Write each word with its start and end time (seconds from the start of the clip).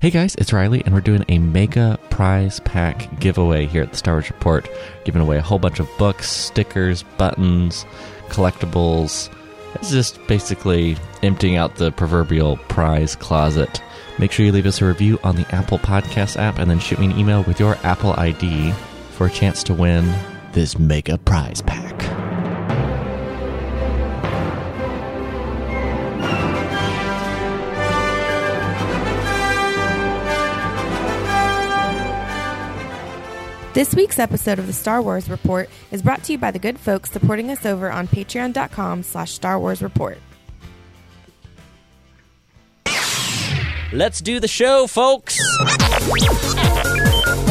Hey 0.00 0.08
guys, 0.08 0.34
it's 0.36 0.54
Riley, 0.54 0.82
and 0.86 0.94
we're 0.94 1.02
doing 1.02 1.26
a 1.28 1.38
mega 1.38 1.98
prize 2.08 2.58
pack 2.60 3.20
giveaway 3.20 3.66
here 3.66 3.82
at 3.82 3.90
the 3.90 3.98
Star 3.98 4.14
Wars 4.14 4.30
Report. 4.30 4.66
Giving 5.04 5.20
away 5.20 5.36
a 5.36 5.42
whole 5.42 5.58
bunch 5.58 5.78
of 5.78 5.90
books, 5.98 6.26
stickers, 6.26 7.02
buttons, 7.18 7.84
collectibles. 8.30 9.30
It's 9.74 9.90
just 9.90 10.26
basically 10.26 10.96
emptying 11.22 11.56
out 11.56 11.76
the 11.76 11.92
proverbial 11.92 12.56
prize 12.70 13.14
closet. 13.14 13.82
Make 14.18 14.32
sure 14.32 14.46
you 14.46 14.52
leave 14.52 14.64
us 14.64 14.80
a 14.80 14.86
review 14.86 15.18
on 15.22 15.36
the 15.36 15.54
Apple 15.54 15.78
Podcast 15.78 16.38
app 16.38 16.58
and 16.58 16.70
then 16.70 16.78
shoot 16.78 16.98
me 16.98 17.04
an 17.04 17.18
email 17.18 17.42
with 17.42 17.60
your 17.60 17.76
Apple 17.82 18.14
ID 18.14 18.72
for 19.10 19.26
a 19.26 19.30
chance 19.30 19.62
to 19.64 19.74
win 19.74 20.10
this 20.52 20.78
mega 20.78 21.18
prize 21.18 21.60
pack. 21.60 22.19
This 33.72 33.94
week's 33.94 34.18
episode 34.18 34.58
of 34.58 34.66
the 34.66 34.72
Star 34.72 35.00
Wars 35.00 35.30
Report 35.30 35.70
is 35.92 36.02
brought 36.02 36.24
to 36.24 36.32
you 36.32 36.38
by 36.38 36.50
the 36.50 36.58
good 36.58 36.76
folks 36.76 37.12
supporting 37.12 37.50
us 37.52 37.64
over 37.64 37.88
on 37.90 38.08
patreon.com 38.08 39.04
slash 39.04 39.30
Star 39.30 39.60
Wars 39.60 39.80
Report. 39.80 40.18
Let's 43.92 44.20
do 44.20 44.40
the 44.40 44.48
show, 44.48 44.88
folks! 44.88 45.38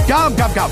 Gum, 0.07 0.35
gum, 0.35 0.53
gum. 0.53 0.71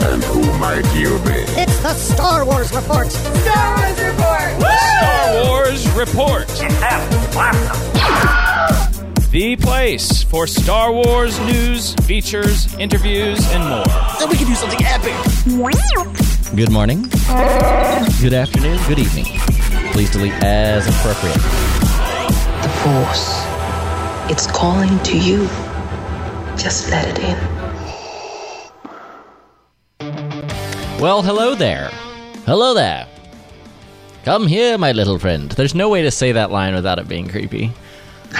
And 0.00 0.24
who 0.24 0.58
might 0.58 0.84
you 0.96 1.18
be? 1.20 1.44
It's 1.60 1.78
the 1.80 1.94
Star 1.94 2.44
Wars 2.44 2.72
Report. 2.72 3.08
Star 3.08 3.76
Wars 3.78 4.00
Report. 4.00 4.60
Star 4.60 5.44
Wars 5.44 5.88
Report. 5.96 6.48
The 9.30 9.56
place 9.56 10.22
for 10.22 10.46
Star 10.46 10.90
Wars 10.90 11.38
news, 11.40 11.92
features, 12.06 12.74
interviews, 12.76 13.38
and 13.52 13.62
more. 13.62 13.84
Then 14.18 14.30
we 14.30 14.36
can 14.36 14.46
do 14.46 14.54
something 14.54 14.80
epic. 14.86 15.12
Good 16.56 16.72
morning, 16.72 17.02
good 18.22 18.32
afternoon, 18.32 18.78
good 18.88 18.98
evening. 18.98 19.26
Please 19.92 20.10
delete 20.10 20.32
as 20.42 20.86
appropriate. 20.88 21.34
The 22.62 22.70
Force. 22.80 23.44
It's 24.30 24.46
calling 24.46 24.98
to 25.00 25.18
you. 25.18 25.46
Just 26.56 26.88
let 26.90 27.06
it 27.06 27.18
in. 27.18 27.36
Well, 30.98 31.20
hello 31.20 31.54
there. 31.54 31.90
Hello 32.46 32.72
there. 32.72 33.06
Come 34.24 34.46
here, 34.46 34.78
my 34.78 34.92
little 34.92 35.18
friend. 35.18 35.50
There's 35.50 35.74
no 35.74 35.90
way 35.90 36.00
to 36.00 36.10
say 36.10 36.32
that 36.32 36.50
line 36.50 36.74
without 36.74 36.98
it 36.98 37.08
being 37.08 37.28
creepy. 37.28 37.74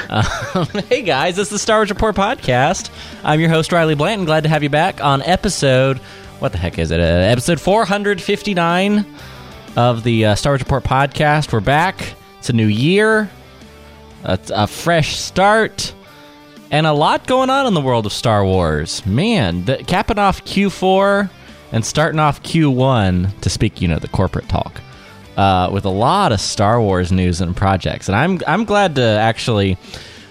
Um, 0.08 0.67
hey 0.89 1.03
guys, 1.03 1.39
it's 1.39 1.50
the 1.50 1.58
Star 1.58 1.78
Wars 1.78 1.91
Report 1.91 2.14
podcast. 2.14 2.91
I'm 3.25 3.41
your 3.41 3.48
host 3.48 3.72
Riley 3.72 3.94
Blanton. 3.94 4.27
Glad 4.27 4.42
to 4.42 4.48
have 4.48 4.62
you 4.62 4.69
back 4.69 5.03
on 5.03 5.22
episode. 5.22 5.98
What 6.39 6.53
the 6.53 6.58
heck 6.58 6.78
is 6.78 6.91
it? 6.91 7.00
Uh, 7.00 7.03
episode 7.03 7.61
459 7.61 9.06
of 9.77 10.03
the 10.05 10.27
uh, 10.27 10.34
Star 10.34 10.53
Wars 10.53 10.61
Report 10.61 10.84
podcast. 10.84 11.53
We're 11.53 11.61
back. 11.61 12.14
It's 12.39 12.50
a 12.50 12.53
new 12.53 12.66
year. 12.66 13.31
It's 14.25 14.50
a 14.50 14.66
fresh 14.66 15.16
start. 15.16 15.94
And 16.70 16.86
a 16.86 16.92
lot 16.92 17.27
going 17.27 17.48
on 17.48 17.66
in 17.66 17.75
the 17.75 17.81
world 17.81 18.05
of 18.05 18.12
Star 18.12 18.44
Wars. 18.44 19.05
Man, 19.06 19.64
the, 19.64 19.78
capping 19.78 20.19
off 20.19 20.44
Q4 20.44 21.31
and 21.72 21.84
starting 21.84 22.20
off 22.20 22.42
Q1 22.42 23.41
to 23.41 23.50
speak, 23.50 23.81
you 23.81 23.89
know, 23.89 23.98
the 23.98 24.09
corporate 24.09 24.48
talk 24.48 24.83
uh, 25.39 25.70
with 25.72 25.84
a 25.84 25.91
lot 25.91 26.33
of 26.33 26.41
Star 26.41 26.83
Wars 26.83 27.12
news 27.12 27.41
and 27.41 27.56
projects. 27.56 28.08
And 28.08 28.17
I'm 28.17 28.41
I'm 28.47 28.64
glad 28.64 28.97
to 28.97 29.03
actually 29.03 29.78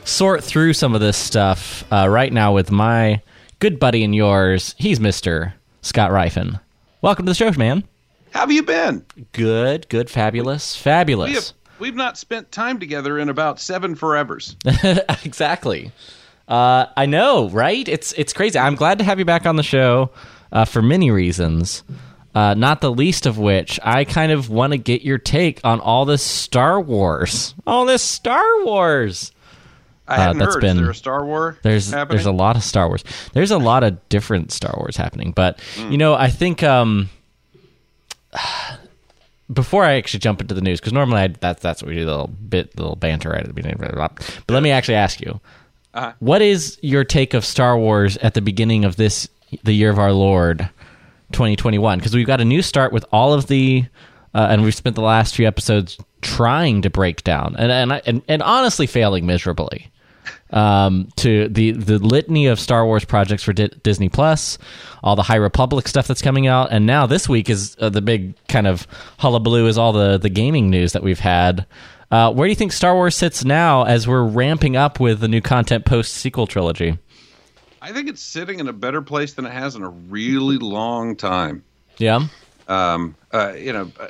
sort 0.04 0.44
through 0.44 0.74
some 0.74 0.94
of 0.94 1.02
this 1.02 1.18
stuff 1.18 1.90
uh, 1.92 2.08
right 2.08 2.32
now 2.32 2.54
with 2.54 2.70
my 2.70 3.22
good 3.60 3.80
buddy 3.80 4.04
and 4.04 4.14
yours. 4.14 4.76
He's 4.78 5.00
Mister 5.00 5.56
Scott 5.82 6.12
Ryfun. 6.12 6.60
Welcome 7.02 7.26
to 7.26 7.32
the 7.32 7.36
show, 7.36 7.52
man. 7.58 7.86
How 8.32 8.42
have 8.42 8.52
you 8.52 8.64
been? 8.64 9.06
Good, 9.32 9.88
good, 9.88 10.10
fabulous, 10.10 10.76
fabulous. 10.76 11.30
We 11.30 11.36
have, 11.36 11.52
we've 11.80 11.96
not 11.96 12.18
spent 12.18 12.52
time 12.52 12.78
together 12.78 13.18
in 13.18 13.30
about 13.30 13.60
seven 13.62 13.96
forevers. 13.96 14.56
exactly. 15.26 15.92
Uh, 16.50 16.88
I 16.98 17.06
know, 17.06 17.50
right? 17.50 17.88
It's 17.88 18.12
it's 18.14 18.34
crazy. 18.34 18.60
I'm 18.60 18.76
glad 18.76 18.98
to 18.98 19.06
have 19.06 19.20
you 19.20 19.26
back 19.26 19.46
on 19.46 19.56
the 19.56 19.64
show 19.64 20.12
uh, 20.52 20.66
for 20.66 20.82
many 20.82 21.12
reasons. 21.12 21.84
Uh, 22.38 22.54
not 22.54 22.82
the 22.82 22.92
least 22.92 23.26
of 23.26 23.40
which, 23.40 23.80
I 23.82 24.04
kind 24.04 24.32
of 24.32 24.48
want 24.50 24.72
to 24.74 24.78
get 24.78 25.02
your 25.02 25.18
take 25.18 25.60
on 25.64 25.80
all 25.80 26.06
this 26.06 26.22
Star 26.22 26.80
Wars. 26.80 27.56
All 27.66 27.86
this 27.86 28.04
Star 28.04 28.44
Wars. 28.64 29.32
I 30.08 30.28
Uh, 30.28 30.34
that's 30.34 30.54
heard. 30.54 30.62
been- 30.62 30.78
Is 30.78 30.82
there 30.84 30.92
a 30.92 30.96
Star 30.96 31.26
War 31.26 31.58
There's 31.64 31.90
happening? 31.92 32.16
there's 32.18 32.28
a 32.28 32.32
lot 32.32 32.56
of 32.56 32.64
Star 32.64 32.88
Wars. 32.90 33.04
There's 33.34 33.50
a 33.50 33.58
lot 33.58 33.84
of 33.84 34.08
different 34.10 34.52
Star 34.52 34.74
Wars 34.78 34.96
happening, 34.98 35.32
but 35.36 35.60
Hmm. 35.78 35.92
you 35.92 35.98
know, 35.98 36.14
I 36.14 36.30
think 36.30 36.62
um, 36.62 37.10
before 39.52 39.84
I 39.84 39.94
actually 39.94 40.20
jump 40.20 40.42
into 40.42 40.54
the 40.54 40.62
news, 40.62 40.80
because 40.80 40.94
normally 40.94 41.22
I, 41.22 41.28
that's 41.28 41.62
that's 41.62 41.82
what 41.82 41.90
we 41.90 41.96
do, 41.96 42.06
the 42.06 42.12
little 42.12 42.28
bit, 42.28 42.76
the 42.76 42.82
little 42.84 42.96
banter 42.98 43.30
right 43.32 43.42
at 43.42 43.48
the 43.48 43.54
beginning. 43.54 43.78
But 43.80 44.22
let 44.54 44.62
me 44.64 44.72
actually 44.72 44.96
ask 44.96 45.22
you, 45.22 45.40
Uh-huh. 45.94 46.12
what 46.20 46.42
is 46.42 46.78
your 46.82 47.04
take 47.04 47.34
of 47.34 47.44
Star 47.44 47.78
Wars 47.78 48.18
at 48.18 48.34
the 48.34 48.42
beginning 48.42 48.86
of 48.86 48.96
this, 48.98 49.28
the 49.64 49.74
year 49.74 49.90
of 49.90 49.98
our 50.00 50.12
Lord, 50.12 50.70
2021? 51.32 52.00
Because 52.00 52.16
we've 52.16 52.28
got 52.28 52.42
a 52.42 52.46
new 52.46 52.62
start 52.62 52.92
with 52.92 53.06
all 53.12 53.34
of 53.34 53.48
the, 53.48 53.86
uh, 54.34 54.48
and 54.50 54.64
we've 54.64 54.76
spent 54.76 54.96
the 54.96 55.02
last 55.02 55.36
few 55.36 55.48
episodes 55.48 55.98
trying 56.22 56.82
to 56.82 56.90
break 56.90 57.24
down, 57.24 57.56
and 57.58 57.72
and 57.72 58.02
and, 58.06 58.22
and 58.28 58.42
honestly 58.42 58.88
failing 58.88 59.26
miserably 59.26 59.92
um, 60.52 61.10
to 61.18 61.48
the 61.50 61.72
the 61.72 62.00
litany 62.00 62.48
of 62.48 62.60
Star 62.60 62.86
Wars 62.86 63.06
projects 63.06 63.44
for 63.44 63.54
Di- 63.54 63.70
Disney 63.84 64.10
Plus, 64.10 64.58
all 65.04 65.16
the 65.16 65.24
High 65.24 65.36
Republic 65.36 65.88
stuff 65.88 66.08
that's 66.08 66.22
coming 66.22 66.48
out, 66.48 66.72
and 66.72 66.86
now 66.86 67.06
this 67.06 67.28
week 67.28 67.50
is 67.50 67.76
uh, 67.80 67.90
the 67.90 68.02
big 68.02 68.36
kind 68.48 68.68
of 68.68 68.88
hullabaloo 69.20 69.68
is 69.68 69.78
all 69.78 69.94
the 69.94 70.18
the 70.18 70.30
gaming 70.30 70.70
news 70.70 70.94
that 70.94 71.04
we've 71.04 71.20
had. 71.20 71.66
Uh, 72.10 72.32
where 72.32 72.48
do 72.48 72.50
you 72.50 72.56
think 72.56 72.72
Star 72.72 72.96
Wars 72.96 73.16
sits 73.16 73.44
now 73.44 73.84
as 73.84 74.08
we're 74.08 74.24
ramping 74.24 74.78
up 74.78 75.00
with 75.00 75.20
the 75.20 75.28
new 75.28 75.42
content 75.42 75.84
post 75.84 76.14
sequel 76.14 76.48
trilogy? 76.48 76.98
I 77.88 77.94
think 77.94 78.10
it's 78.10 78.22
sitting 78.22 78.60
in 78.60 78.68
a 78.68 78.74
better 78.74 79.02
place 79.02 79.34
than 79.34 79.46
it 79.46 79.54
has 79.54 79.76
in 79.76 79.82
a 79.82 79.88
really 79.88 80.58
long 80.58 81.16
time. 81.16 81.64
Yeah, 81.98 82.28
Um, 82.68 83.16
uh, 83.32 83.54
you 83.54 83.72
know, 83.72 83.90
uh, 83.98 84.08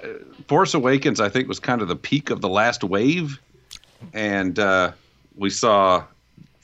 Force 0.47 0.73
Awakens, 0.73 1.19
I 1.19 1.29
think, 1.29 1.47
was 1.47 1.59
kind 1.59 1.83
of 1.83 1.87
the 1.87 1.95
peak 1.95 2.31
of 2.31 2.41
the 2.41 2.49
last 2.49 2.83
wave, 2.83 3.39
and 4.13 4.57
uh, 4.57 4.93
we 5.35 5.51
saw 5.51 5.97
a 5.99 6.07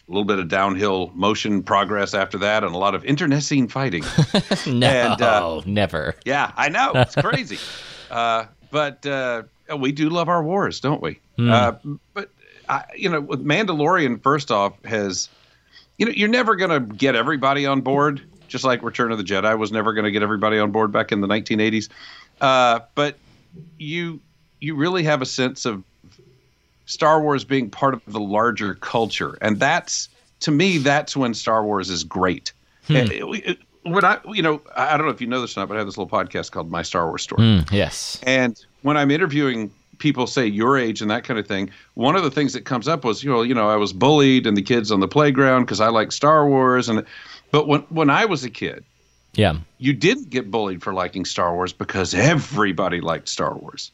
little 0.08 0.26
bit 0.26 0.40
of 0.40 0.48
downhill 0.48 1.12
motion 1.14 1.62
progress 1.62 2.16
after 2.16 2.40
that, 2.40 2.64
and 2.64 2.74
a 2.74 2.78
lot 2.80 2.96
of 2.96 3.06
internecine 3.06 3.68
fighting. 3.68 4.04
no, 4.66 4.88
And, 4.88 5.22
uh, 5.22 5.62
never. 5.68 6.16
yeah, 6.26 6.52
I 6.58 6.70
know 6.70 6.94
it's 6.96 7.14
crazy, 7.16 7.60
uh, 8.10 8.46
but 8.72 9.06
uh, 9.06 9.44
we 9.78 9.92
do 9.92 10.10
love 10.10 10.30
our 10.30 10.44
wars, 10.44 10.80
don't 10.80 11.02
we? 11.02 11.20
Uh, 11.38 11.74
but 12.16 12.32
I, 12.68 12.86
you 12.96 13.08
know, 13.08 13.22
with 13.22 13.46
Mandalorian, 13.46 14.24
first 14.24 14.50
off, 14.50 14.74
has 14.84 15.30
you 15.98 16.06
know 16.06 16.12
you're 16.12 16.30
never 16.30 16.56
going 16.56 16.72
to 16.72 16.96
get 16.96 17.16
everybody 17.16 17.66
on 17.66 17.82
board, 17.82 18.22
just 18.48 18.64
like 18.64 18.82
Return 18.84 19.12
of 19.12 19.18
the 19.18 19.24
Jedi 19.24 19.58
was 19.58 19.72
never 19.72 19.94
going 19.94 20.06
to 20.06 20.12
get 20.12 20.24
everybody 20.24 20.58
on 20.60 20.72
board 20.72 20.92
back 20.92 21.12
in 21.12 21.22
the 21.22 21.28
1980s. 21.28 21.90
Uh, 22.42 22.80
but 22.96 23.18
you 23.78 24.20
you 24.60 24.76
really 24.76 25.04
have 25.04 25.22
a 25.22 25.26
sense 25.26 25.66
of 25.66 25.84
Star 26.86 27.22
Wars 27.22 27.44
being 27.44 27.70
part 27.70 27.94
of 27.94 28.02
the 28.08 28.20
larger 28.20 28.76
culture, 28.76 29.38
and 29.42 29.60
that's 29.60 30.10
to 30.42 30.52
me 30.52 30.78
that's 30.78 31.16
when 31.16 31.34
Star 31.34 31.64
Wars 31.64 31.90
is 31.90 32.04
great. 32.04 32.52
Uh, 32.90 33.28
we- 33.28 33.58
When 33.86 34.06
I, 34.06 34.18
you 34.32 34.42
know, 34.42 34.62
I 34.78 34.94
I 34.94 34.98
don't 34.98 35.06
know 35.06 35.12
if 35.12 35.20
you 35.20 35.28
know 35.28 35.42
this 35.42 35.58
or 35.58 35.60
not, 35.60 35.68
but 35.70 35.76
I 35.76 35.80
have 35.80 35.88
this 35.88 35.98
little 35.98 36.10
podcast 36.10 36.52
called 36.52 36.72
My 36.72 36.84
Star 36.84 37.06
Wars 37.08 37.22
Story. 37.22 37.42
Mm, 37.44 37.70
yes. 37.72 38.18
And 38.24 38.58
when 38.82 38.96
I'm 38.96 39.12
interviewing 39.12 39.72
people, 40.04 40.28
say 40.28 40.46
your 40.46 40.78
age 40.78 41.02
and 41.02 41.10
that 41.10 41.24
kind 41.24 41.40
of 41.40 41.48
thing, 41.48 41.70
one 41.96 42.16
of 42.18 42.24
the 42.24 42.30
things 42.30 42.52
that 42.54 42.66
comes 42.66 42.88
up 42.90 43.04
was, 43.06 43.24
you 43.24 43.32
know, 43.32 43.42
you 43.42 43.56
know, 43.56 43.70
I 43.70 43.78
was 43.78 43.94
bullied 43.94 44.46
and 44.46 44.56
the 44.58 44.62
kids 44.62 44.92
on 44.92 45.00
the 45.00 45.08
playground 45.08 45.64
because 45.64 45.80
I 45.80 45.88
like 45.88 46.12
Star 46.12 46.46
Wars, 46.48 46.90
and 46.90 47.04
but 47.52 47.68
when 47.68 47.82
when 47.90 48.10
I 48.10 48.26
was 48.26 48.44
a 48.44 48.50
kid, 48.50 48.84
Yeah. 49.34 49.56
you 49.80 49.94
didn't 49.94 50.30
get 50.30 50.52
bullied 50.52 50.84
for 50.84 50.94
liking 50.94 51.24
Star 51.26 51.54
Wars 51.56 51.72
because 51.74 52.14
everybody 52.14 53.00
liked 53.02 53.30
Star 53.30 53.56
Wars 53.56 53.92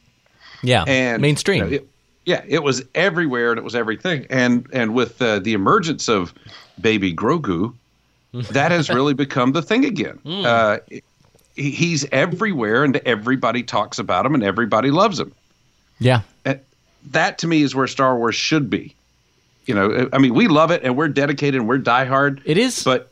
Yeah. 0.63 0.83
and 0.87 1.21
mainstream. 1.21 1.63
you 1.65 1.69
know, 1.69 1.75
it- 1.77 1.87
yeah, 2.25 2.43
it 2.47 2.63
was 2.63 2.83
everywhere 2.95 3.51
and 3.51 3.57
it 3.59 3.63
was 3.63 3.75
everything. 3.75 4.25
And 4.31 4.65
and 4.73 4.93
with 4.95 5.21
uh, 5.21 5.39
the 5.39 5.53
emergence 5.53 6.09
of 6.09 6.33
Baby 6.81 7.13
Grogu, 7.13 7.73
that 8.51 8.71
has 8.71 8.89
really 8.89 9.13
become 9.13 9.51
the 9.53 9.61
thing 9.61 9.85
again. 9.85 10.17
Hmm. 10.23 10.43
Uh, 10.45 10.77
he's 11.55 12.05
everywhere, 12.11 12.83
and 12.83 12.97
everybody 13.05 13.63
talks 13.63 13.99
about 13.99 14.25
him, 14.25 14.33
and 14.33 14.43
everybody 14.43 14.91
loves 14.91 15.19
him. 15.19 15.31
Yeah. 15.99 16.21
And 16.45 16.59
that 17.11 17.37
to 17.39 17.47
me 17.47 17.61
is 17.61 17.75
where 17.75 17.87
Star 17.87 18.17
Wars 18.17 18.35
should 18.35 18.69
be. 18.69 18.95
You 19.65 19.75
know, 19.75 20.09
I 20.11 20.17
mean, 20.17 20.33
we 20.33 20.47
love 20.47 20.71
it, 20.71 20.83
and 20.83 20.97
we're 20.97 21.09
dedicated, 21.09 21.59
and 21.59 21.69
we're 21.69 21.79
diehard. 21.79 22.41
It 22.45 22.57
is. 22.57 22.83
But 22.83 23.11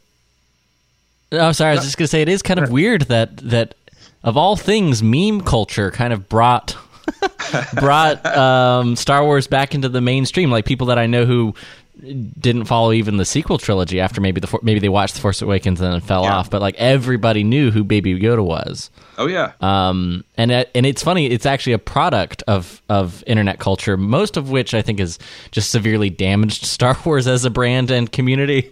Oh, 1.31 1.51
sorry. 1.51 1.71
I 1.71 1.75
was 1.75 1.83
just 1.83 1.97
gonna 1.97 2.07
say 2.07 2.21
it 2.21 2.29
is 2.29 2.41
kind 2.41 2.59
of 2.59 2.69
weird 2.71 3.03
that 3.03 3.37
that 3.37 3.75
of 4.23 4.37
all 4.37 4.55
things, 4.55 5.03
meme 5.03 5.41
culture 5.41 5.91
kind 5.91 6.13
of 6.13 6.29
brought 6.29 6.75
brought 7.73 8.25
um, 8.25 8.95
Star 8.95 9.23
Wars 9.23 9.47
back 9.47 9.75
into 9.75 9.89
the 9.89 10.01
mainstream. 10.01 10.49
Like 10.51 10.65
people 10.65 10.87
that 10.87 10.97
I 10.97 11.05
know 11.05 11.25
who 11.25 11.53
didn't 12.39 12.65
follow 12.65 12.91
even 12.91 13.17
the 13.17 13.25
sequel 13.25 13.57
trilogy 13.57 13.99
after 13.99 14.21
maybe 14.21 14.39
the 14.39 14.59
maybe 14.61 14.79
they 14.79 14.89
watched 14.89 15.15
the 15.15 15.21
Force 15.21 15.41
Awakens 15.41 15.81
and 15.81 15.91
then 15.93 16.01
fell 16.01 16.23
Yeah. 16.23 16.35
off. 16.35 16.49
But 16.49 16.61
like 16.61 16.75
everybody 16.75 17.43
knew 17.43 17.71
who 17.71 17.83
Baby 17.83 18.19
Yoda 18.19 18.43
was. 18.43 18.89
Oh 19.17 19.27
yeah. 19.27 19.53
Um, 19.61 20.23
and 20.37 20.51
it- 20.51 20.69
and 20.75 20.85
it's 20.85 21.01
funny. 21.01 21.25
It's 21.27 21.45
actually 21.45 21.73
a 21.73 21.79
product 21.79 22.43
of 22.47 22.81
of 22.89 23.23
internet 23.27 23.59
culture, 23.59 23.97
most 23.97 24.37
of 24.37 24.49
which 24.49 24.73
I 24.73 24.81
think 24.81 24.99
is 24.99 25.17
just 25.51 25.71
severely 25.71 26.09
damaged 26.09 26.65
Star 26.77 26.97
Wars 27.05 27.27
as 27.27 27.45
a 27.45 27.49
brand 27.49 27.89
and 27.91 28.11
community. 28.11 28.71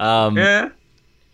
yeah. 0.00 0.68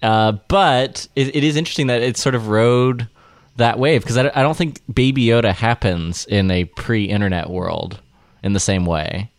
Uh, 0.03 0.33
but 0.49 1.09
it, 1.17 1.35
it 1.35 1.43
is 1.45 1.57
interesting 1.57 1.89
that 1.89 2.03
it 2.03 2.17
sort 2.17 2.35
of 2.37 2.49
rode 2.49 3.09
that 3.57 3.79
wave 3.81 4.03
because 4.03 4.17
I, 4.17 4.31
I 4.35 4.43
don't 4.43 4.57
think 4.57 4.81
Baby 4.93 5.25
Yoda 5.27 5.53
happens 5.53 6.25
in 6.27 6.51
a 6.53 6.65
pre-internet 6.65 7.51
world 7.51 8.01
in 8.45 8.53
the 8.53 8.61
same 8.61 8.87
way. 8.87 9.31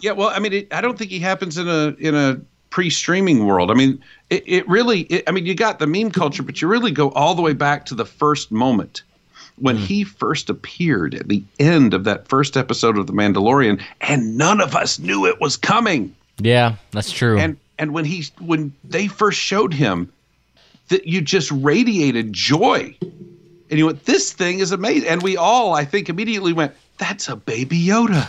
Yeah, 0.00 0.12
well, 0.12 0.28
I 0.28 0.38
mean, 0.38 0.52
it, 0.52 0.72
I 0.72 0.80
don't 0.80 0.98
think 0.98 1.10
he 1.10 1.18
happens 1.18 1.58
in 1.58 1.68
a 1.68 1.94
in 1.98 2.14
a 2.14 2.40
pre-streaming 2.70 3.46
world. 3.46 3.70
I 3.70 3.74
mean, 3.74 4.02
it, 4.30 4.44
it 4.46 4.68
really. 4.68 5.00
It, 5.02 5.24
I 5.26 5.32
mean, 5.32 5.46
you 5.46 5.54
got 5.54 5.78
the 5.78 5.86
meme 5.86 6.10
culture, 6.10 6.42
but 6.42 6.60
you 6.62 6.68
really 6.68 6.92
go 6.92 7.10
all 7.10 7.34
the 7.34 7.42
way 7.42 7.52
back 7.52 7.86
to 7.86 7.94
the 7.94 8.04
first 8.04 8.50
moment 8.50 9.02
when 9.56 9.76
mm-hmm. 9.76 9.84
he 9.84 10.04
first 10.04 10.48
appeared 10.48 11.14
at 11.14 11.28
the 11.28 11.42
end 11.58 11.94
of 11.94 12.04
that 12.04 12.28
first 12.28 12.56
episode 12.56 12.98
of 12.98 13.06
The 13.06 13.12
Mandalorian, 13.12 13.82
and 14.00 14.36
none 14.36 14.60
of 14.60 14.74
us 14.74 14.98
knew 14.98 15.26
it 15.26 15.40
was 15.40 15.56
coming. 15.56 16.14
Yeah, 16.38 16.76
that's 16.92 17.12
true. 17.12 17.38
And 17.38 17.56
and 17.78 17.92
when 17.92 18.04
he 18.04 18.24
when 18.40 18.72
they 18.84 19.06
first 19.06 19.38
showed 19.38 19.74
him, 19.74 20.12
that 20.88 21.06
you 21.06 21.20
just 21.20 21.50
radiated 21.50 22.32
joy, 22.32 22.96
and 23.02 23.78
you 23.78 23.86
went, 23.86 24.04
"This 24.04 24.32
thing 24.32 24.60
is 24.60 24.72
amazing." 24.72 25.08
And 25.08 25.22
we 25.22 25.36
all, 25.36 25.74
I 25.74 25.84
think, 25.84 26.08
immediately 26.08 26.52
went, 26.52 26.72
"That's 27.00 27.28
a 27.28 27.34
Baby 27.36 27.82
Yoda." 27.84 28.28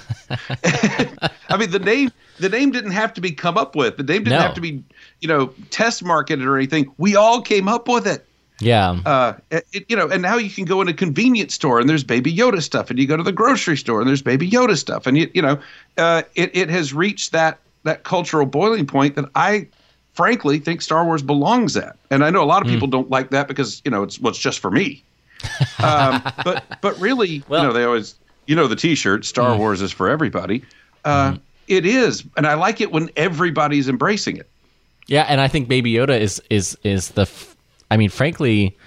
I 1.49 1.57
mean, 1.57 1.69
the 1.71 1.79
name 1.79 2.11
the 2.39 2.49
name 2.49 2.71
didn't 2.71 2.91
have 2.91 3.13
to 3.13 3.21
be 3.21 3.31
come 3.31 3.57
up 3.57 3.75
with. 3.75 3.97
The 3.97 4.03
name 4.03 4.23
didn't 4.23 4.39
No. 4.39 4.45
have 4.45 4.55
to 4.55 4.61
be, 4.61 4.83
you 5.19 5.27
know, 5.27 5.53
test 5.69 6.03
marketed 6.03 6.45
or 6.47 6.57
anything. 6.57 6.91
We 6.97 7.15
all 7.15 7.41
came 7.41 7.67
up 7.67 7.87
with 7.87 8.07
it. 8.07 8.25
yeah, 8.59 8.97
Uh, 9.05 9.33
it, 9.51 9.85
you 9.89 9.95
know, 9.95 10.07
and 10.09 10.21
now 10.21 10.37
you 10.37 10.49
can 10.49 10.65
go 10.65 10.81
in 10.81 10.87
a 10.87 10.93
convenience 10.93 11.53
store 11.53 11.79
and 11.79 11.87
there's 11.89 12.03
Baby 12.03 12.33
Yoda 12.35 12.61
stuff, 12.61 12.89
and 12.89 12.97
you 12.99 13.05
go 13.07 13.17
to 13.17 13.23
the 13.23 13.31
grocery 13.31 13.77
store 13.77 13.99
and 14.01 14.07
there's 14.07 14.21
Baby 14.23 14.49
Yoda 14.49 14.77
stuff, 14.77 15.05
and 15.07 15.17
you, 15.17 15.29
you 15.33 15.41
know, 15.41 15.59
uh, 15.97 16.23
it 16.35 16.49
it 16.55 16.69
has 16.69 16.93
reached 16.93 17.31
that 17.33 17.59
that 17.83 18.03
cultural 18.03 18.45
boiling 18.45 18.85
point 18.87 19.15
that 19.15 19.25
I, 19.35 19.67
frankly, 20.13 20.59
think 20.59 20.81
Star 20.83 21.03
Wars 21.05 21.21
belongs 21.23 21.75
at. 21.75 21.95
And 22.11 22.23
I 22.23 22.29
know 22.29 22.43
a 22.43 22.45
lot 22.45 22.61
of 22.61 22.67
people 22.67 22.87
don't 22.87 23.09
like 23.09 23.31
that 23.31 23.47
because 23.47 23.81
you 23.85 23.89
know 23.91 24.03
it's 24.03 24.19
what's 24.19 24.39
just 24.39 24.59
for 24.59 24.71
me. 24.71 25.03
Um, 25.83 26.21
but 26.43 26.63
but 26.81 26.99
really, 26.99 27.43
Well- 27.47 27.61
you 27.63 27.67
know, 27.67 27.73
they 27.73 27.83
always 27.83 28.13
you 28.51 28.57
know 28.57 28.67
the 28.67 28.75
T-shirt 28.75 29.23
Star 29.23 29.55
Wars 29.57 29.81
is 29.81 29.93
for 29.93 30.09
everybody. 30.09 30.63
Uh, 31.05 31.37
it 31.69 31.85
is, 31.85 32.25
and 32.35 32.45
I 32.45 32.55
like 32.55 32.81
it 32.81 32.91
when 32.91 33.09
everybody's 33.15 33.87
embracing 33.87 34.35
it. 34.35 34.49
yeah, 35.07 35.23
and 35.23 35.39
I 35.39 35.47
think 35.47 35.69
Baby 35.69 35.93
Yoda 35.93 36.19
is 36.19 36.41
is 36.49 36.77
is 36.83 37.09
the. 37.11 37.21
F- 37.21 37.55
I 37.89 37.95
mean, 37.95 38.09
frankly, 38.09 38.77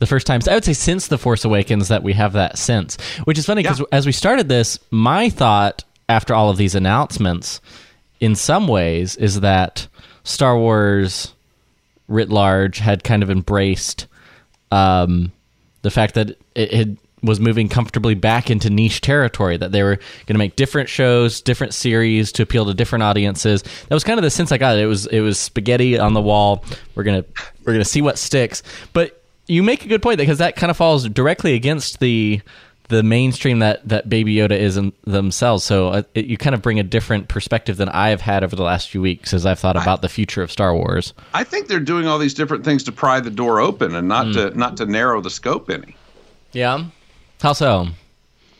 the 0.00 0.06
first 0.06 0.26
time 0.26 0.40
I 0.48 0.52
would 0.54 0.64
say 0.64 0.74
since 0.74 1.08
the 1.08 1.16
Force 1.16 1.46
Awakens 1.46 1.88
that 1.88 2.02
we 2.02 2.12
have 2.12 2.34
that 2.34 2.58
sense, 2.58 2.98
which 3.24 3.38
is 3.38 3.46
funny 3.46 3.62
because 3.62 3.80
Yeah. 3.80 3.86
as 3.92 4.04
we 4.04 4.12
started 4.12 4.48
this, 4.50 4.78
my 4.90 5.30
thought 5.30 5.82
after 6.10 6.34
all 6.34 6.50
of 6.50 6.58
these 6.58 6.74
announcements, 6.74 7.60
in 8.20 8.34
some 8.34 8.68
ways, 8.68 9.16
is 9.16 9.40
that 9.40 9.88
Star 10.24 10.58
Wars 10.58 11.32
writ 12.06 12.28
large 12.28 12.78
had 12.78 13.02
kind 13.02 13.22
of 13.22 13.30
embraced 13.30 14.06
um, 14.70 15.32
the 15.82 15.90
fact 15.90 16.14
that 16.14 16.38
it 16.54 16.72
had 16.72 16.98
was 17.26 17.40
moving 17.40 17.68
comfortably 17.68 18.14
back 18.14 18.50
into 18.50 18.70
niche 18.70 19.00
territory 19.00 19.56
that 19.56 19.72
they 19.72 19.82
were 19.82 19.96
going 19.96 20.34
to 20.34 20.38
make 20.38 20.56
different 20.56 20.88
shows 20.88 21.40
different 21.40 21.74
series 21.74 22.32
to 22.32 22.42
appeal 22.42 22.64
to 22.66 22.74
different 22.74 23.02
audiences. 23.02 23.62
That 23.62 23.94
was 23.94 24.04
kind 24.04 24.18
of 24.18 24.22
the 24.24 24.30
sense 24.30 24.52
i 24.52 24.58
got. 24.58 24.78
It 24.78 24.86
was 24.86 25.06
it 25.06 25.20
was 25.20 25.38
spaghetti 25.38 25.98
on 25.98 26.14
the 26.14 26.22
wall. 26.22 26.64
We're 26.94 27.04
going 27.04 27.22
to 27.22 27.28
we're 27.64 27.74
to 27.74 27.84
see 27.84 28.02
what 28.02 28.18
sticks. 28.18 28.62
But 28.92 29.22
you 29.46 29.62
make 29.62 29.84
a 29.84 29.88
good 29.88 30.02
point 30.02 30.18
because 30.18 30.38
that 30.38 30.56
kind 30.56 30.70
of 30.70 30.76
falls 30.76 31.08
directly 31.08 31.54
against 31.54 32.00
the 32.00 32.40
the 32.88 33.02
mainstream 33.02 33.58
that 33.60 33.86
that 33.88 34.08
baby 34.08 34.36
yoda 34.36 34.52
is 34.52 34.76
in 34.76 34.92
themselves. 35.04 35.64
So 35.64 35.88
uh, 35.88 36.02
it, 36.14 36.26
you 36.26 36.36
kind 36.36 36.54
of 36.54 36.62
bring 36.62 36.78
a 36.78 36.84
different 36.84 37.28
perspective 37.28 37.76
than 37.76 37.88
i've 37.88 38.20
had 38.20 38.44
over 38.44 38.54
the 38.54 38.62
last 38.62 38.88
few 38.88 39.00
weeks 39.00 39.34
as 39.34 39.44
i've 39.44 39.58
thought 39.58 39.76
about 39.76 40.02
the 40.02 40.08
future 40.08 40.42
of 40.42 40.50
star 40.50 40.74
wars. 40.74 41.12
I 41.34 41.44
think 41.44 41.66
they're 41.66 41.80
doing 41.80 42.06
all 42.06 42.18
these 42.18 42.34
different 42.34 42.64
things 42.64 42.84
to 42.84 42.92
pry 42.92 43.20
the 43.20 43.30
door 43.30 43.60
open 43.60 43.94
and 43.94 44.08
not 44.08 44.32
to 44.34 44.56
not 44.56 44.76
to 44.78 44.86
narrow 44.86 45.20
the 45.20 45.30
scope 45.30 45.70
any. 45.70 45.96
yeah 46.52 46.86
how 47.42 47.52
so 47.52 47.88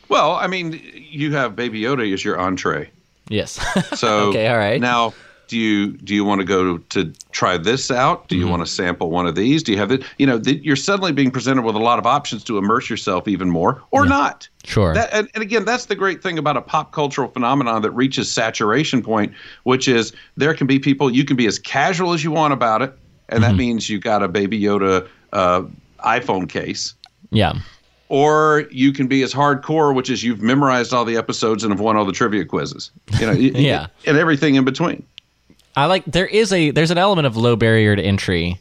Well, 0.09 0.33
I 0.33 0.47
mean, 0.47 0.79
you 0.95 1.33
have 1.33 1.55
Baby 1.55 1.81
Yoda 1.81 2.11
as 2.13 2.23
your 2.23 2.39
entree. 2.39 2.89
yes 3.29 3.59
So 3.99 4.29
Okay, 4.29 4.47
all 4.47 4.57
right. 4.57 4.79
Now, 4.81 5.13
do 5.47 5.57
you 5.57 5.93
do 5.93 6.13
you 6.13 6.25
want 6.25 6.39
to 6.41 6.45
go 6.45 6.77
to 6.77 7.13
try 7.31 7.57
this 7.57 7.89
out? 7.89 8.27
Do 8.27 8.35
you 8.35 8.41
Mm-hmm. 8.43 8.51
want 8.51 8.65
to 8.65 8.71
sample 8.71 9.09
one 9.09 9.27
of 9.27 9.35
these? 9.35 9.63
Do 9.63 9.71
you 9.71 9.77
have 9.77 9.91
it? 9.93 10.03
You 10.19 10.27
know, 10.27 10.37
that 10.39 10.63
you're 10.65 10.75
suddenly 10.75 11.13
being 11.13 11.31
presented 11.31 11.61
with 11.63 11.75
a 11.75 11.79
lot 11.79 11.99
of 11.99 12.05
options 12.05 12.43
to 12.45 12.57
immerse 12.57 12.89
yourself 12.89 13.29
even 13.29 13.49
more, 13.49 13.81
or 13.91 14.05
not. 14.05 14.49
Sure. 14.65 14.93
That, 14.93 15.09
and, 15.13 15.29
and 15.33 15.41
again, 15.41 15.63
that's 15.63 15.85
the 15.85 15.95
great 15.95 16.21
thing 16.21 16.37
about 16.37 16.57
a 16.57 16.61
pop 16.61 16.91
cultural 16.91 17.29
phenomenon 17.29 17.81
that 17.83 17.91
reaches 17.91 18.29
saturation 18.29 19.01
point, 19.01 19.33
which 19.63 19.87
is 19.87 20.11
there 20.35 20.53
can 20.53 20.67
be 20.67 20.79
people 20.79 21.09
you 21.09 21.23
can 21.23 21.37
be 21.37 21.47
as 21.47 21.57
casual 21.59 22.11
as 22.11 22.25
you 22.25 22.31
want 22.31 22.51
about 22.53 22.81
it, 22.81 22.93
and 23.29 23.41
Mm-hmm. 23.41 23.51
that 23.51 23.55
means 23.57 23.89
you 23.89 23.99
got 23.99 24.21
a 24.23 24.27
Baby 24.27 24.59
Yoda 24.61 25.07
uh, 25.31 25.63
iPhone 26.03 26.47
case 26.49 26.93
yeah 27.31 27.53
or 28.09 28.65
you 28.71 28.93
can 28.93 29.07
be 29.07 29.21
as 29.23 29.33
hardcore, 29.33 29.93
which 29.93 30.09
is 30.09 30.23
you've 30.23 30.41
memorized 30.41 30.93
all 30.93 31.03
the 31.05 31.17
episodes 31.17 31.63
and 31.63 31.71
have 31.73 31.79
won 31.79 31.97
all 31.97 32.05
the 32.05 32.11
trivia 32.13 32.45
quizzes. 32.45 32.91
You 33.19 33.25
know, 33.27 33.31
Yeah. 33.33 33.87
and 34.05 34.17
everything 34.17 34.55
in 34.55 34.63
between. 34.65 35.03
I 35.75 35.85
like 35.85 36.05
there 36.05 36.25
is 36.25 36.51
a 36.53 36.71
there's 36.71 36.91
an 36.91 36.97
element 36.97 37.27
of 37.27 37.37
low 37.37 37.55
barrier 37.55 37.95
to 37.95 38.01
entry 38.01 38.59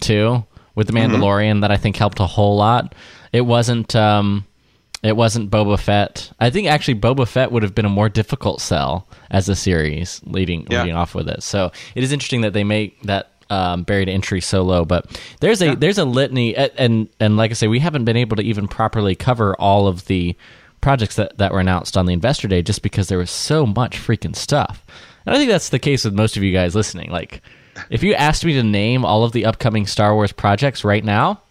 too 0.00 0.44
with 0.74 0.86
the 0.86 0.92
Mandalorian 0.92 1.60
that 1.62 1.70
I 1.70 1.76
think 1.76 1.96
helped 1.96 2.20
a 2.20 2.26
whole 2.26 2.56
lot. 2.56 2.94
It 3.32 3.42
wasn't 3.42 3.94
um 3.96 4.44
it 5.02 5.16
wasn't 5.16 5.50
Boba 5.50 5.78
Fett. 5.80 6.30
I 6.40 6.50
think 6.50 6.68
actually 6.68 6.96
Boba 6.96 7.26
Fett 7.26 7.50
would 7.52 7.62
have 7.62 7.74
been 7.74 7.86
a 7.86 7.90
more 7.90 8.10
difficult 8.10 8.60
sell 8.60 9.08
as 9.30 9.48
a 9.48 9.56
series 9.56 10.20
leading 10.24 10.66
Yeah. 10.68 10.82
leading 10.82 10.96
off 10.96 11.14
with 11.14 11.28
it. 11.28 11.42
So 11.42 11.72
it 11.94 12.02
is 12.04 12.12
interesting 12.12 12.42
that 12.42 12.52
they 12.52 12.64
make 12.64 13.00
that 13.04 13.30
um, 13.50 13.84
to 13.84 13.94
entry 13.94 14.40
so 14.40 14.62
low. 14.62 14.84
But 14.84 15.20
there's 15.40 15.60
a 15.62 15.74
there's 15.74 15.98
a 15.98 16.04
litany, 16.04 16.56
and 16.56 17.08
and 17.18 17.36
like 17.36 17.50
I 17.50 17.54
say, 17.54 17.68
we 17.68 17.80
haven't 17.80 18.04
been 18.04 18.16
able 18.16 18.36
to 18.36 18.42
even 18.42 18.68
properly 18.68 19.14
cover 19.14 19.54
all 19.56 19.86
of 19.86 20.06
the 20.06 20.36
projects 20.80 21.16
that 21.16 21.36
that 21.38 21.52
were 21.52 21.60
announced 21.60 21.96
on 21.96 22.06
the 22.06 22.12
investor 22.12 22.48
day, 22.48 22.62
just 22.62 22.82
because 22.82 23.08
there 23.08 23.18
was 23.18 23.30
so 23.30 23.66
much 23.66 23.98
freaking 23.98 24.36
stuff. 24.36 24.84
And 25.26 25.34
I 25.34 25.38
think 25.38 25.50
that's 25.50 25.68
the 25.68 25.78
case 25.78 26.04
with 26.04 26.14
most 26.14 26.36
of 26.36 26.42
you 26.42 26.52
guys 26.52 26.74
listening. 26.74 27.10
Like, 27.10 27.42
if 27.90 28.02
you 28.02 28.14
asked 28.14 28.44
me 28.44 28.54
to 28.54 28.62
name 28.62 29.04
all 29.04 29.24
of 29.24 29.32
the 29.32 29.44
upcoming 29.44 29.86
Star 29.86 30.14
Wars 30.14 30.32
projects 30.32 30.84
right 30.84 31.04
now, 31.04 31.42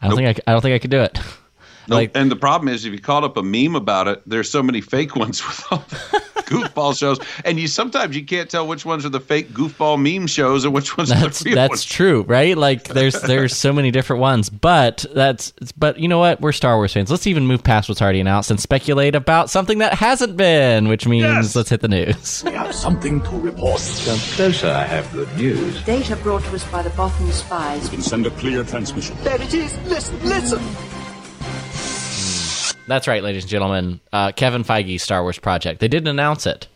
I 0.00 0.08
don't 0.08 0.16
think 0.16 0.38
I, 0.38 0.50
I 0.50 0.52
don't 0.52 0.62
think 0.62 0.74
I 0.74 0.78
could 0.78 0.90
do 0.90 1.00
it. 1.02 1.18
Nope. 1.88 1.96
Like- 1.96 2.10
and 2.14 2.30
the 2.30 2.36
problem 2.36 2.68
is, 2.68 2.84
if 2.84 2.92
you 2.92 2.98
called 3.00 3.24
up 3.24 3.36
a 3.36 3.42
meme 3.42 3.74
about 3.74 4.08
it, 4.08 4.22
there's 4.26 4.50
so 4.50 4.62
many 4.62 4.80
fake 4.80 5.16
ones 5.24 5.44
with 5.46 5.64
all 5.70 5.78
the 5.88 5.96
goofball 6.52 6.96
shows, 6.98 7.18
and 7.44 7.58
you 7.58 7.66
sometimes 7.66 8.14
you 8.14 8.24
can't 8.24 8.50
tell 8.50 8.66
which 8.66 8.84
ones 8.84 9.06
are 9.06 9.08
the 9.08 9.20
fake 9.20 9.50
goofball 9.50 10.00
meme 10.00 10.26
shows 10.26 10.64
and 10.64 10.74
which 10.74 10.96
ones 10.98 11.08
That's 11.08 11.40
are 11.40 11.44
the 11.44 11.50
real 11.50 11.56
that's 11.56 11.70
ones. 11.70 11.84
true, 11.84 12.22
right? 12.22 12.56
Like 12.58 12.84
there's 12.88 13.20
there's 13.22 13.56
so 13.56 13.72
many 13.72 13.90
different 13.90 14.20
ones, 14.20 14.50
but 14.50 15.04
that's 15.14 15.52
but 15.76 15.98
you 15.98 16.08
know 16.08 16.18
what? 16.18 16.40
We're 16.40 16.52
Star 16.52 16.76
Wars 16.76 16.92
fans. 16.92 17.10
Let's 17.10 17.26
even 17.26 17.46
move 17.46 17.64
past 17.64 17.88
what's 17.88 18.02
already 18.02 18.20
announced 18.20 18.50
and 18.50 18.60
speculate 18.60 19.14
about 19.14 19.48
something 19.50 19.78
that 19.78 19.94
hasn't 19.94 20.36
been, 20.36 20.88
which 20.88 21.06
means 21.06 21.24
Yes. 21.24 21.56
let's 21.56 21.70
hit 21.70 21.80
the 21.80 21.88
news. 21.88 22.42
We 22.44 22.52
have 22.52 22.74
something 22.74 23.20
to 23.22 23.30
report. 23.30 23.80
Come 24.04 24.18
closer, 24.18 24.68
I 24.68 24.84
have 24.84 25.10
good 25.12 25.34
news. 25.36 25.82
Data 25.84 26.16
brought 26.16 26.42
to 26.44 26.54
us 26.54 26.64
by 26.70 26.82
the 26.82 26.90
Bothan 26.90 27.30
spies. 27.32 27.82
We 27.84 27.96
can 27.96 28.02
send 28.02 28.26
a 28.26 28.30
clear 28.30 28.62
transmission. 28.64 29.16
There 29.22 29.40
it 29.40 29.54
is. 29.54 29.78
Listen, 29.86 30.22
listen. 30.22 31.01
That's 32.88 33.06
right, 33.06 33.22
ladies 33.22 33.44
and 33.44 33.50
gentlemen. 33.50 34.00
Uh, 34.12 34.32
Kevin 34.32 34.64
Feige's 34.64 35.02
Star 35.02 35.22
Wars 35.22 35.38
project. 35.38 35.80
They 35.80 35.88
didn't 35.88 36.08
announce 36.08 36.46
it. 36.46 36.66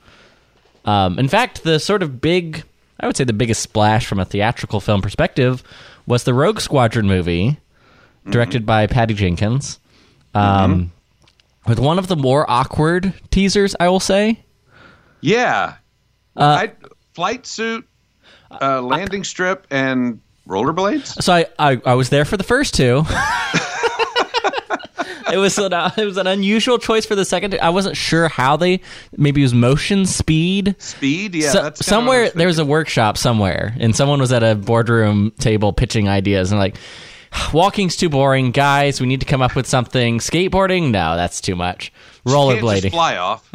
Um, 0.85 1.19
in 1.19 1.29
fact, 1.29 1.65
the 1.65 1.81
sort 1.81 2.03
of 2.03 2.21
big, 2.21 2.63
I 3.01 3.07
would 3.07 3.17
say 3.17 3.25
the 3.25 3.33
biggest 3.33 3.61
splash 3.63 4.07
from 4.07 4.21
a 4.21 4.25
theatrical 4.25 4.81
film 4.81 5.03
perspective 5.03 5.63
was 6.07 6.23
the 6.25 6.33
Rogue 6.33 6.61
Squadron 6.61 7.07
movie, 7.09 7.59
directed 8.31 8.65
by 8.65 8.87
Patty 8.87 9.15
Jenkins, 9.15 9.81
um, 10.35 10.93
with 11.67 11.81
one 11.81 11.99
of 11.99 12.07
the 12.07 12.15
more 12.17 12.49
awkward 12.49 13.13
teasers, 13.31 13.75
I 13.81 13.89
will 13.89 14.01
say. 14.01 14.45
Yeah, 15.21 15.75
Uh, 16.37 16.69
I, 16.69 16.73
flight 17.15 17.47
suit, 17.47 17.85
uh, 18.63 18.81
landing 18.81 19.25
strip, 19.25 19.67
and 19.73 20.21
rollerblades. 20.47 21.21
So 21.21 21.33
I, 21.33 21.47
I, 21.59 21.81
I 21.85 21.95
was 21.95 22.11
there 22.11 22.25
for 22.25 22.37
the 22.37 22.45
first 22.45 22.75
two. 22.75 23.03
it 25.33 25.37
was 25.39 25.59
an 25.59 25.73
uh, 25.73 25.91
it 25.97 26.05
was 26.05 26.17
an 26.17 26.27
unusual 26.27 26.79
choice 26.79 27.07
for 27.07 27.15
the 27.15 27.25
second. 27.25 27.59
I 27.61 27.71
wasn't 27.71 27.97
sure 27.97 28.29
how 28.29 28.57
they 28.57 28.81
maybe 29.17 29.41
it 29.43 29.45
was 29.45 29.55
motion 29.55 30.07
speed. 30.07 30.77
Speed, 30.79 31.35
yeah. 31.35 31.51
So- 31.51 31.63
that's 31.63 31.83
kinda 31.83 31.97
what 31.97 32.03
I 32.03 32.25
somewhere 32.25 32.31
there 32.31 32.47
was 32.47 32.59
a 32.59 32.65
workshop 32.65 33.19
somewhere, 33.19 33.75
and 33.79 33.95
someone 33.95 34.21
was 34.21 34.33
at 34.33 34.43
a 34.43 34.55
boardroom 34.55 35.33
table 35.39 35.73
pitching 35.73 36.09
ideas, 36.09 36.53
and 36.53 36.59
like, 36.59 36.77
walking's 37.53 37.97
too 37.97 38.09
boring, 38.09 38.51
guys. 38.51 39.01
We 39.01 39.07
need 39.07 39.21
to 39.21 39.27
come 39.27 39.43
up 39.43 39.55
with 39.55 39.67
something. 39.67 40.19
Skateboarding, 40.19 40.91
no, 40.91 41.17
that's 41.17 41.41
too 41.41 41.57
much. 41.57 41.93
thinking. 42.25 42.61
Can't 42.67 42.83
just 42.83 42.85
Rollerblading, 42.85 42.91
fly 42.91 43.17
off. 43.17 43.49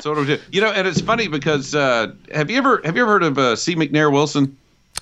So 0.00 0.10
what 0.10 0.16
do 0.16 0.20
we 0.32 0.36
do? 0.36 0.42
You 0.52 0.60
know, 0.60 0.70
and 0.70 0.86
it's 0.86 1.00
funny 1.00 1.28
because 1.28 1.74
uh, 1.74 2.12
have 2.32 2.50
you 2.50 2.58
ever 2.58 2.80
have 2.84 2.96
you 2.96 3.02
ever 3.02 3.12
heard 3.12 3.22
of 3.22 3.38
uh, 3.38 3.56
C. 3.56 3.74
McNair 3.74 4.12
Wilson? 4.12 4.56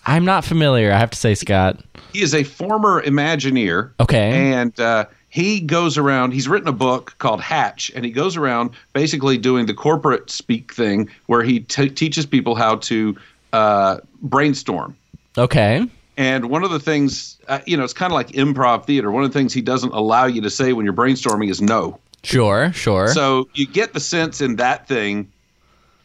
I'm 0.05 0.25
not 0.25 0.45
familiar. 0.45 0.93
I 0.93 0.99
have 0.99 1.11
to 1.11 1.19
say, 1.19 1.35
Scott. 1.35 1.83
He 2.12 2.23
is 2.23 2.35
a 2.35 2.43
former 2.45 3.03
Imagineer. 3.03 3.93
Okay. 4.01 4.53
And 4.53 4.79
uh, 4.81 5.07
he 5.33 5.61
goes 5.61 5.97
around, 5.97 6.33
he's 6.33 6.47
written 6.47 6.69
a 6.69 6.73
book 6.73 7.15
called 7.17 7.41
Hatch, 7.41 7.91
and 7.95 8.05
he 8.05 8.11
goes 8.11 8.37
around 8.37 8.73
basically 8.93 9.39
doing 9.39 9.65
the 9.65 9.73
corporate 9.73 10.29
speak 10.29 10.75
thing 10.75 11.09
where 11.25 11.43
he 11.43 11.61
t- 11.61 11.89
teaches 11.89 12.27
people 12.27 12.55
how 12.55 12.77
to 12.77 13.17
uh, 13.55 13.97
brainstorm. 14.21 14.95
Okay. 15.39 15.89
And 16.19 16.51
one 16.51 16.65
of 16.65 16.71
the 16.71 16.79
things, 16.79 17.39
uh, 17.49 17.61
you 17.65 17.79
know, 17.79 17.83
it's 17.83 17.95
kind 17.95 18.12
of 18.12 18.15
like 18.15 18.29
improv 18.33 18.85
theater. 18.85 19.11
One 19.11 19.25
of 19.25 19.33
the 19.33 19.39
things 19.39 19.55
he 19.55 19.62
doesn't 19.62 19.95
allow 19.95 20.27
you 20.27 20.43
to 20.43 20.51
say 20.51 20.75
when 20.75 20.85
you're 20.85 20.93
brainstorming 20.93 21.51
is 21.51 21.62
no. 21.62 21.99
Sure, 22.23 22.71
sure. 22.75 23.09
So 23.09 23.49
you 23.55 23.67
get 23.67 23.95
the 23.95 24.01
sense 24.01 24.43
in 24.43 24.57
that 24.57 24.87
thing. 24.87 25.33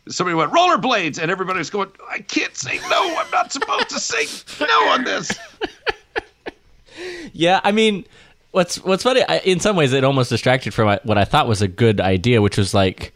Somebody 0.07 0.35
went 0.35 0.53
rollerblades, 0.53 1.21
and 1.21 1.29
everybody's 1.29 1.69
going, 1.69 1.91
"I 2.09 2.19
can't 2.19 2.55
say 2.55 2.79
no. 2.89 3.17
I'm 3.17 3.29
not 3.31 3.51
supposed 3.51 3.89
to 3.89 3.99
say 3.99 4.25
no 4.65 4.87
on 4.87 5.03
this." 5.03 5.37
Yeah, 7.33 7.61
I 7.63 7.71
mean, 7.71 8.05
what's 8.57 8.83
what's 8.83 9.03
funny? 9.03 9.21
I, 9.23 9.37
in 9.39 9.59
some 9.59 9.75
ways, 9.75 9.93
it 9.93 10.03
almost 10.03 10.29
distracted 10.29 10.73
from 10.73 10.99
what 11.03 11.17
I 11.17 11.25
thought 11.25 11.47
was 11.47 11.61
a 11.61 11.67
good 11.67 12.01
idea, 12.01 12.41
which 12.41 12.57
was 12.57 12.73
like 12.73 13.13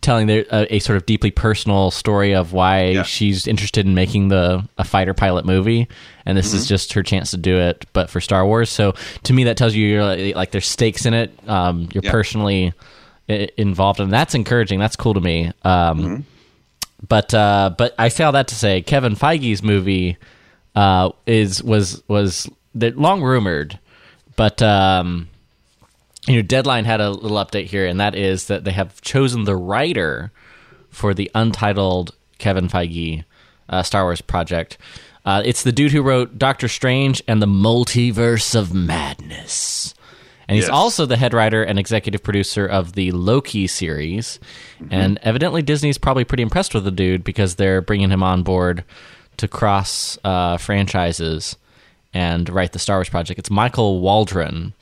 telling 0.00 0.28
a, 0.28 0.44
a 0.70 0.78
sort 0.80 0.96
of 0.98 1.06
deeply 1.06 1.30
personal 1.30 1.90
story 1.90 2.34
of 2.34 2.52
why 2.52 2.84
Yeah. 2.88 3.02
she's 3.04 3.46
interested 3.46 3.86
in 3.86 3.94
making 3.94 4.28
the 4.28 4.68
a 4.76 4.84
fighter 4.84 5.14
pilot 5.14 5.46
movie, 5.46 5.88
and 6.26 6.36
this 6.36 6.52
is 6.52 6.66
just 6.68 6.92
her 6.92 7.02
chance 7.02 7.30
to 7.30 7.36
do 7.38 7.56
it, 7.56 7.86
but 7.94 8.10
for 8.10 8.20
Star 8.20 8.44
Wars. 8.44 8.68
So 8.70 8.92
to 9.22 9.32
me, 9.32 9.44
that 9.44 9.56
tells 9.56 9.74
you 9.74 9.86
you're 9.86 10.04
like, 10.04 10.34
like 10.36 10.50
there's 10.50 10.66
stakes 10.68 11.06
in 11.06 11.14
it. 11.14 11.32
Um, 11.48 11.88
you're 11.94 12.04
Yeah. 12.04 12.10
personally 12.10 12.72
involved, 13.56 14.00
and 14.00 14.12
that's 14.12 14.34
encouraging. 14.34 14.78
That's 14.78 14.96
cool 14.96 15.14
to 15.14 15.20
me. 15.20 15.50
Um, 15.62 16.26
But 17.08 17.32
uh, 17.34 17.70
but 17.76 17.94
I 17.98 18.08
say 18.08 18.24
all 18.24 18.32
that 18.32 18.48
to 18.48 18.54
say 18.54 18.80
Kevin 18.82 19.14
Feige's 19.14 19.62
movie 19.62 20.16
uh, 20.74 21.10
is 21.26 21.62
was 21.62 22.02
was 22.08 22.48
long 22.74 23.22
rumored, 23.22 23.78
but 24.36 24.60
um, 24.62 25.28
you 26.26 26.36
know 26.36 26.42
Deadline 26.42 26.84
had 26.84 27.00
a 27.00 27.10
little 27.10 27.36
update 27.38 27.66
here, 27.66 27.86
and 27.86 28.00
that 28.00 28.14
is 28.14 28.46
that 28.46 28.64
they 28.64 28.72
have 28.72 29.00
chosen 29.00 29.44
the 29.44 29.56
writer 29.56 30.32
for 30.90 31.14
the 31.14 31.30
untitled 31.34 32.14
Kevin 32.38 32.68
Feige 32.68 33.24
uh, 33.68 33.82
Star 33.82 34.04
Wars 34.04 34.20
project. 34.20 34.78
Uh, 35.24 35.42
it's 35.44 35.62
the 35.62 35.72
dude 35.72 35.92
who 35.92 36.02
wrote 36.02 36.38
Doctor 36.38 36.68
Strange 36.68 37.22
and 37.26 37.40
the 37.40 37.46
Multiverse 37.46 38.54
of 38.54 38.74
Madness. 38.74 39.94
And 40.46 40.56
he's 40.56 40.64
Yes. 40.66 40.70
also 40.70 41.06
the 41.06 41.16
head 41.16 41.32
writer 41.32 41.62
and 41.62 41.78
executive 41.78 42.22
producer 42.22 42.66
of 42.66 42.92
the 42.92 43.10
Loki 43.12 43.66
series. 43.66 44.38
And 44.90 45.18
evidently, 45.22 45.62
Disney's 45.62 45.96
probably 45.96 46.24
pretty 46.24 46.42
impressed 46.42 46.74
with 46.74 46.84
the 46.84 46.90
dude 46.90 47.24
because 47.24 47.54
they're 47.54 47.80
bringing 47.80 48.10
him 48.10 48.22
on 48.22 48.42
board 48.42 48.84
to 49.38 49.48
cross 49.48 50.18
uh, 50.22 50.58
franchises 50.58 51.56
and 52.14 52.48
write 52.48 52.72
the 52.72 52.78
Star 52.78 52.98
Wars 52.98 53.08
project. 53.08 53.38
It's 53.38 53.50
Michael 53.50 54.00
Waldron. 54.00 54.72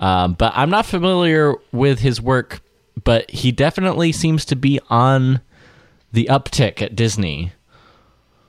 Um, 0.00 0.34
but 0.34 0.52
I'm 0.54 0.70
not 0.70 0.86
familiar 0.86 1.54
with 1.72 1.98
his 1.98 2.20
work, 2.20 2.60
but 3.04 3.30
he 3.30 3.52
definitely 3.52 4.12
seems 4.12 4.44
to 4.46 4.56
be 4.56 4.80
on 4.88 5.40
the 6.12 6.28
uptick 6.30 6.80
at 6.80 6.94
Disney. 6.94 7.52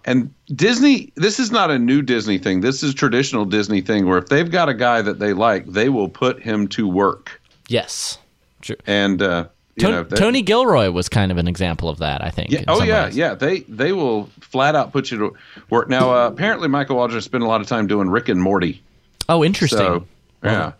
And 0.05 0.33
Disney, 0.47 1.11
this 1.15 1.39
is 1.39 1.51
not 1.51 1.69
a 1.69 1.77
new 1.77 2.01
Disney 2.01 2.37
thing. 2.37 2.61
This 2.61 2.81
is 2.81 2.93
traditional 2.93 3.43
Disney 3.43 3.81
thing 3.81 4.07
where 4.07 4.17
if 4.17 4.27
they've 4.27 4.49
got 4.49 4.69
a 4.69 4.73
guy 4.73 5.01
that 5.01 5.19
they 5.19 5.33
like, 5.33 5.65
they 5.65 5.89
will 5.89 6.07
put 6.07 6.41
him 6.41 6.67
to 6.69 6.87
work. 6.87 7.41
Yes. 7.67 8.17
True. 8.61 8.77
And 8.85 9.21
uh, 9.21 9.47
you 9.77 9.91
know, 9.91 10.03
they- 10.03 10.15
Tony 10.15 10.41
Gilroy 10.41 10.89
was 10.91 11.07
kind 11.09 11.31
of 11.31 11.37
an 11.37 11.47
example 11.47 11.87
of 11.89 11.99
that, 11.99 12.23
I 12.23 12.29
think. 12.29 12.51
Yeah, 12.51 12.63
oh 12.67 12.83
yeah, 12.83 13.05
ways. 13.05 13.17
yeah. 13.17 13.33
They 13.35 13.59
they 13.61 13.91
will 13.93 14.29
flat 14.41 14.75
out 14.75 14.91
put 14.91 15.11
you 15.11 15.17
to 15.19 15.35
work. 15.69 15.89
Now, 15.89 16.13
uh, 16.13 16.27
apparently, 16.27 16.67
Michael 16.67 16.95
Waldron 16.97 17.21
spent 17.21 17.43
a 17.43 17.47
lot 17.47 17.61
of 17.61 17.67
time 17.67 17.87
doing 17.87 18.09
Rick 18.09 18.29
and 18.29 18.41
Morty. 18.41 18.81
Oh, 19.29 19.43
interesting. 19.43 19.77
So 19.79 20.05
yeah, 20.43 20.71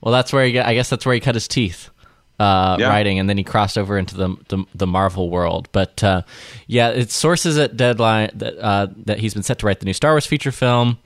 Well, 0.00 0.12
that's 0.12 0.32
where 0.32 0.46
he. 0.46 0.58
I 0.58 0.74
guess 0.74 0.88
that's 0.90 1.04
where 1.06 1.14
he 1.14 1.20
cut 1.20 1.34
his 1.34 1.46
teeth. 1.48 1.90
Uh, 2.38 2.76
Yeah. 2.80 2.88
writing, 2.88 3.18
and 3.18 3.28
then 3.28 3.36
he 3.36 3.44
crossed 3.44 3.76
over 3.76 3.98
into 3.98 4.16
the 4.16 4.34
the, 4.48 4.64
the 4.74 4.86
Marvel 4.86 5.28
world. 5.28 5.68
But 5.72 6.02
uh, 6.02 6.22
yeah, 6.66 6.88
it's 6.88 7.14
sources 7.14 7.58
at 7.58 7.76
Deadline 7.76 8.30
that 8.34 8.58
uh, 8.58 8.86
that 9.04 9.18
he's 9.18 9.34
been 9.34 9.42
set 9.42 9.58
to 9.58 9.66
write 9.66 9.80
the 9.80 9.84
new 9.84 9.92
Star 9.92 10.12
Wars 10.12 10.24
feature 10.24 10.50
film, 10.50 10.96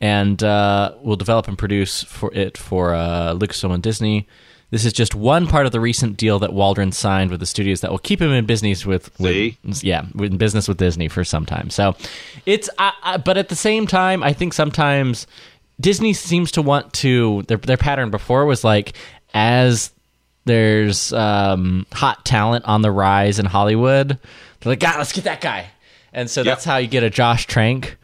and 0.00 0.42
uh, 0.42 0.94
will 1.02 1.16
develop 1.16 1.48
and 1.48 1.58
produce 1.58 2.02
for 2.02 2.32
it 2.32 2.56
for 2.56 2.94
uh, 2.94 3.34
Lucasfilm 3.34 3.72
and 3.74 3.82
Disney. 3.82 4.26
This 4.74 4.84
is 4.84 4.92
just 4.92 5.14
one 5.14 5.46
part 5.46 5.66
of 5.66 5.72
the 5.72 5.78
recent 5.78 6.16
deal 6.16 6.40
that 6.40 6.52
Waldron 6.52 6.90
signed 6.90 7.30
with 7.30 7.38
the 7.38 7.46
studios 7.46 7.80
that 7.82 7.92
will 7.92 7.98
keep 8.00 8.20
him 8.20 8.32
in 8.32 8.44
business 8.44 8.84
with, 8.84 9.08
with 9.20 9.54
yeah, 9.84 10.04
in 10.18 10.36
business 10.36 10.66
with 10.66 10.78
Disney 10.78 11.06
for 11.06 11.22
some 11.22 11.46
time. 11.46 11.70
So 11.70 11.94
it's, 12.44 12.68
but 13.24 13.36
at 13.36 13.50
the 13.50 13.54
same 13.54 13.86
time, 13.86 14.24
I 14.24 14.32
think 14.32 14.52
sometimes 14.52 15.28
Disney 15.78 16.12
seems 16.12 16.50
to 16.50 16.60
want 16.60 16.92
to 16.94 17.42
their 17.46 17.56
their 17.56 17.76
pattern 17.76 18.10
before 18.10 18.46
was 18.46 18.64
like 18.64 18.94
as 19.32 19.92
there's 20.44 21.12
um, 21.12 21.86
hot 21.92 22.24
talent 22.24 22.64
on 22.64 22.82
the 22.82 22.90
rise 22.90 23.38
in 23.38 23.46
Hollywood, 23.46 24.08
they're 24.08 24.72
like, 24.72 24.80
God, 24.80 24.98
let's 24.98 25.12
get 25.12 25.22
that 25.22 25.40
guy, 25.40 25.68
and 26.12 26.28
so 26.28 26.42
that's 26.42 26.64
how 26.64 26.78
you 26.78 26.88
get 26.88 27.04
a 27.04 27.10
Josh 27.10 27.46
Trank. 27.46 27.96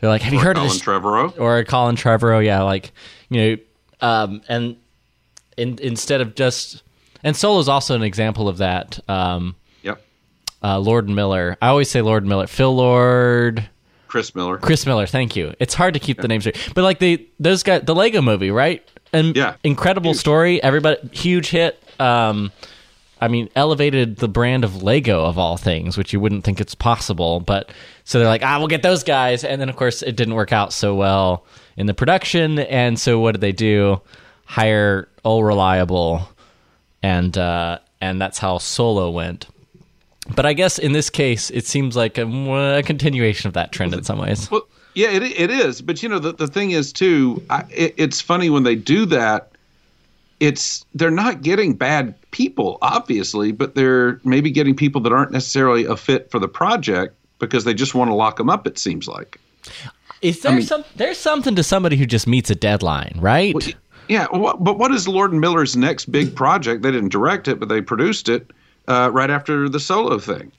They're 0.00 0.10
like, 0.10 0.20
Have 0.20 0.34
you 0.34 0.40
heard 0.40 0.56
Colin 0.56 0.68
of 0.68 0.74
this? 0.74 0.82
Trevorrow. 0.82 1.40
or 1.40 1.64
Colin 1.64 1.96
Trevorrow, 1.96 2.44
yeah, 2.44 2.64
like 2.64 2.92
you 3.30 3.40
know, 3.40 4.06
um, 4.06 4.42
and 4.46 4.76
in, 5.58 5.78
instead 5.80 6.20
of 6.20 6.34
just 6.34 6.82
and 7.24 7.36
Solo's 7.36 7.68
also 7.68 7.94
an 7.94 8.02
example 8.02 8.48
of 8.48 8.58
that. 8.58 8.98
Um, 9.08 9.56
Yep, 9.82 10.02
uh, 10.62 10.78
Lord 10.78 11.06
and 11.06 11.16
Miller, 11.16 11.56
I 11.60 11.68
always 11.68 11.90
say 11.90 12.00
Lord 12.02 12.22
and 12.22 12.28
Miller, 12.28 12.46
Phil 12.46 12.74
Lord, 12.74 13.68
Chris 14.06 14.34
Miller. 14.34 14.56
Chris 14.58 14.86
Miller. 14.86 15.06
Thank 15.06 15.36
you. 15.36 15.54
It's 15.60 15.74
hard 15.74 15.94
to 15.94 16.00
keep 16.00 16.20
the 16.20 16.28
names 16.28 16.44
straight, 16.44 16.72
but 16.74 16.82
like 16.82 16.98
the 16.98 17.26
those 17.38 17.62
guys, 17.62 17.82
the 17.84 17.94
Lego 17.94 18.22
Movie, 18.22 18.50
right? 18.50 18.82
And 19.12 19.36
Yeah. 19.36 19.54
incredible 19.64 20.14
story. 20.14 20.62
Everybody, 20.62 20.98
huge 21.12 21.48
hit. 21.50 21.82
Um, 22.00 22.52
I 23.20 23.26
mean, 23.28 23.48
elevated 23.56 24.18
the 24.18 24.28
brand 24.28 24.62
of 24.64 24.82
Lego 24.82 25.24
of 25.24 25.38
all 25.38 25.56
things, 25.56 25.96
which 25.98 26.12
you 26.12 26.20
wouldn't 26.20 26.44
think 26.44 26.60
it's 26.60 26.74
possible. 26.76 27.40
But 27.40 27.70
so 28.04 28.18
they're 28.18 28.28
like, 28.28 28.44
ah, 28.44 28.58
we'll 28.58 28.68
get 28.68 28.82
those 28.82 29.02
guys, 29.02 29.42
and 29.44 29.60
then 29.60 29.68
of 29.68 29.76
course 29.76 30.02
it 30.02 30.14
didn't 30.14 30.34
work 30.34 30.52
out 30.52 30.72
so 30.72 30.94
well 30.94 31.44
in 31.76 31.86
the 31.86 31.94
production, 31.94 32.58
and 32.60 32.98
so 32.98 33.18
what 33.18 33.32
did 33.32 33.40
they 33.40 33.52
do? 33.52 34.00
Hire 34.48 35.08
all 35.24 35.44
reliable, 35.44 36.26
and 37.02 37.36
uh, 37.36 37.78
and 38.00 38.18
that's 38.18 38.38
how 38.38 38.56
Solo 38.56 39.10
went. 39.10 39.46
But 40.34 40.46
I 40.46 40.54
guess 40.54 40.78
in 40.78 40.92
this 40.92 41.10
case, 41.10 41.50
it 41.50 41.66
seems 41.66 41.96
like 41.96 42.16
a, 42.16 42.26
a 42.78 42.82
continuation 42.82 43.46
of 43.48 43.54
that 43.54 43.72
trend 43.72 43.92
in 43.92 44.04
some 44.04 44.18
ways. 44.18 44.50
Well, 44.50 44.66
yeah, 44.94 45.10
it 45.10 45.22
it 45.22 45.50
is. 45.50 45.82
But 45.82 46.02
you 46.02 46.08
know, 46.08 46.18
the 46.18 46.32
the 46.32 46.46
thing 46.46 46.70
is 46.70 46.92
too. 46.92 47.42
I, 47.50 47.64
it, 47.70 47.94
it's 47.98 48.22
funny 48.22 48.48
when 48.48 48.62
they 48.62 48.74
do 48.74 49.04
that. 49.06 49.52
It's 50.40 50.84
they're 50.94 51.10
not 51.10 51.42
getting 51.42 51.74
bad 51.74 52.14
people, 52.30 52.78
obviously, 52.80 53.52
but 53.52 53.74
they're 53.74 54.18
maybe 54.24 54.50
getting 54.50 54.74
people 54.74 55.00
that 55.02 55.12
aren't 55.12 55.32
necessarily 55.32 55.84
a 55.84 55.96
fit 55.96 56.30
for 56.30 56.38
the 56.38 56.48
project 56.48 57.14
because 57.38 57.64
they 57.64 57.74
just 57.74 57.94
want 57.94 58.08
to 58.10 58.14
lock 58.14 58.36
them 58.38 58.48
up. 58.48 58.66
It 58.66 58.78
seems 58.78 59.06
like. 59.06 59.38
Is 60.22 60.40
there 60.40 60.60
some? 60.62 60.84
There's 60.96 61.18
something 61.18 61.54
to 61.54 61.62
somebody 61.62 61.96
who 61.96 62.06
just 62.06 62.26
meets 62.26 62.50
a 62.50 62.54
deadline, 62.54 63.18
right? 63.20 63.54
Yeah, 64.08 64.26
but 64.32 64.78
what 64.78 64.90
is 64.92 65.06
Lord 65.06 65.32
and 65.32 65.40
Miller's 65.40 65.76
next 65.76 66.10
big 66.10 66.34
project? 66.34 66.82
They 66.82 66.90
didn't 66.90 67.10
direct 67.10 67.46
it, 67.48 67.60
but 67.60 67.68
they 67.68 67.80
produced 67.82 68.28
it 68.28 68.50
uh, 68.88 69.10
right 69.12 69.30
after 69.30 69.68
the 69.68 69.80
solo 69.80 70.18
thing. 70.18 70.50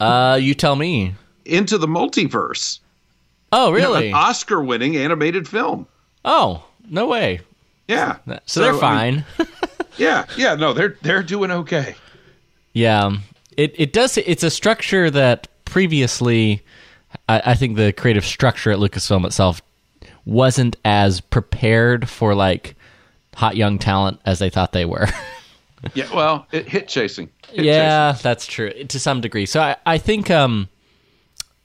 Uh, 0.00 0.38
you 0.40 0.54
tell 0.54 0.76
me. 0.76 1.14
Into 1.44 1.76
the 1.78 1.86
multiverse. 1.88 2.78
Oh, 3.52 3.72
You 3.74 3.80
know, 3.80 3.92
really? 3.92 4.12
Oscar-winning 4.12 4.96
animated 4.96 5.46
film. 5.48 5.86
oh, 6.24 6.64
no 6.88 7.06
way. 7.06 7.40
Yeah. 7.88 8.16
So, 8.46 8.60
they're 8.60 8.70
I 8.82 9.10
mean, 9.10 9.24
fine. 9.36 9.46
yeah, 9.98 10.24
yeah. 10.36 10.54
No, 10.54 10.72
they're 10.72 10.96
they're 11.02 11.22
doing 11.22 11.50
okay. 11.50 11.94
yeah, 12.72 13.16
it 13.56 13.74
it 13.78 13.92
does. 13.92 14.16
It's 14.18 14.42
a 14.42 14.50
structure 14.50 15.10
that 15.10 15.48
previously, 15.64 16.62
I, 17.28 17.42
I 17.46 17.54
think 17.54 17.76
the 17.76 17.92
creative 17.92 18.24
structure 18.24 18.70
at 18.70 18.78
Lucasfilm 18.78 19.24
itself 19.26 19.60
wasn't 20.24 20.76
as 20.84 21.20
prepared 21.20 22.08
for 22.08 22.34
like 22.34 22.74
hot 23.34 23.56
young 23.56 23.78
talent 23.78 24.20
as 24.24 24.38
they 24.38 24.50
thought 24.50 24.72
they 24.72 24.84
were. 24.84 25.08
Yeah. 25.92 26.14
Well, 26.14 26.46
it, 26.50 26.66
hit 26.66 26.88
chasing. 26.88 27.28
Hit 27.50 27.66
yeah, 27.66 28.12
that's 28.12 28.46
true 28.46 28.72
to 28.84 28.98
some 28.98 29.20
degree. 29.20 29.44
So 29.44 29.60
I, 29.60 29.76
I 29.84 29.98
think 29.98 30.30
um, 30.30 30.68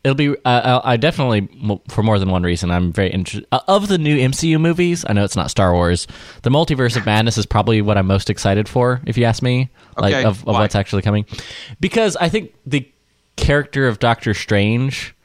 it'll 0.03 0.15
be. 0.15 0.35
Uh, 0.43 0.81
I 0.83 0.97
definitely, 0.97 1.47
for 1.87 2.03
more 2.03 2.19
than 2.19 2.29
one 2.29 2.43
reason, 2.43 2.69
I'm 2.69 2.91
very 2.91 3.09
interested. 3.11 3.47
Uh, 3.51 3.61
of 3.67 3.87
the 3.87 3.97
new 3.97 4.17
MCU 4.17 4.59
movies, 4.59 5.05
I 5.07 5.13
know 5.13 5.23
it's 5.23 5.35
not 5.37 5.49
Star 5.51 5.73
Wars. 5.73 6.07
The 6.43 6.49
Multiverse 6.49 6.97
of 6.97 7.05
Madness 7.05 7.37
is 7.37 7.45
probably 7.45 7.81
what 7.81 7.97
I'm 7.97 8.07
most 8.07 8.29
excited 8.29 8.67
for, 8.67 9.01
if 9.05 9.17
you 9.17 9.23
ask 9.23 9.41
me. 9.41 9.69
Like 9.97 10.13
Okay, 10.13 10.25
of, 10.25 10.45
of 10.47 10.55
what's 10.55 10.75
actually 10.75 11.01
coming, 11.01 11.25
because 11.79 12.15
I 12.17 12.29
think 12.29 12.53
the 12.65 12.89
character 13.37 13.87
of 13.87 13.99
Doctor 13.99 14.33
Strange 14.33 15.15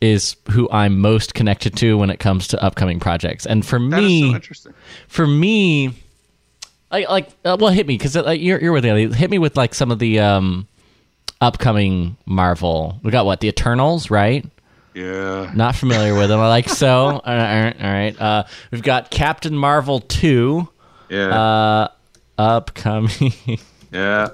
is 0.00 0.36
who 0.50 0.68
I'm 0.70 1.00
most 1.00 1.34
connected 1.34 1.76
to 1.78 1.98
when 1.98 2.10
it 2.10 2.18
comes 2.20 2.48
to 2.48 2.62
upcoming 2.62 3.00
projects, 3.00 3.46
and 3.46 3.64
for 3.66 3.78
That 3.78 3.96
me, 4.00 4.30
so 4.30 4.34
interesting. 4.36 4.74
for 5.08 5.26
me, 5.26 5.92
like 6.90 7.08
like 7.08 7.28
uh, 7.44 7.56
well, 7.58 7.72
hit 7.72 7.86
me 7.86 7.94
because 7.98 8.14
like 8.16 8.40
you're 8.40 8.60
you're 8.60 8.72
with 8.72 8.84
the 8.84 9.08
hit 9.14 9.30
me 9.30 9.38
with 9.38 9.56
like 9.56 9.74
some 9.74 9.90
of 9.90 9.98
the 9.98 10.20
um 10.20 10.66
upcoming 11.40 12.16
Marvel. 12.26 12.98
We 13.02 13.10
got 13.10 13.26
what 13.26 13.40
the 13.40 13.48
Eternals, 13.48 14.10
right? 14.10 14.44
Yeah. 14.94 15.52
Not 15.54 15.76
familiar 15.76 16.14
with 16.16 16.28
them. 16.28 16.40
I 16.40 16.48
like 16.48 16.68
so. 16.68 16.88
all 17.06 17.20
right, 17.24 17.74
all 17.80 17.90
right. 17.92 18.20
Uh, 18.20 18.44
we've 18.72 18.82
got 18.82 19.10
Captain 19.10 19.54
Marvel 19.56 20.00
two 20.00 20.68
Yeah. 21.08 21.28
uh, 21.28 21.88
upcoming. 22.36 23.32
yeah. 23.92 24.28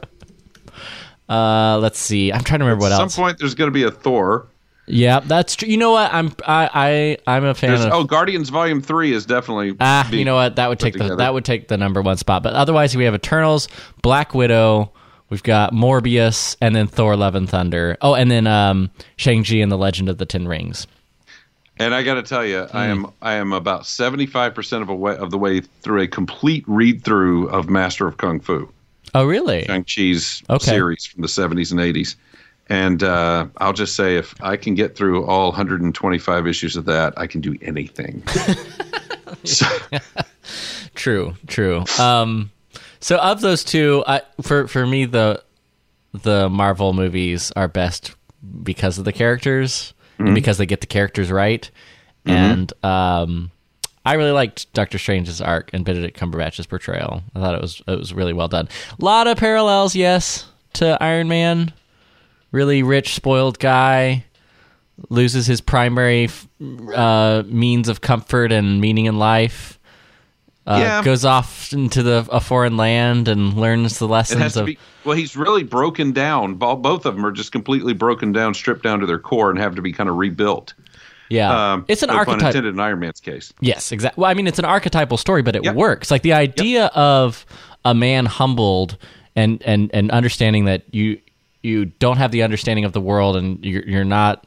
uh, 1.29 1.79
let's 1.83 1.99
see. 1.99 2.33
I'm 2.33 2.43
trying 2.45 2.61
to 2.61 2.65
remember 2.67 2.83
what 2.85 2.93
else. 2.93 3.03
At 3.03 3.11
some 3.11 3.25
point, 3.25 3.39
there's 3.39 3.55
going 3.55 3.69
to 3.69 3.73
be 3.75 3.83
a 3.83 3.91
Thor. 3.91 4.47
Yeah, 4.87 5.21
that's 5.21 5.57
true. 5.57 5.69
You 5.69 5.77
know 5.79 5.93
what? 5.93 6.13
I'm 6.13 6.33
I, 6.47 7.17
I 7.27 7.35
I'm 7.37 7.45
a 7.45 7.55
fan 7.55 7.71
There's, 7.71 7.85
of. 7.87 7.93
oh, 7.93 8.05
Guardians 8.05 8.51
Volume 8.51 8.83
Three 8.83 9.13
is 9.13 9.25
definitely. 9.25 9.75
Ah, 9.81 10.09
you 10.11 10.25
know 10.25 10.35
what? 10.35 10.57
That 10.57 10.69
would 10.69 10.79
take 10.79 10.93
the 10.93 10.99
together. 11.01 11.17
that 11.17 11.33
would 11.33 11.45
take 11.45 11.69
the 11.69 11.77
number 11.79 12.03
one 12.03 12.17
spot. 12.19 12.43
But 12.43 12.53
otherwise, 12.55 12.95
we 12.97 13.05
have 13.05 13.15
Eternals, 13.15 13.69
Black 14.03 14.35
Widow. 14.35 14.93
We've 15.31 15.43
got 15.43 15.73
Morbius, 15.73 16.57
and 16.61 16.77
then 16.77 16.87
Thor: 16.87 17.17
Love 17.17 17.35
and 17.35 17.49
Thunder. 17.49 17.97
Oh, 18.03 18.15
and 18.15 18.31
then 18.31 18.47
um, 18.47 18.91
Shang 19.17 19.43
Chi 19.43 19.57
and 19.57 19.73
the 19.73 19.79
Legend 19.79 20.09
of 20.11 20.19
the 20.19 20.27
Ten 20.27 20.47
Rings. 20.47 20.87
And 21.79 21.93
I 21.95 22.03
got 22.05 22.15
to 22.15 22.23
tell 22.23 22.45
you, 22.45 22.65
Hmm. 22.65 22.77
I 22.77 22.87
am 22.87 23.07
I 23.23 23.33
am 23.35 23.53
about 23.55 23.87
seventy 23.87 24.27
five 24.27 24.55
percent 24.55 24.83
of 24.83 24.91
a 24.91 24.95
way 24.95 25.17
of 25.17 25.31
the 25.31 25.39
way 25.39 25.61
through 25.61 26.03
a 26.03 26.07
complete 26.07 26.63
read 26.67 27.03
through 27.03 27.49
of 27.49 27.71
Master 27.71 28.07
of 28.07 28.19
Kung 28.19 28.39
Fu, 28.39 28.69
Oh, 29.15 29.25
really? 29.25 29.65
Shang 29.65 29.85
Chi's 29.85 30.43
Okay. 30.51 30.67
series 30.73 31.07
from 31.07 31.23
the 31.23 31.29
seventies 31.29 31.73
and 31.73 31.81
eighties. 31.81 32.17
And 32.69 33.03
uh, 33.03 33.47
I'll 33.59 33.73
just 33.75 33.95
say, 33.95 34.17
if 34.17 34.35
I 34.43 34.57
can 34.57 34.75
get 34.75 34.97
through 34.97 35.25
all 35.27 35.49
125 35.51 36.47
issues 36.47 36.77
of 36.77 36.87
that, 36.87 37.13
I 37.19 37.27
can 37.27 37.41
do 37.43 37.55
anything. 37.61 38.23
so, 39.45 39.67
True, 40.95 41.35
true. 41.47 41.85
Um, 41.99 42.51
so 43.01 43.19
of 43.19 43.41
those 43.41 43.65
two, 43.65 44.05
I, 44.07 44.23
for 44.43 44.69
for 44.69 44.87
me, 44.87 45.05
the 45.07 45.43
the 46.13 46.49
Marvel 46.49 46.93
movies 46.93 47.51
are 47.57 47.67
best 47.69 48.15
because 48.63 48.99
of 48.99 49.05
the 49.05 49.13
characters 49.13 49.93
Mm-hmm. 50.15 50.27
and 50.27 50.35
because 50.37 50.59
they 50.59 50.67
get 50.67 50.81
the 50.81 50.87
characters 50.87 51.29
right. 51.33 51.69
And 52.25 52.73
um, 52.85 53.51
I 54.07 54.15
really 54.15 54.31
liked 54.31 54.73
Doctor 54.73 54.97
Strange's 54.97 55.41
arc 55.41 55.71
and 55.75 55.85
Benedict 55.85 56.17
Cumberbatch's 56.17 56.67
portrayal. 56.67 57.25
I 57.35 57.41
thought 57.41 57.57
it 57.57 57.61
was 57.61 57.83
it 57.89 57.99
was 57.99 58.15
really 58.15 58.33
well 58.33 58.47
done. 58.47 58.69
A 59.01 59.05
lot 59.05 59.27
of 59.27 59.37
parallels, 59.39 59.97
yes, 59.97 60.47
to 60.75 60.97
Iron 61.03 61.27
Man. 61.27 61.73
Really 62.55 62.85
rich, 62.85 63.15
spoiled 63.17 63.59
guy 63.59 64.25
loses 65.11 65.45
his 65.47 65.61
primary 65.61 66.29
uh, 66.95 67.43
means 67.47 67.89
of 67.89 68.01
comfort 68.01 68.53
and 68.53 68.81
meaning 68.81 69.07
in 69.07 69.19
life. 69.19 69.79
Uh, 70.67 70.79
Yeah. 70.81 71.03
Goes 71.03 71.25
off 71.25 71.73
into 71.73 72.03
the 72.05 72.27
a 72.31 72.39
foreign 72.41 72.77
land 72.77 73.27
and 73.27 73.55
learns 73.55 73.99
the 73.99 74.07
lessons 74.07 74.57
of. 74.57 74.67
be. 74.67 74.79
Well, 75.05 75.17
he's 75.17 75.37
really 75.37 75.65
broken 75.65 76.13
down. 76.13 76.55
Both 76.55 77.05
of 77.05 77.17
them 77.17 77.27
are 77.27 77.33
just 77.33 77.51
completely 77.51 77.93
broken 77.93 78.31
down, 78.33 78.55
stripped 78.55 78.85
down 78.85 79.01
to 79.01 79.07
their 79.07 79.19
core, 79.19 79.51
and 79.51 79.59
have 79.59 79.75
to 79.75 79.83
be 79.83 79.93
kind 79.93 80.09
of 80.09 80.15
rebuilt. 80.17 80.75
yeah, 81.31 81.73
Um, 81.73 81.85
it's 81.89 82.05
an 82.05 82.09
no 82.11 82.15
archetype. 82.17 82.41
intended 82.55 82.73
in 82.75 82.79
Iron 82.81 83.01
Man's 83.01 83.19
case. 83.21 83.53
Yes, 83.61 83.91
exactly. 83.91 84.23
Well, 84.23 84.31
I 84.31 84.35
mean, 84.35 84.47
it's 84.47 84.61
an 84.61 84.65
archetypal 84.65 85.17
story, 85.17 85.43
but 85.43 85.57
it 85.57 85.65
Yep. 85.65 85.75
works. 85.75 86.11
Like 86.13 86.23
the 86.23 86.35
idea 86.35 86.87
of 86.95 87.45
a 87.85 87.95
man 87.95 88.27
humbled 88.27 88.97
and 89.35 89.61
and 89.65 89.91
and 89.93 90.11
understanding 90.13 90.67
that 90.67 90.85
you 90.95 91.19
you 91.65 91.87
don't 91.87 92.19
have 92.19 92.31
the 92.31 92.43
understanding 92.43 92.85
of 92.85 92.93
the 92.93 93.01
world 93.01 93.37
and 93.37 93.65
you're 93.65 93.83
you're 93.85 94.05
not 94.05 94.47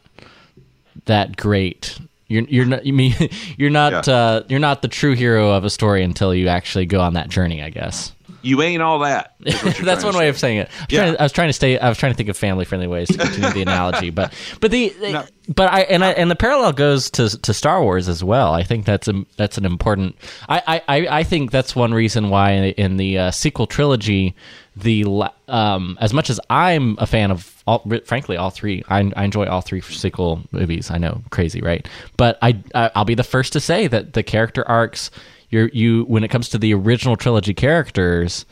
that 1.06 1.36
great. 1.38 2.00
You're 2.28 2.44
you're 2.44 2.66
not 2.66 2.86
you 2.86 2.94
mean 2.94 3.16
you're 3.58 3.70
not 3.70 4.08
Yeah. 4.08 4.14
uh, 4.14 4.44
you're 4.50 4.60
not 4.60 4.82
the 4.82 4.88
true 4.88 5.14
hero 5.16 5.52
of 5.52 5.64
a 5.66 5.70
story 5.70 6.04
until 6.04 6.34
you 6.34 6.48
actually 6.48 6.86
go 6.86 7.00
on 7.02 7.14
that 7.14 7.30
journey. 7.30 7.62
I 7.64 7.70
guess. 7.70 8.14
You 8.42 8.62
ain't 8.62 8.82
all 8.82 9.00
that. 9.00 9.36
That's 9.40 10.04
one 10.04 10.16
way 10.16 10.30
of 10.30 10.38
saying 10.38 10.60
it. 10.60 10.70
Yeah. 10.90 11.02
trying 11.04 11.18
I 11.18 11.24
was 11.24 11.32
trying 11.32 11.50
to 11.50 11.54
stay. 11.54 11.78
I 11.80 11.90
was 11.90 11.98
trying 11.98 12.14
to 12.14 12.18
think 12.18 12.30
of 12.30 12.38
family 12.38 12.66
friendly 12.66 12.88
ways 12.88 13.08
to 13.10 13.18
continue 13.18 13.50
the 13.52 13.62
analogy, 13.64 14.10
but 14.10 14.34
but 14.62 14.72
the 14.72 14.94
No. 15.02 15.26
but 15.54 15.72
I 15.72 15.82
and 15.82 16.04
I 16.04 16.12
and 16.12 16.30
the 16.32 16.36
parallel 16.36 16.74
goes 16.74 17.10
to 17.12 17.30
to 17.42 17.54
Star 17.54 17.82
Wars 17.82 18.08
as 18.08 18.24
well. 18.24 18.54
I 18.54 18.64
think 18.64 18.86
that's 18.86 19.08
a 19.08 19.26
that's 19.38 19.58
an 19.58 19.66
important. 19.66 20.16
I 20.48 20.82
I 20.88 21.08
I 21.20 21.24
think 21.24 21.52
that's 21.52 21.76
one 21.76 21.94
reason 21.94 22.30
why 22.30 22.52
in 22.52 22.98
the 22.98 23.18
uh, 23.18 23.32
sequel 23.32 23.68
trilogy, 23.68 24.36
the 24.76 25.04
la- 25.06 25.32
um 25.48 25.98
as 26.00 26.14
much 26.14 26.30
as 26.30 26.40
I'm 26.50 26.96
a 27.00 27.08
fan 27.08 27.32
of 27.32 27.54
all, 27.66 27.84
frankly 28.06 28.38
all 28.38 28.50
three, 28.50 28.84
I, 28.88 29.12
I 29.16 29.24
enjoy 29.26 29.46
all 29.48 29.62
three 29.62 29.82
sequel 29.82 30.42
movies. 30.52 30.90
I 30.90 30.98
know 31.00 31.22
crazy, 31.32 31.60
right? 31.62 31.86
But 32.16 32.38
I, 32.42 32.62
I 32.74 32.92
I'll 32.96 33.04
be 33.06 33.16
the 33.16 33.24
first 33.24 33.54
to 33.54 33.60
say 33.60 33.88
that 33.88 34.14
the 34.14 34.24
character 34.24 34.66
arcs. 34.68 35.12
You're, 35.50 35.70
you 35.70 36.04
when 36.06 36.24
it 36.24 36.30
comes 36.30 36.50
to 36.50 36.58
the 36.58 36.74
original 36.74 37.16
trilogy 37.16 37.54
characters, 37.54 38.46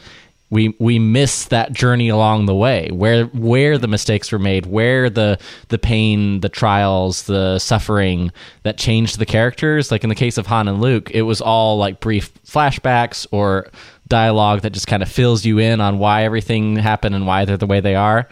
we 0.49 0.75
we 0.79 0.99
miss 0.99 1.45
that 1.45 1.73
journey 1.73 2.09
along 2.09 2.45
the 2.45 2.55
way. 2.55 2.89
Where 2.91 3.25
where 3.25 3.77
the 3.77 3.87
mistakes 3.87 4.31
were 4.31 4.39
made 4.39 4.65
where 4.65 5.09
the 5.09 5.39
the 5.69 5.77
pain 5.77 6.41
the 6.41 6.49
trials 6.49 7.23
the 7.23 7.59
suffering 7.59 8.31
that 8.63 8.77
changed 8.77 9.19
the 9.19 9.25
characters. 9.25 9.91
Like 9.91 10.03
in 10.03 10.09
the 10.09 10.15
case 10.15 10.37
of 10.37 10.47
Han 10.47 10.67
and 10.67 10.81
Luke 10.81 11.11
it 11.11 11.23
was 11.23 11.41
all 11.41 11.77
like 11.77 11.99
brief 11.99 12.33
flashbacks 12.43 13.25
or 13.31 13.67
dialogue 14.07 14.61
that 14.61 14.69
just 14.69 14.87
kind 14.87 15.01
of 15.01 15.09
fills 15.09 15.45
you 15.45 15.57
in 15.57 15.81
on 15.81 15.97
why 15.97 16.23
everything 16.23 16.75
happened 16.75 17.15
and 17.15 17.25
why 17.25 17.43
they're 17.43 17.57
the 17.57 17.65
way 17.65 17.79
they 17.79 17.95
are 17.95 18.29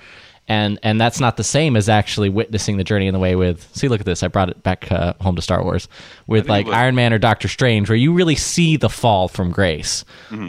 and 0.48 0.80
and 0.84 1.00
that's 1.00 1.20
not 1.20 1.38
the 1.38 1.44
same 1.44 1.76
as 1.76 1.88
actually 1.88 2.30
witnessing 2.30 2.78
the 2.78 2.84
journey 2.84 3.08
in 3.08 3.14
the 3.14 3.20
way 3.20 3.36
with 3.36 3.70
see 3.76 3.88
look 3.88 4.00
at 4.00 4.06
this 4.06 4.24
i 4.24 4.28
brought 4.28 4.50
it 4.50 4.62
back 4.64 4.92
uh, 4.92 5.14
home 5.22 5.36
to 5.36 5.42
star 5.42 5.64
wars 5.64 5.88
with 6.28 6.50
like 6.50 6.68
iron 6.68 6.96
man 6.96 7.14
or 7.14 7.18
doctor 7.18 7.48
strange 7.48 7.90
where 7.90 7.96
you 7.96 8.12
really 8.14 8.36
see 8.36 8.76
the 8.76 8.90
fall 8.90 9.28
from 9.28 9.52
grace 9.52 10.04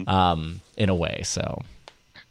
um, 0.07 0.59
in 0.77 0.89
a 0.89 0.95
way 0.95 1.21
so 1.23 1.61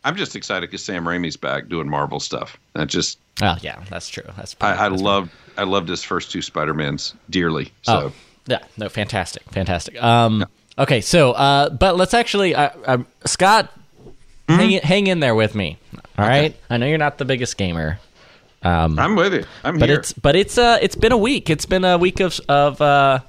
I'm 0.07 0.17
just 0.17 0.37
excited 0.37 0.69
because 0.69 0.85
Sam 0.85 1.05
Raimi's 1.05 1.37
back 1.39 1.69
doing 1.69 1.89
Marvel 1.89 2.21
stuff. 2.21 2.59
That 2.75 2.89
just 2.89 3.19
Oh 3.43 3.57
yeah, 3.63 3.83
that's 3.89 4.11
true. 4.11 4.25
That's 4.37 4.55
I, 4.61 4.73
I 4.73 4.89
that's 4.91 5.01
loved 5.01 5.31
I 5.57 5.63
loved 5.65 5.89
his 5.89 6.05
first 6.05 6.31
two 6.31 6.43
Spider 6.43 6.75
Mans 6.75 7.15
dearly. 7.31 7.73
So 7.83 7.93
Oh, 7.95 8.13
yeah, 8.47 8.59
no, 8.77 8.91
fantastic, 8.91 9.43
fantastic. 9.51 10.01
Um, 10.03 10.45
okay, 10.79 11.01
so 11.01 11.33
uh, 11.33 11.71
but 11.71 11.97
let's 11.97 12.13
actually, 12.13 12.55
uh, 12.55 12.69
uh, 12.85 12.99
Scott, 13.25 13.73
Hmm? 14.49 14.55
hang 14.57 14.71
hang 14.83 15.07
in 15.07 15.21
there 15.21 15.35
with 15.35 15.55
me. 15.55 15.79
All 16.19 16.27
right, 16.27 16.55
I 16.71 16.77
know 16.77 16.87
you're 16.87 16.99
not 16.99 17.19
the 17.19 17.25
biggest 17.25 17.57
gamer, 17.57 17.99
Um, 18.63 18.99
I'm 18.99 19.17
with 19.17 19.35
you. 19.35 19.45
I'm 19.65 19.79
but 19.79 19.89
here. 19.89 19.99
it's 19.99 20.13
but 20.13 20.37
it's 20.37 20.59
uh 20.59 20.79
it's 20.83 20.95
been 20.97 21.13
a 21.13 21.17
week. 21.19 21.51
It's 21.51 21.67
been 21.67 21.85
a 21.85 21.97
week 21.99 22.21
of 22.21 22.39
of 22.49 22.81
uh, 22.81 23.21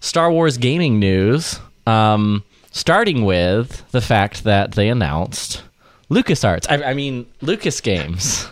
Star 0.00 0.30
Wars 0.30 0.58
gaming 0.58 0.98
news. 0.98 1.58
Um, 1.86 2.44
starting 2.72 3.24
with 3.24 3.88
the 3.90 4.00
fact 4.00 4.44
that 4.44 4.72
they 4.72 4.88
announced 4.88 5.62
LucasArts. 6.10 6.66
I, 6.70 6.90
I 6.90 6.94
mean 6.94 7.26
Lucas 7.40 7.80
Games. 7.80 8.46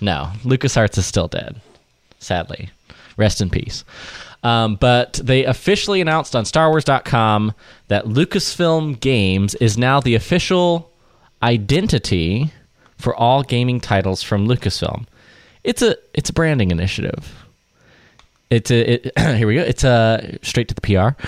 No, 0.00 0.30
LucasArts 0.42 0.98
is 0.98 1.06
still 1.06 1.28
dead. 1.28 1.60
Sadly, 2.18 2.70
rest 3.16 3.40
in 3.40 3.48
peace. 3.50 3.84
Um, 4.42 4.74
but 4.76 5.20
they 5.22 5.44
officially 5.44 6.00
announced 6.02 6.34
on 6.36 6.44
StarWars.com 6.44 7.54
that 7.88 8.04
Lucasfilm 8.06 9.00
Games 9.00 9.54
is 9.54 9.78
now 9.78 10.00
the 10.00 10.14
official 10.14 10.90
identity 11.44 12.50
for 12.96 13.14
all 13.14 13.42
gaming 13.42 13.80
titles 13.80 14.22
from 14.22 14.48
Lucasfilm. 14.48 15.06
It's 15.62 15.82
a 15.82 15.96
it's 16.14 16.30
a 16.30 16.32
branding 16.32 16.70
initiative. 16.70 17.44
It's 18.50 18.70
a 18.70 18.94
it, 18.94 19.18
here 19.36 19.46
we 19.46 19.56
go. 19.56 19.62
It's 19.62 19.84
a 19.84 20.38
straight 20.42 20.68
to 20.68 20.74
the 20.74 20.80
PR. 20.80 21.20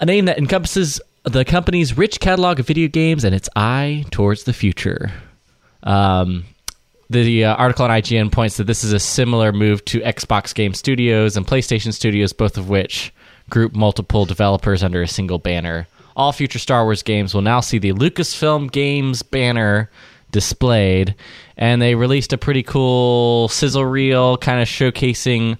A 0.00 0.06
name 0.06 0.26
that 0.26 0.38
encompasses 0.38 1.00
the 1.24 1.44
company's 1.44 1.96
rich 1.96 2.20
catalog 2.20 2.58
of 2.60 2.66
video 2.66 2.88
games 2.88 3.24
and 3.24 3.34
its 3.34 3.48
eye 3.54 4.04
towards 4.10 4.44
the 4.44 4.52
future. 4.52 5.12
Um, 5.82 6.44
the 7.10 7.44
uh, 7.44 7.54
article 7.56 7.84
on 7.84 7.90
IGN 7.90 8.32
points 8.32 8.56
that 8.56 8.64
this 8.64 8.84
is 8.84 8.92
a 8.92 9.00
similar 9.00 9.52
move 9.52 9.84
to 9.86 10.00
Xbox 10.00 10.54
Game 10.54 10.74
Studios 10.74 11.36
and 11.36 11.46
PlayStation 11.46 11.92
Studios, 11.92 12.32
both 12.32 12.56
of 12.56 12.68
which 12.68 13.12
group 13.50 13.74
multiple 13.74 14.24
developers 14.24 14.82
under 14.82 15.02
a 15.02 15.08
single 15.08 15.38
banner. 15.38 15.86
All 16.20 16.32
future 16.32 16.58
Star 16.58 16.84
Wars 16.84 17.02
games 17.02 17.32
will 17.32 17.40
now 17.40 17.60
see 17.60 17.78
the 17.78 17.94
Lucasfilm 17.94 18.70
Games 18.70 19.22
banner 19.22 19.88
displayed, 20.30 21.14
and 21.56 21.80
they 21.80 21.94
released 21.94 22.34
a 22.34 22.36
pretty 22.36 22.62
cool 22.62 23.48
sizzle 23.48 23.86
reel, 23.86 24.36
kind 24.36 24.60
of 24.60 24.68
showcasing 24.68 25.56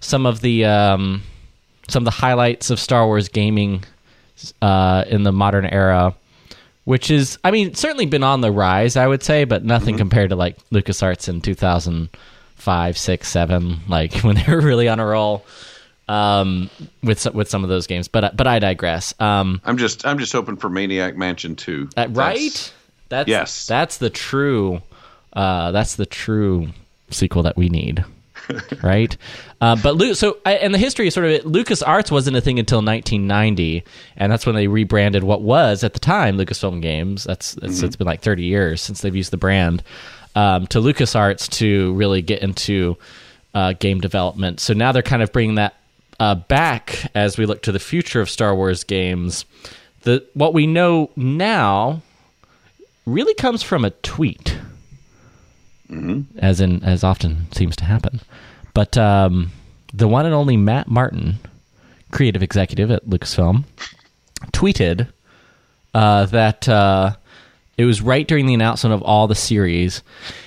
some 0.00 0.26
of 0.26 0.40
the 0.40 0.64
um, 0.64 1.22
some 1.86 2.00
of 2.00 2.06
the 2.06 2.10
highlights 2.10 2.70
of 2.70 2.80
Star 2.80 3.06
Wars 3.06 3.28
gaming 3.28 3.84
uh, 4.60 5.04
in 5.06 5.22
the 5.22 5.30
modern 5.30 5.66
era 5.66 6.16
which 6.84 7.08
is 7.08 7.38
I 7.44 7.52
mean 7.52 7.74
certainly 7.74 8.06
been 8.06 8.24
on 8.24 8.40
the 8.40 8.50
rise 8.50 8.96
I 8.96 9.06
would 9.06 9.22
say 9.22 9.44
but 9.44 9.64
nothing 9.64 9.96
compared 9.96 10.30
to 10.30 10.36
like 10.36 10.56
LucasArts 10.70 11.28
in 11.28 11.40
2005 11.40 12.98
6 12.98 13.28
7 13.28 13.80
like 13.88 14.14
when 14.22 14.34
they 14.34 14.44
were 14.48 14.60
really 14.60 14.88
on 14.88 14.98
a 14.98 15.06
roll 15.06 15.44
um, 16.10 16.68
with 17.02 17.20
some- 17.20 17.34
with 17.34 17.48
some 17.48 17.62
of 17.62 17.70
those 17.70 17.86
games 17.86 18.08
but 18.08 18.36
but 18.36 18.46
I 18.46 18.58
digress 18.58 19.14
um, 19.20 19.60
I'm 19.64 19.76
just 19.78 20.04
I'm 20.06 20.18
just 20.18 20.32
hoping 20.32 20.56
for 20.56 20.68
Maniac 20.68 21.16
Mansion 21.16 21.56
2. 21.56 21.88
uh, 21.96 22.06
That's- 22.06 22.16
right 22.16 22.72
that's 23.08 23.28
Yes. 23.28 23.66
that's 23.66 23.98
the 23.98 24.10
true 24.10 24.82
uh, 25.32 25.70
that's 25.72 25.96
the 25.96 26.06
true 26.06 26.68
sequel 27.10 27.42
that 27.44 27.56
we 27.56 27.68
need 27.68 28.04
right? 28.82 29.16
Uh, 29.60 29.76
but 29.80 29.94
Lu- 29.96 30.14
so 30.14 30.38
I- 30.44 30.54
and 30.54 30.74
the 30.74 30.78
history 30.78 31.06
is 31.06 31.14
sort 31.14 31.26
of 31.26 31.44
Lucas 31.44 31.82
Arts 31.82 32.10
wasn't 32.10 32.36
a 32.36 32.40
thing 32.40 32.58
until 32.58 32.78
1990, 32.78 33.84
and 34.16 34.32
that's 34.32 34.44
when 34.46 34.56
they 34.56 34.66
rebranded 34.66 35.22
what 35.22 35.42
was 35.42 35.84
at 35.84 35.92
the 35.92 36.00
time 36.00 36.36
Lucasfilm 36.36 36.80
Games. 36.82 37.22
That's, 37.22 37.52
that's 37.54 37.82
it's 37.82 37.94
been 37.96 38.06
like 38.08 38.22
30 38.22 38.44
years 38.44 38.80
since 38.82 39.02
they've 39.02 39.14
used 39.14 39.30
the 39.30 39.36
brand. 39.36 39.84
um, 40.34 40.66
to 40.68 40.80
LucasArts 40.80 41.48
to 41.58 41.92
really 41.94 42.22
get 42.22 42.42
into 42.42 42.96
uh, 43.54 43.74
game 43.74 44.00
development. 44.00 44.58
So 44.58 44.74
now 44.74 44.90
they're 44.90 45.02
kind 45.02 45.22
of 45.22 45.32
bringing 45.32 45.56
that 45.56 45.74
uh, 46.20 46.34
back 46.34 47.10
as 47.14 47.38
we 47.38 47.46
look 47.46 47.62
to 47.62 47.72
the 47.72 47.78
future 47.80 48.20
of 48.20 48.30
Star 48.30 48.54
Wars 48.54 48.84
games. 48.84 49.46
The 50.02 50.24
what 50.34 50.54
we 50.54 50.66
know 50.66 51.10
now 51.16 52.02
really 53.06 53.34
comes 53.34 53.62
from 53.62 53.84
a 53.84 53.90
tweet, 53.90 54.56
as 56.38 56.60
in 56.60 56.84
as 56.84 57.02
often 57.02 57.50
seems 57.52 57.74
to 57.76 57.84
happen. 57.84 58.20
But 58.74 58.96
um, 58.96 59.50
the 59.92 60.06
one 60.08 60.26
and 60.26 60.34
only 60.34 60.56
Matt 60.56 60.88
Martin, 60.88 61.38
creative 62.12 62.42
executive 62.42 62.90
at 62.90 63.06
Lucasfilm, 63.06 63.64
tweeted 64.52 65.08
uh, 65.94 66.26
that 66.26 66.68
uh, 66.68 67.16
it 67.76 67.86
was 67.86 68.02
right 68.02 68.28
during 68.28 68.46
the 68.46 68.54
announcement 68.54 68.94
of 68.94 69.02
all 69.02 69.26
the 69.26 69.34
series, 69.34 70.02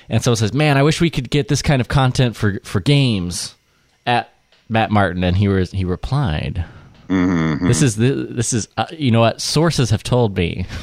and 0.08 0.24
someone 0.24 0.38
says, 0.38 0.54
"Man, 0.54 0.78
I 0.78 0.84
wish 0.84 1.02
we 1.02 1.10
could 1.10 1.32
get 1.32 1.48
this 1.48 1.64
kind 1.64 1.82
of 1.82 1.88
content 1.88 2.36
for 2.36 2.60
for 2.64 2.80
games." 2.80 3.56
At 4.06 4.33
Matt 4.69 4.91
Martin, 4.91 5.23
and 5.23 5.38
he 5.38 5.47
was 5.47 5.71
he 5.71 5.86
replied, 5.86 6.65
"This 7.67 7.82
is 7.82 7.95
the, 7.95 8.12
this 8.30 8.54
is 8.54 8.67
uh, 8.78 8.86
you 8.91 9.12
know 9.12 9.21
what 9.21 9.41
sources 9.41 9.89
have 9.89 10.04
told 10.04 10.38
me." 10.38 10.65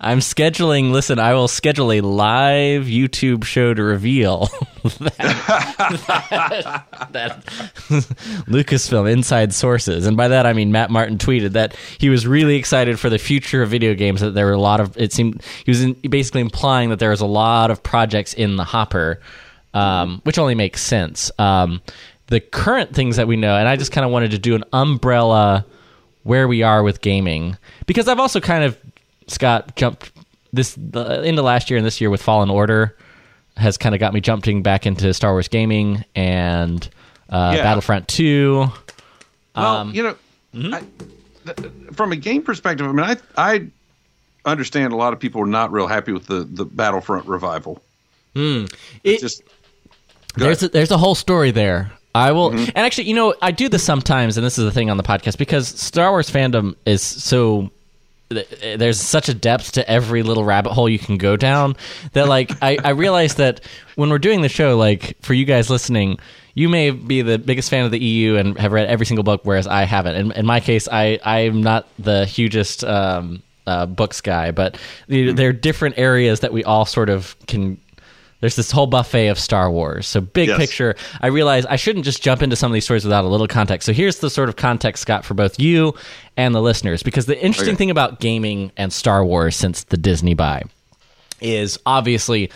I'm 0.00 0.20
scheduling. 0.20 0.92
Listen, 0.92 1.18
I 1.18 1.34
will 1.34 1.48
schedule 1.48 1.90
a 1.90 2.00
live 2.00 2.84
YouTube 2.84 3.42
show 3.44 3.74
to 3.74 3.82
reveal 3.82 4.48
that, 4.84 5.16
that 7.10 7.44
Lucasfilm 8.46 9.10
inside 9.10 9.52
sources, 9.52 10.06
and 10.06 10.16
by 10.16 10.28
that 10.28 10.46
I 10.46 10.52
mean 10.52 10.70
Matt 10.70 10.90
Martin 10.90 11.18
tweeted 11.18 11.52
that 11.52 11.74
he 11.98 12.10
was 12.10 12.28
really 12.28 12.56
excited 12.56 13.00
for 13.00 13.10
the 13.10 13.18
future 13.18 13.60
of 13.62 13.70
video 13.70 13.94
games. 13.94 14.20
That 14.20 14.34
there 14.34 14.46
were 14.46 14.52
a 14.52 14.60
lot 14.60 14.78
of. 14.80 14.96
It 14.96 15.12
seemed 15.12 15.42
he 15.64 15.70
was 15.70 15.82
in, 15.82 15.94
basically 15.94 16.42
implying 16.42 16.90
that 16.90 17.00
there 17.00 17.10
was 17.10 17.20
a 17.20 17.26
lot 17.26 17.72
of 17.72 17.82
projects 17.82 18.34
in 18.34 18.54
the 18.54 18.64
hopper, 18.64 19.20
um, 19.74 20.20
which 20.24 20.38
only 20.38 20.54
makes 20.54 20.82
sense. 20.82 21.30
Um, 21.38 21.80
the 22.28 22.40
current 22.40 22.94
things 22.94 23.16
that 23.16 23.26
we 23.26 23.36
know, 23.36 23.56
and 23.56 23.68
I 23.68 23.76
just 23.76 23.92
kind 23.92 24.04
of 24.04 24.10
wanted 24.10 24.30
to 24.32 24.38
do 24.38 24.54
an 24.54 24.64
umbrella 24.72 25.64
where 26.24 26.46
we 26.46 26.62
are 26.62 26.82
with 26.82 27.00
gaming 27.00 27.56
because 27.86 28.06
I've 28.08 28.18
also 28.20 28.38
kind 28.40 28.64
of 28.64 28.76
Scott 29.28 29.76
jumped 29.76 30.12
this 30.52 30.74
the, 30.76 31.22
into 31.22 31.42
last 31.42 31.70
year 31.70 31.76
and 31.78 31.86
this 31.86 32.00
year 32.00 32.10
with 32.10 32.20
Fallen 32.22 32.50
Order 32.50 32.94
has 33.56 33.76
kind 33.78 33.94
of 33.94 33.98
got 33.98 34.12
me 34.14 34.20
jumping 34.20 34.62
back 34.62 34.86
into 34.86 35.12
Star 35.14 35.32
Wars 35.32 35.48
gaming 35.48 36.04
and 36.14 36.88
uh, 37.30 37.54
Yeah. 37.56 37.62
Battlefront 37.62 38.08
Two. 38.08 38.66
Well, 39.56 39.76
Um, 39.76 39.94
you 39.94 40.02
know, 40.02 40.14
mm-hmm. 40.54 40.74
I, 40.74 40.82
th- 41.52 41.70
from 41.92 42.12
a 42.12 42.16
game 42.16 42.42
perspective, 42.42 42.86
I 42.86 42.92
mean, 42.92 43.04
I 43.04 43.16
I 43.36 43.66
understand 44.44 44.92
a 44.92 44.96
lot 44.96 45.12
of 45.12 45.18
people 45.18 45.40
are 45.42 45.46
not 45.46 45.72
real 45.72 45.86
happy 45.86 46.12
with 46.12 46.26
the 46.26 46.40
the 46.44 46.64
Battlefront 46.64 47.26
revival. 47.26 47.82
It- 48.34 49.20
Just 49.20 49.42
Go 50.38 50.46
there's 50.46 50.62
a, 50.62 50.68
there's 50.68 50.90
a 50.90 50.98
whole 50.98 51.14
story 51.14 51.50
there. 51.50 51.92
I 52.14 52.32
will, 52.32 52.50
Mm-hmm. 52.50 52.64
and 52.74 52.78
actually, 52.78 53.04
you 53.08 53.14
know, 53.14 53.34
I 53.42 53.50
do 53.50 53.68
this 53.68 53.84
sometimes, 53.84 54.36
and 54.38 54.44
this 54.46 54.58
is 54.58 54.64
the 54.64 54.72
thing 54.72 54.90
on 54.90 54.96
the 54.96 55.02
podcast 55.02 55.36
because 55.38 55.68
Star 55.68 56.10
Wars 56.10 56.30
fandom 56.30 56.74
is 56.86 57.02
so. 57.02 57.70
There's 58.30 59.00
such 59.00 59.30
a 59.30 59.34
depth 59.34 59.72
to 59.72 59.90
every 59.90 60.22
little 60.22 60.44
rabbit 60.44 60.72
hole 60.74 60.86
you 60.86 60.98
can 60.98 61.16
go 61.16 61.34
down 61.34 61.76
that, 62.12 62.28
like, 62.28 62.50
I, 62.60 62.76
I 62.84 62.90
realize 62.90 63.36
that 63.36 63.62
when 63.94 64.10
we're 64.10 64.18
doing 64.18 64.42
the 64.42 64.50
show, 64.50 64.76
like, 64.76 65.16
for 65.22 65.32
you 65.32 65.46
guys 65.46 65.70
listening, 65.70 66.18
you 66.52 66.68
may 66.68 66.90
be 66.90 67.22
the 67.22 67.38
biggest 67.38 67.70
fan 67.70 67.86
of 67.86 67.90
the 67.90 67.98
EU 67.98 68.36
and 68.36 68.58
have 68.58 68.72
read 68.72 68.86
every 68.86 69.06
single 69.06 69.22
book, 69.24 69.40
whereas 69.44 69.66
I 69.66 69.84
haven't. 69.84 70.16
In, 70.16 70.32
in 70.32 70.44
my 70.44 70.60
case, 70.60 70.88
I 70.92 71.18
I'm 71.24 71.62
not 71.62 71.86
the 71.98 72.26
hugest 72.26 72.84
um, 72.84 73.42
uh, 73.66 73.86
books 73.86 74.20
guy, 74.20 74.50
but 74.50 74.76
the, 75.06 75.32
there 75.32 75.48
are 75.48 75.52
different 75.54 75.96
areas 75.96 76.40
that 76.40 76.52
we 76.52 76.64
all 76.64 76.84
sort 76.84 77.08
of 77.08 77.34
can 77.46 77.80
there's 78.40 78.56
this 78.56 78.70
whole 78.70 78.86
buffet 78.86 79.28
of 79.28 79.38
Star 79.38 79.70
Wars. 79.70 80.06
So 80.06 80.20
big 80.20 80.48
Yes. 80.48 80.58
picture, 80.58 80.94
I 81.20 81.26
realize 81.28 81.66
I 81.66 81.76
shouldn't 81.76 82.04
just 82.04 82.22
jump 82.22 82.42
into 82.42 82.56
some 82.56 82.70
of 82.70 82.74
these 82.74 82.84
stories 82.84 83.04
without 83.04 83.24
a 83.24 83.28
little 83.28 83.48
context. 83.48 83.86
So 83.86 83.92
here's 83.92 84.18
the 84.18 84.30
sort 84.30 84.48
of 84.48 84.56
context, 84.56 85.02
Scott, 85.02 85.24
for 85.24 85.34
both 85.34 85.58
you 85.58 85.94
and 86.36 86.54
the 86.54 86.62
listeners, 86.62 87.02
because 87.02 87.26
the 87.26 87.38
interesting 87.42 87.74
Okay. 87.74 87.78
thing 87.78 87.90
about 87.90 88.20
gaming 88.20 88.70
and 88.76 88.92
Star 88.92 89.24
Wars 89.24 89.56
since 89.56 89.84
the 89.84 89.96
Disney 89.96 90.34
buy 90.34 90.62
is 91.40 91.78
obviously 91.86 92.50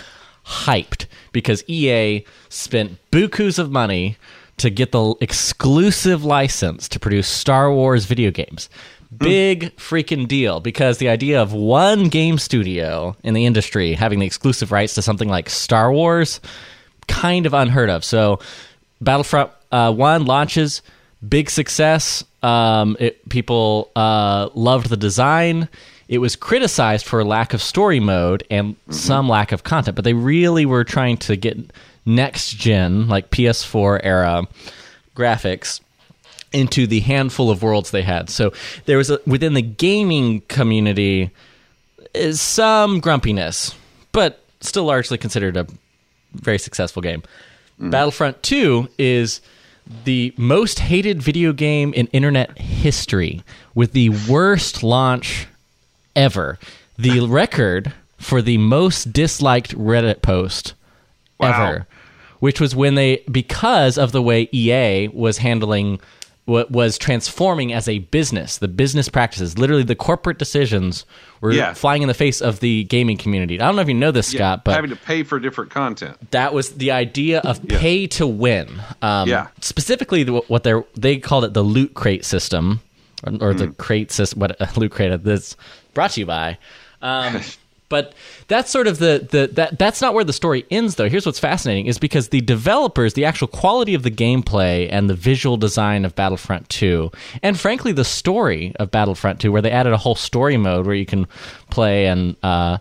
hyped 0.46 1.06
because 1.32 1.62
EA 1.68 2.24
spent 2.48 2.98
bukus 3.10 3.58
of 3.58 3.70
money 3.70 4.16
to 4.58 4.70
get 4.70 4.92
the 4.92 5.14
exclusive 5.20 6.24
license 6.24 6.88
to 6.88 7.00
produce 7.00 7.26
Star 7.28 7.72
Wars 7.72 8.04
video 8.04 8.30
games. 8.30 8.68
Big 9.16 9.76
freaking 9.76 10.26
deal 10.26 10.60
because 10.60 10.98
the 10.98 11.08
idea 11.08 11.40
of 11.42 11.52
one 11.52 12.08
game 12.08 12.38
studio 12.38 13.16
in 13.22 13.34
the 13.34 13.44
industry 13.44 13.92
having 13.92 14.20
the 14.20 14.26
exclusive 14.26 14.72
rights 14.72 14.94
to 14.94 15.02
something 15.02 15.28
like 15.28 15.50
Star 15.50 15.92
Wars 15.92 16.40
kind 17.08 17.44
of 17.46 17.52
unheard 17.52 17.90
of. 17.90 18.04
So, 18.04 18.38
Battlefront 19.00 19.50
uh, 19.70 19.92
One 19.92 20.24
launches, 20.24 20.82
big 21.26 21.50
success. 21.50 22.24
Um, 22.42 22.96
it, 23.00 23.28
people 23.28 23.90
uh, 23.96 24.48
loved 24.54 24.88
the 24.88 24.96
design. 24.96 25.68
It 26.08 26.18
was 26.18 26.36
criticized 26.36 27.06
for 27.06 27.24
lack 27.24 27.54
of 27.54 27.62
story 27.62 28.00
mode 28.00 28.44
and 28.50 28.76
some 28.90 29.28
lack 29.28 29.52
of 29.52 29.64
content, 29.64 29.96
but 29.96 30.04
they 30.04 30.14
really 30.14 30.66
were 30.66 30.84
trying 30.84 31.16
to 31.18 31.36
get 31.36 31.58
next 32.04 32.52
gen, 32.52 33.08
like 33.08 33.30
PS4 33.30 34.00
era 34.02 34.46
graphics 35.14 35.80
into 36.52 36.86
the 36.86 37.00
handful 37.00 37.50
of 37.50 37.62
worlds 37.62 37.90
they 37.90 38.02
had. 38.02 38.30
So 38.30 38.52
there 38.86 38.98
was 38.98 39.10
a, 39.10 39.20
within 39.26 39.54
the 39.54 39.62
gaming 39.62 40.42
community 40.42 41.30
is 42.14 42.40
some 42.40 43.00
grumpiness, 43.00 43.74
but 44.12 44.40
still 44.60 44.84
largely 44.84 45.18
considered 45.18 45.56
a 45.56 45.66
very 46.34 46.58
successful 46.58 47.02
game. 47.02 47.22
Mm. 47.80 47.90
Battlefront 47.90 48.42
2 48.42 48.88
is 48.98 49.40
the 50.04 50.32
most 50.36 50.78
hated 50.78 51.22
video 51.22 51.52
game 51.52 51.92
in 51.94 52.06
internet 52.08 52.58
history 52.58 53.42
with 53.74 53.92
the 53.92 54.10
worst 54.28 54.82
launch 54.82 55.46
ever. 56.14 56.58
The 56.98 57.20
record 57.26 57.92
for 58.18 58.40
the 58.40 58.58
most 58.58 59.12
disliked 59.12 59.76
Reddit 59.76 60.22
post 60.22 60.74
ever, 61.42 61.86
which 62.38 62.60
was 62.60 62.76
when 62.76 62.94
they 62.94 63.24
because 63.30 63.98
of 63.98 64.12
the 64.12 64.22
way 64.22 64.48
EA 64.52 65.08
was 65.08 65.38
handling 65.38 66.00
was 66.46 66.98
transforming 66.98 67.72
as 67.72 67.88
a 67.88 68.00
business, 68.00 68.58
the 68.58 68.66
business 68.68 69.08
practices, 69.08 69.58
literally 69.58 69.84
the 69.84 69.94
corporate 69.94 70.38
decisions 70.38 71.06
were 71.40 71.52
Yeah. 71.52 71.72
flying 71.72 72.02
in 72.02 72.08
the 72.08 72.14
face 72.14 72.40
of 72.42 72.58
the 72.60 72.82
gaming 72.84 73.16
community. 73.16 73.60
I 73.60 73.66
don't 73.66 73.76
know 73.76 73.82
if 73.82 73.88
you 73.88 73.94
know 73.94 74.10
this, 74.10 74.32
yeah, 74.34 74.38
Scott, 74.38 74.64
but 74.64 74.74
having 74.74 74.90
to 74.90 74.96
pay 74.96 75.22
for 75.22 75.38
different 75.38 75.70
content. 75.70 76.16
that 76.32 76.52
was 76.52 76.70
the 76.70 76.90
idea 76.90 77.40
of 77.40 77.66
pay 77.68 78.06
to 78.08 78.26
win. 78.26 78.68
Um, 79.02 79.28
Yeah. 79.28 79.46
Specifically, 79.60 80.24
the- 80.24 80.32
what 80.48 80.64
they 80.64 80.74
they 80.96 81.16
called 81.18 81.44
it 81.44 81.54
the 81.54 81.62
loot 81.62 81.94
crate 81.94 82.24
system, 82.24 82.80
or, 83.24 83.50
or 83.50 83.54
the 83.54 83.68
crate 83.68 84.10
system. 84.10 84.40
What 84.40 84.60
uh, 84.60 84.66
loot 84.76 84.90
crate? 84.90 85.22
This 85.22 85.56
brought 85.94 86.10
to 86.12 86.20
you 86.20 86.26
by. 86.26 86.58
Um, 87.00 87.40
but 87.92 88.14
that's 88.48 88.70
sort 88.70 88.86
of 88.86 88.98
the, 89.00 89.28
the 89.30 89.50
that 89.52 89.78
that's 89.78 90.00
not 90.00 90.14
where 90.14 90.24
the 90.24 90.32
story 90.32 90.64
ends 90.70 90.94
though. 90.94 91.10
Here's 91.10 91.26
what's 91.26 91.38
fascinating 91.38 91.84
is 91.84 91.98
because 91.98 92.30
the 92.30 92.40
developers, 92.40 93.12
the 93.12 93.26
actual 93.26 93.48
quality 93.48 93.92
of 93.92 94.02
the 94.02 94.10
gameplay 94.10 94.88
and 94.90 95.10
the 95.10 95.14
visual 95.14 95.58
design 95.58 96.06
of 96.06 96.14
Battlefront 96.14 96.70
2, 96.70 97.10
and 97.42 97.60
frankly 97.60 97.92
the 97.92 98.02
story 98.02 98.72
of 98.76 98.90
Battlefront 98.90 99.40
2, 99.40 99.52
where 99.52 99.60
they 99.60 99.70
added 99.70 99.92
a 99.92 99.98
whole 99.98 100.14
story 100.14 100.56
mode 100.56 100.86
where 100.86 100.94
you 100.94 101.04
can 101.04 101.26
play 101.68 102.06
and 102.06 102.34
uh, 102.42 102.78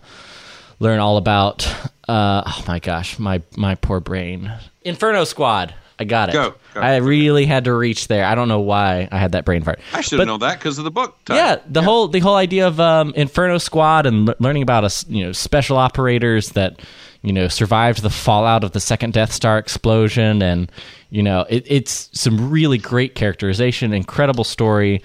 learn 0.80 1.00
all 1.00 1.18
about 1.18 1.68
uh, 2.08 2.44
oh 2.46 2.64
my 2.66 2.80
gosh, 2.80 3.20
my 3.20 3.42
my 3.58 3.76
poor 3.76 4.00
brain. 4.00 4.50
Inferno 4.84 5.26
Squad. 5.26 5.74
I 6.02 6.04
got 6.04 6.30
it. 6.30 6.34
Go, 6.34 6.54
go. 6.74 6.82
I 6.82 6.98
really 6.98 7.46
had 7.46 7.66
to 7.66 7.74
reach 7.74 8.08
there. 8.08 8.26
I 8.26 8.36
don't 8.36 8.48
know 8.48 8.60
why 8.60 9.08
I 9.12 9.18
had 9.18 9.32
that 9.34 9.46
brain 9.46 9.64
fart. 9.64 9.80
I 9.94 10.02
should 10.02 10.18
But- 10.18 10.22
have 10.22 10.28
known 10.28 10.40
that 10.40 10.60
because 10.60 10.78
of 10.78 10.84
the 10.84 10.92
book. 10.92 11.18
title. 11.26 11.44
yeah, 11.44 11.58
the 11.70 11.82
whole 11.82 12.08
the 12.08 12.20
whole 12.20 12.36
idea 12.36 12.68
of 12.68 12.80
um, 12.80 13.14
Inferno 13.16 13.58
Squad 13.58 14.06
and 14.06 14.28
le- 14.28 14.36
learning 14.40 14.64
about 14.64 14.84
us, 14.84 15.06
you 15.08 15.24
know, 15.26 15.32
special 15.32 15.78
operators 15.78 16.50
that 16.52 16.80
you 17.22 17.32
know 17.34 17.48
survived 17.48 18.02
the 18.02 18.10
fallout 18.10 18.64
of 18.64 18.72
the 18.72 18.80
second 18.80 19.14
Death 19.14 19.32
Star 19.32 19.58
explosion, 19.58 20.42
and 20.42 20.72
you 21.10 21.22
know, 21.24 21.46
it, 21.50 21.64
it's 21.68 22.10
some 22.14 22.50
really 22.50 22.78
great 22.78 23.16
characterization, 23.16 23.94
incredible 23.94 24.44
story, 24.44 25.02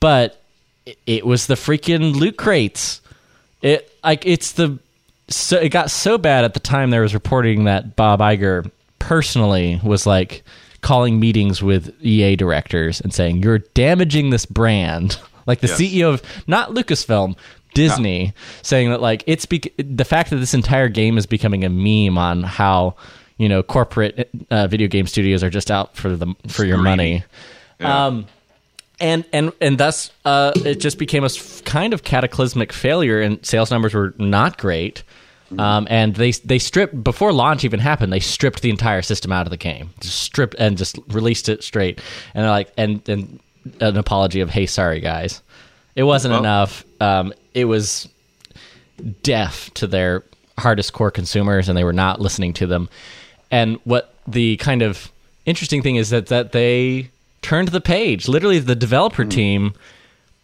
but 0.00 0.40
it, 0.86 0.98
it 1.06 1.26
was 1.26 1.46
the 1.46 1.54
freaking 1.54 2.14
loot 2.16 2.36
crates. 2.36 3.00
It 3.62 3.92
like 4.02 4.24
it's 4.26 4.52
the 4.52 4.78
so 5.28 5.58
it 5.58 5.68
got 5.68 5.90
so 5.90 6.18
bad 6.18 6.44
at 6.44 6.54
the 6.54 6.60
time 6.60 6.90
there 6.90 7.02
was 7.02 7.14
reporting 7.14 7.64
that 7.64 7.94
Bob 7.94 8.18
Iger 8.20 8.68
personally 9.00 9.80
was 9.82 10.06
like 10.06 10.44
calling 10.82 11.18
meetings 11.18 11.60
with 11.62 11.92
EA 12.00 12.36
directors 12.36 13.00
and 13.00 13.12
saying 13.12 13.42
you're 13.42 13.58
damaging 13.74 14.30
this 14.30 14.46
brand 14.46 15.18
like 15.46 15.60
the 15.60 15.66
Yes. 15.66 15.80
CEO 15.80 16.14
of 16.14 16.22
not 16.46 16.70
Lucasfilm 16.70 17.36
Disney 17.74 18.32
saying 18.62 18.90
that 18.90 19.00
like 19.00 19.22
it's 19.26 19.44
bec- 19.46 19.72
the 19.76 20.04
fact 20.04 20.30
that 20.30 20.36
this 20.36 20.54
entire 20.54 20.88
game 20.88 21.18
is 21.18 21.26
becoming 21.26 21.64
a 21.64 21.68
meme 21.68 22.16
on 22.16 22.42
how 22.44 22.94
you 23.36 23.48
know 23.48 23.62
corporate 23.62 24.30
uh, 24.50 24.66
video 24.68 24.88
game 24.88 25.06
studios 25.06 25.42
are 25.42 25.50
just 25.50 25.70
out 25.70 25.96
for 25.96 26.16
the 26.16 26.34
for 26.48 26.64
your 26.64 26.78
money 26.78 27.24
Yeah. 27.78 28.06
um, 28.06 28.26
and 29.00 29.24
and 29.32 29.52
and 29.60 29.78
thus 29.78 30.10
uh, 30.24 30.52
it 30.56 30.76
just 30.80 30.98
became 30.98 31.24
a 31.24 31.30
kind 31.64 31.94
of 31.94 32.02
cataclysmic 32.04 32.70
failure, 32.72 33.20
and 33.20 33.44
sales 33.46 33.70
numbers 33.70 33.94
were 33.94 34.14
not 34.18 34.58
great. 34.58 35.02
Um, 35.58 35.86
and 35.90 36.14
they 36.14 36.30
they 36.30 36.58
stripped 36.60 37.02
before 37.02 37.32
launch 37.32 37.64
even 37.64 37.80
happened. 37.80 38.12
They 38.12 38.20
stripped 38.20 38.62
the 38.62 38.70
entire 38.70 39.02
system 39.02 39.32
out 39.32 39.46
of 39.46 39.50
the 39.50 39.56
game, 39.56 39.90
just 40.00 40.20
stripped 40.20 40.54
and 40.58 40.78
just 40.78 40.98
released 41.08 41.48
it 41.48 41.64
straight. 41.64 42.00
And 42.34 42.44
they're 42.44 42.50
like, 42.50 42.72
and 42.76 43.06
and 43.08 43.40
an 43.80 43.96
apology 43.96 44.40
of, 44.40 44.50
hey, 44.50 44.66
sorry 44.66 45.00
guys, 45.00 45.42
it 45.96 46.04
wasn't 46.04 46.32
Well- 46.32 46.40
enough. 46.40 46.84
Um, 47.00 47.32
it 47.54 47.64
was 47.64 48.08
deaf 49.22 49.72
to 49.74 49.86
their 49.86 50.24
hardest 50.58 50.92
core 50.92 51.10
consumers, 51.10 51.68
and 51.68 51.76
they 51.76 51.84
were 51.84 51.92
not 51.92 52.20
listening 52.20 52.52
to 52.54 52.66
them. 52.66 52.88
And 53.50 53.78
what 53.84 54.14
the 54.26 54.56
kind 54.58 54.82
of 54.82 55.10
interesting 55.46 55.82
thing 55.82 55.96
is 55.96 56.10
that 56.10 56.26
that 56.26 56.52
they 56.52 57.10
turned 57.42 57.68
the 57.68 57.80
page. 57.80 58.28
Literally, 58.28 58.58
the 58.58 58.76
developer 58.76 59.24
Hmm. 59.24 59.30
team. 59.30 59.74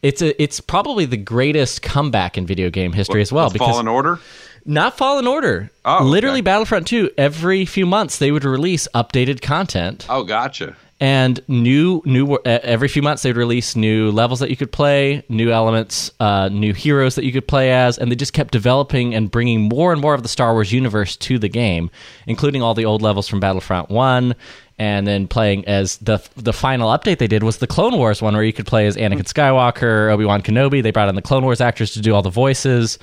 It's 0.02 0.22
a, 0.22 0.40
it's 0.40 0.60
probably 0.60 1.04
the 1.04 1.16
greatest 1.16 1.82
comeback 1.82 2.36
in 2.38 2.46
video 2.46 2.70
game 2.70 2.92
history 2.92 3.22
as 3.22 3.32
well. 3.32 3.48
With 3.48 3.56
Fallen 3.58 3.88
Order. 3.88 4.20
Not 4.66 4.96
Fallen 4.96 5.26
Order. 5.26 5.70
Oh, 5.84 5.96
okay. 5.96 6.04
Literally, 6.04 6.40
Battlefront 6.40 6.86
2, 6.86 7.12
every 7.16 7.64
few 7.64 7.86
months 7.86 8.18
they 8.18 8.30
would 8.32 8.44
release 8.44 8.88
updated 8.94 9.40
content 9.40 10.04
Oh, 10.08 10.24
gotcha. 10.24 10.76
and 10.98 11.40
new 11.46 12.02
new 12.04 12.36
every 12.44 12.88
few 12.88 13.02
months 13.02 13.22
they'd 13.22 13.36
release 13.36 13.76
new 13.76 14.10
levels 14.10 14.40
that 14.40 14.50
you 14.50 14.56
could 14.56 14.72
play, 14.72 15.22
new 15.28 15.50
elements, 15.52 16.10
uh, 16.20 16.48
new 16.50 16.72
heroes 16.74 17.14
that 17.14 17.24
you 17.24 17.32
could 17.32 17.46
play 17.46 17.70
as, 17.72 17.98
and 17.98 18.10
they 18.10 18.16
just 18.16 18.32
kept 18.32 18.50
developing 18.52 19.14
and 19.14 19.30
bringing 19.30 19.62
more 19.68 19.92
and 19.92 20.00
more 20.00 20.14
of 20.14 20.22
the 20.22 20.28
Star 20.28 20.52
Wars 20.54 20.72
universe 20.72 21.16
to 21.16 21.38
the 21.38 21.48
game, 21.48 21.90
including 22.26 22.62
all 22.62 22.74
the 22.74 22.86
old 22.86 23.02
levels 23.02 23.28
from 23.28 23.40
Battlefront 23.40 23.88
1 23.90 24.34
and 24.78 25.06
then 25.06 25.26
playing 25.26 25.66
as 25.66 25.96
the 25.98 26.18
the 26.36 26.52
final 26.52 26.90
update 26.90 27.16
they 27.18 27.26
did 27.26 27.42
was 27.42 27.58
the 27.58 27.66
Clone 27.66 27.96
Wars 27.96 28.20
one 28.20 28.34
where 28.34 28.42
you 28.44 28.52
could 28.52 28.66
play 28.66 28.86
as 28.86 28.96
Anakin 28.96 29.22
Skywalker, 29.32 30.10
Obi-Wan 30.12 30.42
Kenobi. 30.42 30.82
They 30.82 30.90
brought 30.90 31.08
in 31.08 31.14
the 31.14 31.22
Clone 31.22 31.44
Wars 31.44 31.60
actors 31.62 31.92
to 31.92 32.00
do 32.00 32.14
all 32.14 32.20
the 32.22 32.28
voices. 32.30 32.98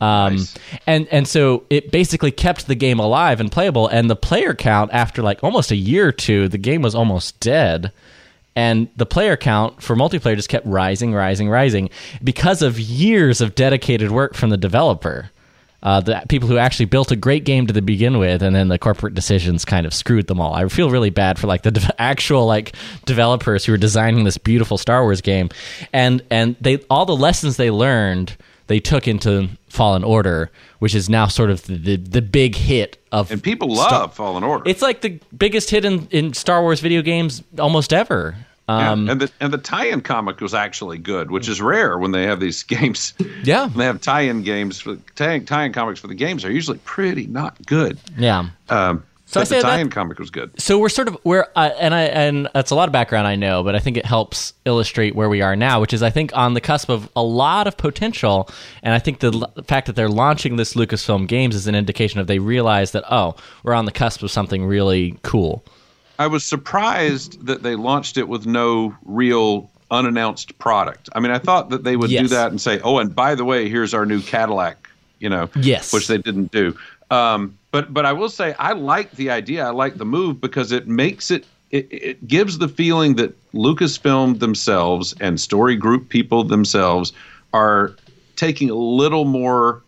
Um, 0.00 0.36
Nice. 0.36 0.54
and 0.86 1.08
and 1.10 1.26
so 1.26 1.64
it 1.70 1.90
basically 1.90 2.30
kept 2.30 2.66
the 2.66 2.74
game 2.74 2.98
alive 2.98 3.40
and 3.40 3.50
playable. 3.50 3.88
And 3.88 4.10
the 4.10 4.16
player 4.16 4.54
count 4.54 4.90
after 4.92 5.22
like 5.22 5.42
almost 5.42 5.70
a 5.70 5.76
year 5.76 6.08
or 6.08 6.12
two, 6.12 6.48
the 6.48 6.58
game 6.58 6.82
was 6.82 6.94
almost 6.94 7.40
dead. 7.40 7.92
And 8.54 8.88
the 8.96 9.06
player 9.06 9.36
count 9.36 9.82
for 9.82 9.94
multiplayer 9.96 10.34
just 10.36 10.48
kept 10.48 10.66
rising, 10.66 11.12
rising, 11.12 11.48
rising 11.50 11.90
because 12.24 12.62
of 12.62 12.78
years 12.80 13.40
of 13.42 13.54
dedicated 13.54 14.10
work 14.10 14.34
from 14.34 14.50
the 14.50 14.56
developer. 14.56 15.30
Uh, 15.82 16.00
the 16.00 16.22
people 16.28 16.48
who 16.48 16.56
actually 16.56 16.86
built 16.86 17.12
a 17.12 17.16
great 17.16 17.44
game 17.44 17.66
to 17.66 17.80
begin 17.82 18.18
with, 18.18 18.42
and 18.42 18.56
then 18.56 18.68
the 18.68 18.78
corporate 18.78 19.14
decisions 19.14 19.64
kind 19.64 19.86
of 19.86 19.92
screwed 19.94 20.26
them 20.26 20.40
all. 20.40 20.54
I 20.54 20.66
feel 20.68 20.90
really 20.90 21.10
bad 21.10 21.38
for 21.38 21.46
like 21.46 21.62
the 21.62 21.70
de- 21.70 22.00
actual 22.00 22.46
like 22.46 22.74
developers 23.04 23.64
who 23.64 23.72
were 23.72 23.78
designing 23.78 24.24
this 24.24 24.38
beautiful 24.38 24.78
Star 24.78 25.02
Wars 25.02 25.20
game, 25.20 25.50
and 25.92 26.22
and 26.30 26.56
they 26.60 26.78
all 26.90 27.04
the 27.06 27.14
lessons 27.16 27.56
they 27.58 27.70
learned 27.70 28.36
they 28.68 28.80
took 28.80 29.06
into 29.06 29.48
Fallen 29.68 30.02
Order, 30.04 30.50
which 30.80 30.94
is 30.94 31.08
now 31.08 31.26
sort 31.26 31.50
of 31.50 31.62
the 31.66 31.76
the, 31.76 31.96
the 31.96 32.22
big 32.22 32.54
hit 32.56 32.98
of 33.12 33.30
And 33.30 33.42
people 33.42 33.74
Star- 33.76 33.90
love 33.90 34.14
Fallen 34.14 34.42
Order. 34.44 34.68
it's 34.68 34.82
like 34.82 35.00
the 35.02 35.18
biggest 35.36 35.70
hit 35.70 35.84
in, 35.84 36.06
in 36.10 36.32
Star 36.34 36.62
Wars 36.62 36.80
video 36.80 37.02
games 37.02 37.42
almost 37.58 37.92
ever. 37.92 38.34
Yeah, 38.68 38.90
Um, 38.92 39.08
and 39.08 39.20
the 39.20 39.30
and 39.40 39.52
the 39.52 39.58
tie-in 39.58 40.00
comic 40.00 40.40
was 40.40 40.52
actually 40.52 40.98
good, 40.98 41.30
which 41.30 41.48
is 41.48 41.62
rare 41.62 41.98
when 41.98 42.10
they 42.10 42.24
have 42.24 42.40
these 42.40 42.62
games. 42.76 43.14
Yeah. 43.44 43.68
they 43.76 43.84
have 43.84 44.00
tie-in 44.00 44.42
games 44.42 44.80
for 44.80 44.96
tie- 45.14 45.38
tie-in 45.38 45.72
comics 45.72 46.00
for 46.00 46.08
the 46.08 46.16
games 46.16 46.44
are 46.44 46.50
usually 46.50 46.78
pretty 46.78 47.26
not 47.28 47.54
good. 47.66 47.96
yeah. 48.18 48.48
Um, 48.68 49.04
So 49.28 49.40
I 49.40 49.44
say 49.44 49.56
the 49.56 49.62
that- 49.62 49.68
tie-in 49.76 49.90
comic 49.90 50.20
was 50.20 50.30
good. 50.30 50.52
so 50.60 50.78
we're 50.78 50.88
sort 50.88 51.08
of 51.08 51.18
we're 51.24 51.46
uh, 51.56 51.70
and 51.80 51.92
I 51.92 52.02
and 52.02 52.48
that's 52.54 52.70
a 52.70 52.76
lot 52.76 52.88
of 52.88 52.92
background 52.92 53.26
I 53.26 53.34
know, 53.34 53.64
but 53.64 53.74
I 53.74 53.80
think 53.80 53.96
it 53.96 54.06
helps 54.06 54.52
illustrate 54.64 55.16
where 55.16 55.28
we 55.28 55.42
are 55.42 55.56
now, 55.56 55.80
which 55.80 55.92
is 55.92 56.00
I 56.02 56.10
think 56.10 56.30
on 56.36 56.54
the 56.54 56.60
cusp 56.60 56.88
of 56.88 57.08
a 57.16 57.22
lot 57.22 57.66
of 57.66 57.76
potential, 57.76 58.48
and 58.84 58.94
I 58.94 59.00
think 59.00 59.18
the 59.18 59.48
fact 59.66 59.88
that 59.88 59.96
they're 59.96 60.08
launching 60.08 60.56
this 60.56 60.74
Lucasfilm 60.74 61.26
Games 61.26 61.56
is 61.56 61.66
an 61.66 61.74
indication 61.74 62.20
of 62.20 62.28
they 62.28 62.38
realize 62.38 62.92
that 62.92 63.02
oh, 63.10 63.34
we're 63.64 63.74
on 63.74 63.84
the 63.84 63.92
cusp 63.92 64.22
of 64.22 64.30
something 64.30 64.64
really 64.64 65.18
cool. 65.22 65.64
I 66.20 66.28
was 66.28 66.44
surprised 66.44 67.44
that 67.46 67.62
they 67.62 67.74
launched 67.74 68.16
it 68.18 68.28
with 68.28 68.46
no 68.46 68.94
real 69.04 69.70
unannounced 69.90 70.56
product. 70.58 71.08
I 71.14 71.20
mean, 71.20 71.30
I 71.32 71.38
thought 71.38 71.70
that 71.70 71.84
they 71.84 71.96
would 71.96 72.10
do 72.10 72.28
that 72.28 72.50
and 72.52 72.60
say, 72.60 72.80
"Oh, 72.84 72.98
and 72.98 73.14
by 73.14 73.34
the 73.34 73.44
way, 73.44 73.68
here's 73.68 73.92
our 73.92 74.06
new 74.06 74.20
Cadillac," 74.22 74.88
you 75.18 75.28
know, 75.28 75.48
Yes. 75.56 75.92
which 75.92 76.06
they 76.06 76.18
didn't 76.18 76.52
do. 76.52 76.76
Um, 77.10 77.56
but 77.76 77.92
but 77.92 78.06
I 78.06 78.14
will 78.14 78.30
say 78.30 78.54
I 78.58 78.72
like 78.72 79.10
the 79.12 79.28
idea. 79.28 79.66
I 79.66 79.70
like 79.70 79.96
the 79.96 80.06
move 80.06 80.40
because 80.40 80.72
it 80.72 80.88
makes 80.88 81.30
it. 81.30 81.44
It, 81.70 81.86
it 81.90 82.26
gives 82.26 82.56
the 82.56 82.68
feeling 82.68 83.16
that 83.16 83.34
Lucasfilm 83.52 84.38
themselves 84.38 85.14
and 85.20 85.38
story 85.38 85.76
group 85.76 86.08
people 86.08 86.42
themselves 86.42 87.12
are 87.52 87.94
taking 88.36 88.70
a 88.70 88.74
little 88.74 89.26
more 89.26 89.82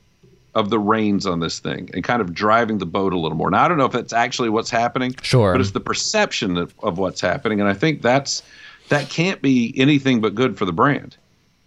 of 0.54 0.68
the 0.68 0.78
reins 0.78 1.24
on 1.24 1.40
this 1.40 1.60
thing 1.60 1.88
and 1.94 2.04
kind 2.04 2.20
of 2.20 2.34
driving 2.34 2.76
the 2.76 2.84
boat 2.84 3.14
a 3.14 3.18
little 3.18 3.38
more. 3.38 3.50
Now 3.50 3.64
I 3.64 3.68
don't 3.68 3.78
know 3.78 3.86
if 3.86 3.92
that's 3.92 4.12
actually 4.12 4.50
what's 4.50 4.68
happening. 4.68 5.14
Sure. 5.22 5.52
But 5.52 5.62
it's 5.62 5.70
the 5.70 5.80
perception 5.80 6.58
of, 6.58 6.74
of 6.82 6.98
what's 6.98 7.22
happening, 7.22 7.58
and 7.58 7.70
I 7.70 7.74
think 7.74 8.02
that's 8.02 8.42
that 8.90 9.08
can't 9.08 9.40
be 9.40 9.72
anything 9.78 10.20
but 10.20 10.34
good 10.34 10.58
for 10.58 10.66
the 10.66 10.74
brand. 10.74 11.16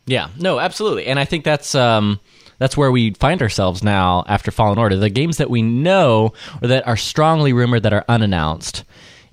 Yeah, 0.06 0.30
no, 0.38 0.60
absolutely, 0.60 1.08
and 1.08 1.20
I 1.20 1.26
think 1.26 1.46
that's 1.46 1.74
um, 1.74 2.20
that's 2.62 2.78
where 2.78 2.92
we 2.92 3.12
find 3.16 3.42
ourselves 3.42 3.84
now 3.84 4.24
after 4.28 4.52
Fallen 4.52 4.78
Order. 4.78 4.96
The 4.96 5.10
games 5.10 5.38
that 5.38 5.50
we 5.50 5.64
know 5.64 6.32
or 6.62 6.68
that 6.68 6.86
are 6.88 6.96
strongly 6.96 7.54
rumored 7.54 7.82
that 7.82 7.92
are 7.92 8.06
unannounced 8.08 8.84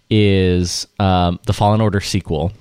is 0.08 0.86
um, 0.98 1.38
the 1.46 1.52
Fallen 1.52 1.82
Order 1.82 2.00
sequel. 2.00 2.52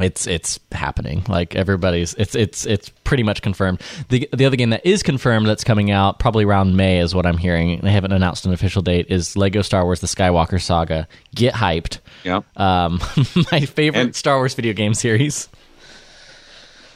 It's 0.00 0.26
it's 0.28 0.58
happening. 0.70 1.24
Like 1.28 1.56
everybody's, 1.56 2.14
it's 2.14 2.36
it's 2.36 2.64
it's 2.66 2.88
pretty 3.02 3.24
much 3.24 3.42
confirmed. 3.42 3.80
The 4.08 4.28
the 4.32 4.44
other 4.46 4.54
game 4.56 4.70
that 4.70 4.84
is 4.86 5.02
confirmed 5.02 5.46
that's 5.48 5.64
coming 5.64 5.90
out 5.90 6.20
probably 6.20 6.44
around 6.44 6.76
May 6.76 6.98
is 7.00 7.12
what 7.12 7.26
I'm 7.26 7.38
hearing. 7.38 7.80
They 7.80 7.90
haven't 7.90 8.12
announced 8.12 8.46
an 8.46 8.52
official 8.52 8.82
date. 8.82 9.06
Is 9.10 9.36
Lego 9.36 9.62
Star 9.62 9.84
Wars: 9.84 10.00
The 10.00 10.06
Skywalker 10.06 10.60
Saga? 10.62 11.08
Get 11.34 11.54
hyped! 11.54 11.98
Yeah. 12.22 12.42
Um, 12.56 13.00
my 13.52 13.60
favorite 13.62 14.00
And- 14.00 14.14
Star 14.16 14.36
Wars 14.38 14.54
video 14.54 14.74
game 14.74 14.94
series. 14.94 15.48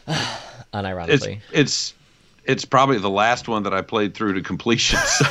Unironically, 0.73 1.41
it's 1.53 1.53
it's 1.53 1.95
probably 2.65 2.99
the 2.99 3.11
last 3.11 3.49
one 3.49 3.63
that 3.65 3.75
I 3.75 3.83
played 3.83 4.15
through 4.15 4.35
to 4.35 4.43
completion. 4.43 4.99
So. 4.99 5.25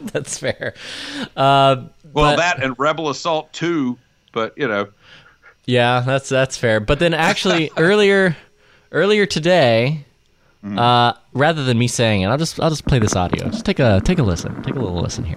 That's 0.00 0.38
fair. 0.38 0.74
Uh, 1.36 1.84
well, 2.12 2.32
but- 2.32 2.36
that 2.36 2.62
and 2.62 2.74
Rebel 2.78 3.10
Assault 3.10 3.52
two, 3.52 3.98
but 4.32 4.56
you 4.56 4.66
know, 4.66 4.88
yeah, 5.66 6.00
that's 6.00 6.28
that's 6.28 6.56
fair. 6.56 6.80
But 6.80 6.98
then 6.98 7.12
actually 7.14 7.70
earlier 7.76 8.36
earlier 8.92 9.26
today, 9.26 10.06
uh, 10.64 11.12
rather 11.34 11.64
than 11.64 11.78
me 11.78 11.86
saying 11.86 12.22
it, 12.22 12.26
I'll 12.26 12.38
just 12.38 12.58
I'll 12.60 12.70
just 12.70 12.86
play 12.86 12.98
this 12.98 13.14
audio. 13.14 13.50
Just 13.50 13.64
take 13.66 13.78
a 13.78 14.00
take 14.04 14.18
a 14.18 14.22
listen. 14.22 14.62
Take 14.62 14.74
a 14.74 14.80
little 14.80 15.00
listen 15.00 15.24
here. 15.24 15.36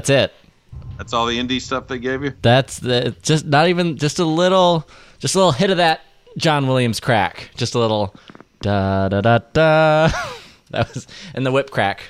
That's 0.00 0.08
it. 0.08 0.32
that's 0.96 1.12
all 1.12 1.26
the 1.26 1.38
indie 1.38 1.60
stuff 1.60 1.86
they 1.88 1.98
gave 1.98 2.24
you. 2.24 2.32
That's 2.40 2.78
the 2.78 3.14
just 3.20 3.44
not 3.44 3.68
even 3.68 3.98
just 3.98 4.18
a 4.18 4.24
little 4.24 4.88
just 5.18 5.34
a 5.34 5.38
little 5.38 5.52
hit 5.52 5.68
of 5.68 5.76
that 5.76 6.00
John 6.38 6.66
Williams 6.66 7.00
crack. 7.00 7.50
Just 7.54 7.74
a 7.74 7.78
little 7.78 8.14
da 8.62 9.08
da 9.08 9.20
da 9.20 9.38
da. 9.52 10.08
that 10.70 10.94
was 10.94 11.06
and 11.34 11.44
the 11.44 11.52
whip 11.52 11.70
crack. 11.70 12.02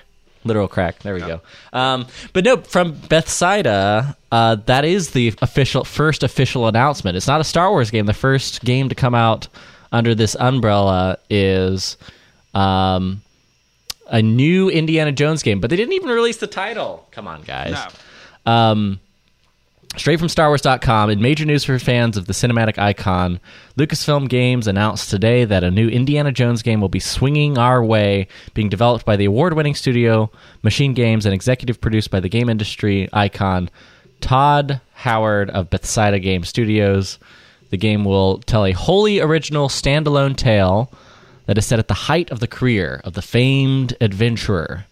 Literal 0.44 0.68
crack. 0.68 1.00
There 1.00 1.14
we 1.14 1.20
go. 1.20 1.40
Um, 1.72 2.07
but 2.33 2.44
no, 2.44 2.59
from 2.59 2.92
Bethesda, 2.92 4.16
uh, 4.31 4.55
that 4.66 4.85
is 4.85 5.11
the 5.11 5.35
official 5.42 5.83
first 5.83 6.22
official 6.22 6.68
announcement. 6.68 7.16
It's 7.16 7.26
not 7.26 7.40
a 7.40 7.44
Star 7.44 7.70
Wars 7.70 7.90
game. 7.90 8.07
The 8.07 8.14
first 8.14 8.62
game 8.64 8.88
to 8.88 8.94
come 8.94 9.16
out 9.16 9.48
under 9.90 10.14
this 10.14 10.37
umbrella 10.37 11.18
is 11.29 11.96
um, 12.55 13.20
a 14.11 14.20
new 14.20 14.68
Indiana 14.68 15.12
Jones 15.12 15.42
game, 15.42 15.61
but 15.61 15.70
they 15.70 15.77
didn't 15.77 15.94
even 15.94 16.11
release 16.11 16.37
the 16.37 16.46
title. 16.46 17.07
Come 17.12 17.27
on, 17.27 17.42
guys. 17.42 17.77
No. 18.44 18.53
Um, 18.53 19.01
straight 19.96 20.18
from 20.18 20.29
StarWars.com, 20.29 21.11
in 21.11 21.23
major 21.23 21.44
news 21.44 21.64
for 21.64 21.79
fans 21.79 22.16
of 22.16 22.27
the 22.27 22.33
cinematic 22.33 22.77
icon, 22.77 23.40
Lucasfilm 23.79 24.29
Games 24.29 24.66
announced 24.66 25.11
today 25.11 25.44
that 25.44 25.64
a 25.64 25.70
new 25.70 25.88
Indiana 25.88 26.33
Jones 26.33 26.62
game 26.62 26.81
will 26.81 26.88
be 26.88 27.01
swinging 27.01 27.57
our 27.57 27.83
way, 27.83 28.27
being 28.53 28.68
developed 28.68 29.05
by 29.05 29.16
the 29.16 29.25
award 29.27 29.55
winning 29.55 29.75
studio 29.75 30.31
Machine 30.62 30.92
Games 30.92 31.25
and 31.25 31.35
executive 31.35 31.81
produced 31.81 32.11
by 32.11 32.20
the 32.20 32.29
game 32.29 32.49
industry 32.49 33.09
icon 33.12 33.70
Todd 34.20 34.81
Howard 34.94 35.51
of 35.51 35.70
Bethesda 35.70 36.18
Game 36.18 36.44
Studios. 36.44 37.18
The 37.70 37.77
game 37.77 38.05
will 38.05 38.38
tell 38.40 38.66
a 38.66 38.73
wholly 38.73 39.20
original 39.20 39.68
standalone 39.68 40.37
tale 40.37 40.92
that 41.50 41.58
is 41.58 41.66
set 41.66 41.80
at 41.80 41.88
the 41.88 41.94
height 41.94 42.30
of 42.30 42.38
the 42.38 42.46
career 42.46 43.00
of 43.02 43.14
the 43.14 43.22
famed 43.22 43.92
adventurer. 44.00 44.84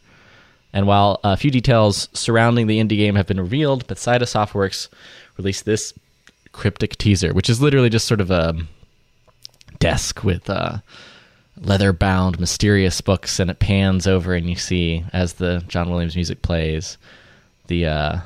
And 0.73 0.89
while 0.89 1.21
a 1.23 1.37
few 1.37 1.53
details 1.53 2.09
surrounding 2.13 2.67
the 2.67 2.81
indie 2.81 2.97
game 2.97 3.15
have 3.15 3.29
been 3.29 3.39
revealed, 3.39 3.87
Bethesda 3.87 4.25
Softworks 4.25 4.89
released 5.37 5.65
this 5.65 5.95
cryptic 6.51 6.99
teaser, 6.99 7.33
which 7.33 7.49
is 7.49 7.63
literally 7.63 7.91
just 7.91 8.09
sort 8.09 8.21
of 8.21 8.33
a 8.33 8.57
desk 9.79 10.25
with 10.25 10.51
uh, 10.51 10.79
leather 11.61 11.93
bound 11.93 12.41
mysterious 12.41 13.01
books, 13.03 13.39
and 13.39 13.53
it 13.53 13.61
pans 13.61 14.09
over, 14.09 14.35
and 14.35 14.51
you 14.51 14.57
see 14.57 15.05
as 15.13 15.35
the 15.35 15.63
John 15.69 15.89
Williams 15.91 16.17
music 16.17 16.43
plays 16.43 16.99
the. 17.69 17.87
Uh, 17.87 18.19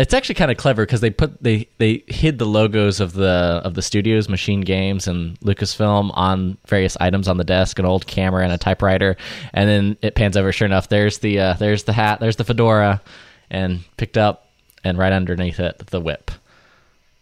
it's 0.00 0.14
actually 0.14 0.34
kind 0.34 0.50
of 0.50 0.56
clever 0.56 0.86
because 0.86 1.02
they 1.02 1.10
put 1.10 1.42
they 1.42 1.68
they 1.76 2.02
hid 2.06 2.38
the 2.38 2.46
logos 2.46 3.00
of 3.00 3.12
the 3.12 3.60
of 3.64 3.74
the 3.74 3.82
studios, 3.82 4.30
Machine 4.30 4.62
Games 4.62 5.06
and 5.06 5.38
Lucasfilm, 5.40 6.10
on 6.14 6.56
various 6.66 6.96
items 7.00 7.28
on 7.28 7.36
the 7.36 7.44
desk, 7.44 7.78
an 7.78 7.84
old 7.84 8.06
camera 8.06 8.42
and 8.42 8.52
a 8.52 8.56
typewriter, 8.56 9.16
and 9.52 9.68
then 9.68 9.96
it 10.00 10.14
pans 10.14 10.38
over. 10.38 10.52
Sure 10.52 10.64
enough, 10.64 10.88
there's 10.88 11.18
the 11.18 11.38
uh, 11.38 11.52
there's 11.54 11.84
the 11.84 11.92
hat, 11.92 12.18
there's 12.18 12.36
the 12.36 12.44
fedora, 12.44 13.02
and 13.50 13.80
picked 13.98 14.16
up, 14.16 14.48
and 14.84 14.96
right 14.96 15.12
underneath 15.12 15.60
it, 15.60 15.86
the 15.88 16.00
whip. 16.00 16.30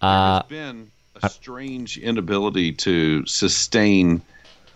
Uh, 0.01 0.43
There's 0.49 0.63
been 0.65 0.91
a 1.21 1.29
strange 1.29 1.99
inability 1.99 2.73
to 2.73 3.27
sustain 3.27 4.23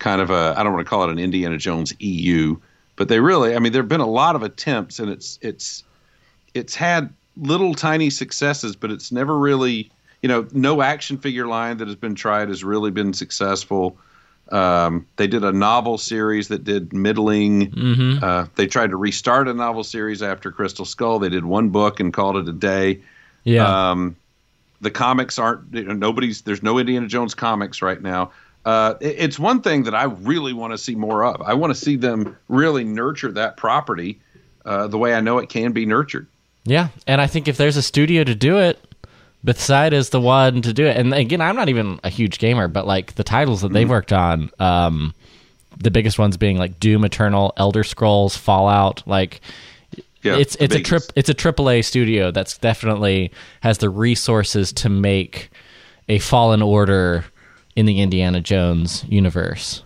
kind 0.00 0.20
of 0.20 0.30
a 0.30 0.54
I 0.56 0.64
don't 0.64 0.72
want 0.72 0.84
to 0.84 0.90
call 0.90 1.04
it 1.04 1.10
an 1.10 1.20
Indiana 1.20 1.56
Jones 1.56 1.94
EU, 2.00 2.56
but 2.96 3.06
they 3.06 3.20
really 3.20 3.54
I 3.54 3.60
mean 3.60 3.72
there've 3.72 3.88
been 3.88 4.00
a 4.00 4.06
lot 4.06 4.34
of 4.34 4.42
attempts 4.42 4.98
and 4.98 5.08
it's 5.08 5.38
it's 5.40 5.84
it's 6.52 6.74
had 6.74 7.14
little 7.37 7.75
tiny 7.75 8.11
successes, 8.11 8.77
but 8.77 8.90
it's 8.90 9.11
never 9.12 9.38
really 9.38 9.90
you 10.23 10.29
know 10.29 10.47
no 10.53 10.83
action 10.83 11.18
figure 11.18 11.47
line 11.47 11.79
that 11.79 11.88
has 11.88 11.97
been 11.97 12.14
tried 12.14 12.49
has 12.49 12.62
really 12.64 12.90
been 12.90 13.12
successful. 13.12 13.97
Um, 14.51 15.07
they 15.16 15.27
did 15.27 15.45
a 15.45 15.53
novel 15.53 15.97
series 15.99 16.49
that 16.49 16.62
did 16.64 16.92
middling. 16.92 17.71
Mm-hmm. 17.71 18.23
Uh, 18.25 18.47
they 18.57 18.66
tried 18.66 18.90
to 18.90 18.97
restart 18.97 19.49
a 19.49 19.55
novel 19.55 19.83
series 19.85 20.23
after 20.23 20.51
Crystal 20.51 20.85
Skull. 20.85 21.18
They 21.21 21.31
did 21.31 21.45
one 21.45 21.71
book 21.71 22.01
and 22.01 22.12
called 22.12 22.37
it 22.37 22.49
a 22.49 22.53
day. 22.53 23.01
yeah, 23.45 23.90
Um, 23.90 24.16
the 24.83 24.90
comics 24.90 25.38
aren't. 25.38 25.73
You 25.73 25.85
know, 25.85 25.95
nobody's. 25.95 26.42
There's 26.42 26.62
no 26.62 26.79
Indiana 26.79 27.07
Jones 27.07 27.35
comics 27.35 27.81
right 27.83 28.03
now. 28.03 28.33
Uh, 28.64 28.95
it- 29.01 29.16
it's 29.18 29.38
one 29.38 29.61
thing 29.62 29.85
that 29.85 29.95
I 29.95 30.05
really 30.05 30.53
want 30.53 30.73
to 30.73 30.79
see 30.79 30.95
more 30.97 31.25
of. 31.25 31.40
I 31.40 31.55
want 31.55 31.73
to 31.73 31.79
see 31.79 31.97
them 31.97 32.37
really 32.49 32.85
nurture 32.85 33.33
that 33.33 33.57
property 33.57 34.21
uh, 34.66 34.87
the 34.88 34.99
way 34.99 35.14
I 35.14 35.21
know 35.21 35.38
it 35.38 35.49
can 35.49 35.73
be 35.73 35.87
nurtured. 35.87 36.27
Yeah, 36.64 36.88
and 37.07 37.20
I 37.20 37.27
think 37.27 37.48
if 37.48 37.57
there's 37.57 37.77
a 37.77 37.83
studio 37.83 38.22
to 38.25 38.35
do 38.35 38.59
it, 38.59 38.79
Bethesda 39.44 39.96
is 39.96 40.11
the 40.11 40.20
one 40.20 40.62
to 40.62 40.72
do 40.72 40.87
it. 40.87 40.96
And 40.96 41.12
again, 41.12 41.40
I'm 41.40 41.57
not 41.57 41.68
even 41.68 41.98
a 42.05 42.09
huge 42.09 42.38
gamer, 42.38 42.68
but 42.68 42.87
like 42.87 43.14
the 43.16 43.25
titles 43.25 43.62
that 43.62 43.72
they've 43.72 43.88
worked 43.90 44.12
on, 44.12 44.51
um, 44.61 45.12
the 45.77 45.90
biggest 45.90 46.18
ones 46.18 46.37
being 46.37 46.59
like 46.59 46.79
Doom 46.79 47.05
Eternal, 47.05 47.53
Elder 47.57 47.83
Scrolls, 47.83 48.37
Fallout, 48.37 49.03
like 49.07 49.40
Yeah, 50.22 50.37
it's 50.37 50.55
it's 50.61 50.75
a 50.77 50.81
trip 50.81 51.03
it's 51.16 51.29
a 51.29 51.35
triple 51.35 51.68
A 51.68 51.83
studio 51.83 52.31
that's 52.31 52.57
definitely 52.59 53.33
has 53.62 53.79
the 53.79 53.90
resources 53.90 54.72
to 54.75 54.88
make 54.88 55.51
a 56.09 56.20
Fallen 56.20 56.62
Order 56.62 57.25
in 57.75 57.87
the 57.87 58.01
Indiana 58.01 58.40
Jones 58.40 59.05
universe. 59.09 59.83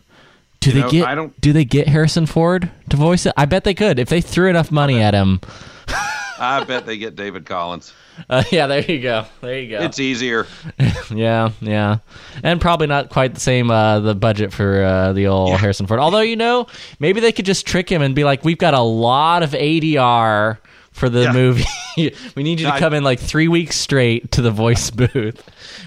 Do 0.61 0.69
You 0.71 0.75
they 0.75 0.81
know, 0.83 0.91
get 0.91 1.07
I 1.09 1.15
don't- 1.15 1.41
do 1.41 1.55
they 1.55 1.65
get 1.65 1.89
Harrison 1.89 2.27
Ford 2.27 2.71
to 2.91 2.97
voice 2.99 3.25
it? 3.25 3.33
I 3.39 3.47
bet 3.47 3.65
they 3.65 3.75
could. 3.75 3.99
If 3.99 4.11
they 4.11 4.21
threw 4.21 4.51
enough 4.51 4.71
money 4.71 5.01
at 5.01 5.15
him. 5.15 5.41
I 6.39 6.65
bet 6.65 6.87
they 6.87 6.99
get 6.99 7.17
David 7.17 7.47
Collins. 7.47 7.93
Uh, 8.31 8.43
yeah, 8.51 8.67
there 8.67 8.81
you 8.81 8.99
go. 9.03 9.27
There 9.43 9.59
you 9.61 9.69
go. 9.69 9.83
It's 9.83 9.99
easier. 9.99 10.47
Yeah, 11.15 11.51
yeah, 11.61 11.99
and 12.43 12.59
probably 12.61 12.87
not 12.87 13.11
quite 13.11 13.35
the 13.35 13.41
same 13.41 13.71
uh, 13.71 14.01
the 14.01 14.15
budget 14.15 14.55
for 14.55 14.83
uh, 14.83 15.13
the 15.13 15.27
old 15.27 15.61
Harrison 15.61 15.87
Ford. 15.87 16.01
Although 16.01 16.21
you 16.23 16.35
know, 16.35 16.67
maybe 16.99 17.21
they 17.21 17.31
could 17.31 17.45
just 17.45 17.67
trick 17.67 17.91
him 17.93 18.01
and 18.01 18.15
be 18.15 18.25
like, 18.25 18.43
"We've 18.43 18.57
got 18.57 18.73
a 18.73 18.81
lot 18.81 19.43
of 19.43 19.51
ADR 19.51 20.57
for 20.93 21.09
the 21.11 21.25
Yeah. 21.25 21.33
movie. 21.33 21.65
we 22.35 22.43
need 22.43 22.59
you 22.59 22.67
to 22.71 22.79
come 22.79 22.95
in 22.95 23.05
like 23.05 23.21
three 23.21 23.49
weeks 23.49 23.77
straight 23.77 24.33
to 24.33 24.41
the 24.43 24.51
voice 24.51 24.91
booth. 24.91 25.43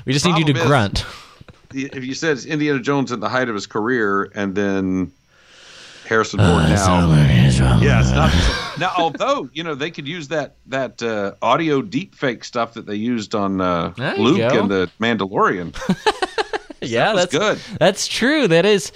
We 0.05 0.13
just 0.13 0.25
need 0.25 0.38
you 0.38 0.45
to 0.53 0.59
is- 0.59 0.65
grunt." 0.67 1.05
If 1.73 2.03
you 2.05 2.13
said 2.13 2.38
Indiana 2.45 2.79
Jones 2.79 3.12
at 3.12 3.19
the 3.19 3.29
height 3.29 3.49
of 3.49 3.55
his 3.55 3.65
career, 3.65 4.31
and 4.35 4.53
then 4.53 5.12
Harrison 6.10 6.39
Ford 6.39 6.50
now. 6.69 7.80
Yes. 7.82 8.12
Not, 8.12 8.34
now, 8.80 8.91
although 8.98 9.50
you 9.54 9.63
know 9.63 9.76
they 9.76 9.91
could 9.91 10.08
use 10.08 10.28
that 10.30 10.56
that 10.67 11.02
uh, 11.02 11.36
audio 11.41 11.82
deepfake 11.82 12.43
stuff 12.43 12.74
that 12.74 12.86
they 12.86 12.95
used 12.95 13.36
on 13.36 13.62
uh, 13.62 13.93
Luke 14.17 14.39
go. 14.39 14.60
and 14.60 14.69
the 14.72 14.89
Mandalorian. 15.00 15.74
yeah, 16.82 17.13
was 17.13 17.22
that's 17.24 17.32
good. 17.32 17.60
That's 17.80 18.08
true. 18.08 18.48
That 18.48 18.65
is. 18.65 18.91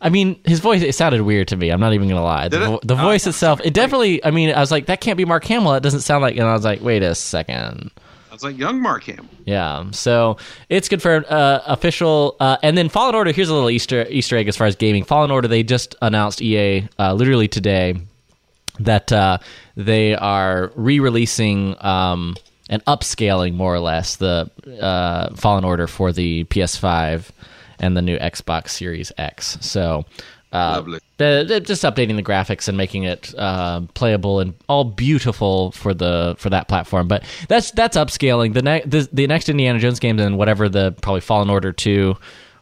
I 0.00 0.10
mean, 0.10 0.40
his 0.44 0.60
voice, 0.60 0.82
it 0.82 0.94
sounded 0.94 1.22
weird 1.22 1.48
to 1.48 1.56
me. 1.56 1.70
I'm 1.70 1.80
not 1.80 1.92
even 1.92 2.06
going 2.06 2.20
to 2.20 2.24
lie. 2.24 2.46
The, 2.46 2.62
it? 2.62 2.66
vo- 2.66 2.80
the 2.84 2.94
Oh, 2.94 2.98
voice 2.98 3.26
it 3.26 3.30
itself, 3.30 3.60
it 3.64 3.74
definitely, 3.74 4.24
I 4.24 4.30
mean, 4.30 4.54
I 4.54 4.60
was 4.60 4.70
like, 4.70 4.86
that 4.86 5.00
can't 5.00 5.16
be 5.16 5.24
Mark 5.24 5.42
Hamill. 5.46 5.72
That 5.72 5.82
doesn't 5.82 6.02
sound 6.02 6.22
like, 6.22 6.36
and 6.36 6.44
I 6.46 6.52
was 6.52 6.64
like, 6.64 6.80
wait 6.82 7.02
a 7.02 7.16
second. 7.16 7.90
It's 8.38 8.44
like 8.44 8.56
young 8.56 8.80
Mark 8.80 9.02
Hamill. 9.02 9.24
Yeah, 9.46 9.90
so 9.90 10.36
it's 10.68 10.88
good 10.88 11.02
for 11.02 11.24
uh, 11.28 11.60
official. 11.66 12.36
Uh, 12.38 12.56
and 12.62 12.78
then 12.78 12.88
Fallen 12.88 13.16
Order. 13.16 13.32
Here's 13.32 13.48
a 13.48 13.52
little 13.52 13.68
Easter 13.68 14.06
Easter 14.08 14.36
egg 14.36 14.46
as 14.46 14.56
far 14.56 14.68
as 14.68 14.76
gaming. 14.76 15.02
Fallen 15.02 15.32
Order. 15.32 15.48
They 15.48 15.64
just 15.64 15.96
announced 16.00 16.40
EA 16.40 16.86
uh, 17.00 17.14
literally 17.14 17.48
today 17.48 17.96
that 18.78 19.10
uh, 19.10 19.38
they 19.74 20.14
are 20.14 20.70
re-releasing 20.76 21.74
um, 21.84 22.36
and 22.70 22.84
upscaling 22.84 23.54
more 23.54 23.74
or 23.74 23.80
less 23.80 24.14
the 24.14 24.48
uh, 24.80 25.34
Fallen 25.34 25.64
Order 25.64 25.88
for 25.88 26.12
the 26.12 26.44
PS5 26.44 27.30
and 27.80 27.96
the 27.96 28.02
new 28.02 28.18
Xbox 28.20 28.68
Series 28.68 29.10
X. 29.18 29.58
So. 29.62 30.04
Uh, 30.50 30.82
Lovely. 30.82 31.00
just 31.60 31.82
updating 31.82 32.16
the 32.16 32.22
graphics 32.22 32.68
and 32.68 32.76
making 32.78 33.02
it 33.02 33.34
uh, 33.36 33.82
playable 33.92 34.40
and 34.40 34.54
all 34.66 34.84
beautiful 34.84 35.72
for 35.72 35.92
the 35.92 36.36
for 36.38 36.48
that 36.48 36.68
platform. 36.68 37.06
But 37.06 37.24
that's 37.48 37.70
that's 37.72 37.96
upscaling. 37.98 38.54
The, 38.54 38.62
ne- 38.62 38.82
the 38.86 39.06
the 39.12 39.26
next 39.26 39.48
Indiana 39.50 39.78
Jones 39.78 40.00
game 40.00 40.18
and 40.18 40.38
whatever 40.38 40.68
the 40.68 40.94
probably 41.02 41.20
Fallen 41.20 41.50
Order 41.50 41.72
two 41.72 42.16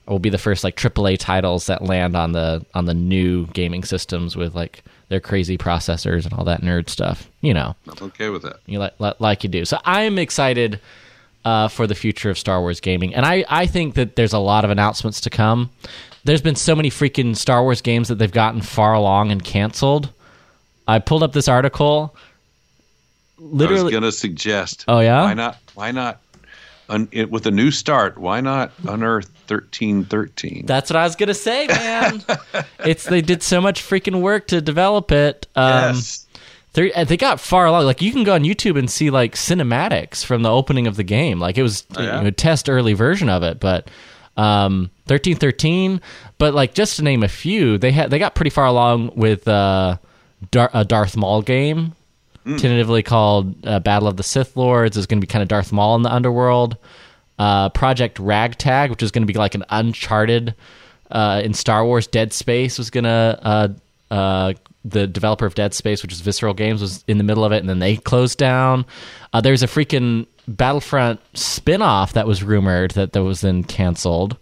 will 0.08 0.18
be 0.18 0.30
the 0.30 0.38
first 0.38 0.64
like 0.64 0.76
AAA 0.76 1.18
titles 1.18 1.66
that 1.66 1.82
land 1.82 2.16
on 2.16 2.32
the 2.32 2.64
on 2.74 2.86
the 2.86 2.94
new 2.94 3.46
gaming 3.48 3.84
systems 3.84 4.34
with 4.36 4.54
like 4.54 4.82
their 5.08 5.20
crazy 5.20 5.56
processors 5.56 6.24
and 6.24 6.32
all 6.34 6.44
that 6.44 6.62
nerd 6.62 6.88
stuff. 6.88 7.30
You 7.40 7.54
know, 7.54 7.76
I'm 7.88 8.06
okay 8.08 8.30
with 8.30 8.42
that. 8.42 8.56
you 8.66 8.80
like 8.80 8.98
like, 8.98 9.20
like 9.20 9.44
you 9.44 9.48
do. 9.50 9.64
So 9.64 9.78
I'm 9.84 10.18
excited 10.18 10.80
uh, 11.44 11.68
for 11.68 11.86
the 11.86 11.94
future 11.94 12.30
of 12.30 12.38
Star 12.38 12.60
Wars 12.60 12.80
gaming, 12.80 13.14
and 13.14 13.24
I 13.24 13.44
I 13.48 13.66
think 13.66 13.94
that 13.94 14.16
there's 14.16 14.32
a 14.32 14.38
lot 14.38 14.64
of 14.64 14.70
announcements 14.70 15.20
to 15.20 15.30
come. 15.30 15.70
There's 16.26 16.42
been 16.42 16.56
so 16.56 16.74
many 16.74 16.90
freaking 16.90 17.36
Star 17.36 17.62
Wars 17.62 17.80
games 17.80 18.08
that 18.08 18.16
they've 18.16 18.30
gotten 18.30 18.60
far 18.60 18.92
along 18.94 19.30
and 19.30 19.42
canceled. 19.42 20.12
I 20.88 20.98
pulled 20.98 21.22
up 21.22 21.32
this 21.32 21.48
article. 21.48 22.14
Literally, 23.38 23.80
I 23.80 23.84
was 23.84 23.90
going 23.92 24.02
to 24.02 24.12
suggest. 24.12 24.84
Oh, 24.88 25.00
yeah? 25.00 25.22
Why 25.22 25.34
not? 25.34 25.58
Why 25.74 25.90
not? 25.92 26.20
Un, 26.88 27.08
it, 27.10 27.30
with 27.30 27.46
a 27.46 27.50
new 27.50 27.72
start, 27.72 28.16
why 28.16 28.40
not 28.40 28.70
unearth 28.86 29.26
thirteen 29.48 30.04
thirteen? 30.04 30.66
that's 30.66 30.88
what 30.88 30.96
I 30.96 31.02
was 31.02 31.16
gonna 31.16 31.34
say, 31.34 31.66
man. 31.66 32.22
it's 32.84 33.02
they 33.02 33.22
did 33.22 33.42
so 33.42 33.60
much 33.60 33.82
freaking 33.82 34.20
work 34.20 34.46
to 34.48 34.60
develop 34.60 35.10
it. 35.10 35.48
Um, 35.56 35.96
yes. 35.96 36.26
They 36.74 36.92
they 37.04 37.16
got 37.16 37.40
far 37.40 37.66
along. 37.66 37.86
Like 37.86 38.02
you 38.02 38.12
can 38.12 38.22
go 38.22 38.34
on 38.34 38.44
YouTube 38.44 38.78
and 38.78 38.88
see 38.88 39.10
like 39.10 39.34
cinematics 39.34 40.24
from 40.24 40.42
the 40.44 40.50
opening 40.52 40.86
of 40.86 40.94
the 40.94 41.02
game. 41.02 41.40
Like 41.40 41.58
it 41.58 41.64
was 41.64 41.84
Oh, 41.96 42.02
yeah? 42.02 42.18
you 42.18 42.24
know, 42.24 42.30
test 42.30 42.68
early 42.70 42.92
version 42.92 43.28
of 43.28 43.42
it, 43.42 43.58
but 43.58 43.88
um, 44.36 44.90
thirteen 45.06 45.36
thirteen. 45.36 46.00
But 46.38 46.54
like 46.54 46.74
just 46.74 46.96
to 46.96 47.02
name 47.02 47.22
a 47.22 47.28
few, 47.28 47.78
they 47.78 47.92
had 47.92 48.10
they 48.10 48.18
got 48.18 48.34
pretty 48.34 48.50
far 48.50 48.66
along 48.66 49.12
with 49.16 49.46
uh, 49.48 49.96
Dar- 50.50 50.70
a 50.74 50.84
Darth 50.84 51.16
Maul 51.16 51.42
game, 51.42 51.92
Hmm. 52.44 52.56
tentatively 52.58 53.02
called 53.02 53.66
uh, 53.66 53.80
Battle 53.80 54.06
of 54.08 54.16
the 54.16 54.22
Sith 54.22 54.56
Lords. 54.56 54.96
Is 54.96 55.06
going 55.06 55.20
to 55.20 55.26
be 55.26 55.30
kind 55.30 55.42
of 55.42 55.48
Darth 55.48 55.72
Maul 55.72 55.96
in 55.96 56.02
the 56.02 56.12
underworld. 56.12 56.76
Uh, 57.38 57.68
Project 57.70 58.18
Ragtag, 58.18 58.90
which 58.90 59.02
is 59.02 59.10
going 59.10 59.26
to 59.26 59.30
be 59.32 59.38
like 59.38 59.54
an 59.54 59.64
Uncharted 59.68 60.54
uh, 61.10 61.42
in 61.44 61.52
Star 61.54 61.84
Wars. 61.84 62.06
Dead 62.06 62.32
Space 62.32 62.78
was 62.78 62.90
gonna. 62.90 63.38
Uh, 63.42 63.68
uh, 64.14 64.52
the 64.88 65.06
developer 65.06 65.46
of 65.46 65.54
Dead 65.54 65.74
Space, 65.74 66.02
which 66.02 66.12
is 66.12 66.20
Visceral 66.20 66.54
Games, 66.54 66.80
was 66.80 67.04
in 67.08 67.18
the 67.18 67.24
middle 67.24 67.44
of 67.44 67.52
it, 67.52 67.58
and 67.58 67.68
then 67.68 67.78
they 67.78 67.96
closed 67.96 68.38
down. 68.38 68.86
Uh, 69.32 69.40
there's 69.40 69.62
a 69.62 69.66
freaking 69.66 70.26
Battlefront 70.48 71.20
spin-off 71.34 72.12
that 72.12 72.26
was 72.26 72.42
rumored 72.42 72.92
that 72.92 73.12
that 73.12 73.24
was 73.24 73.40
then 73.40 73.64
canceled 73.64 74.36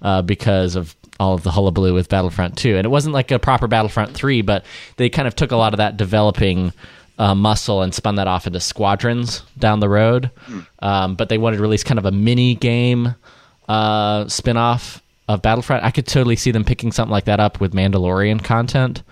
uh, 0.00 0.22
because 0.22 0.76
of 0.76 0.96
all 1.20 1.34
of 1.34 1.42
the 1.42 1.50
hullabaloo 1.50 1.94
with 1.94 2.08
Battlefront 2.08 2.56
2. 2.56 2.76
And 2.76 2.84
it 2.84 2.90
wasn't 2.90 3.14
like 3.14 3.30
a 3.30 3.38
proper 3.38 3.68
Battlefront 3.68 4.14
3, 4.14 4.42
but 4.42 4.64
they 4.96 5.08
kind 5.08 5.28
of 5.28 5.36
took 5.36 5.52
a 5.52 5.56
lot 5.56 5.74
of 5.74 5.78
that 5.78 5.96
developing 5.96 6.72
uh, 7.18 7.34
muscle 7.34 7.82
and 7.82 7.94
spun 7.94 8.16
that 8.16 8.26
off 8.26 8.46
into 8.46 8.58
squadrons 8.60 9.42
down 9.58 9.80
the 9.80 9.88
road. 9.88 10.30
Um, 10.80 11.14
but 11.14 11.28
they 11.28 11.38
wanted 11.38 11.56
to 11.56 11.62
release 11.62 11.84
kind 11.84 11.98
of 11.98 12.06
a 12.06 12.10
mini 12.10 12.54
game 12.54 13.14
uh, 13.68 14.26
spin 14.26 14.56
off 14.56 15.02
of 15.28 15.42
Battlefront. 15.42 15.84
I 15.84 15.90
could 15.90 16.06
totally 16.06 16.36
see 16.36 16.50
them 16.50 16.64
picking 16.64 16.90
something 16.90 17.12
like 17.12 17.26
that 17.26 17.38
up 17.38 17.60
with 17.60 17.74
Mandalorian 17.74 18.42
content. 18.42 19.02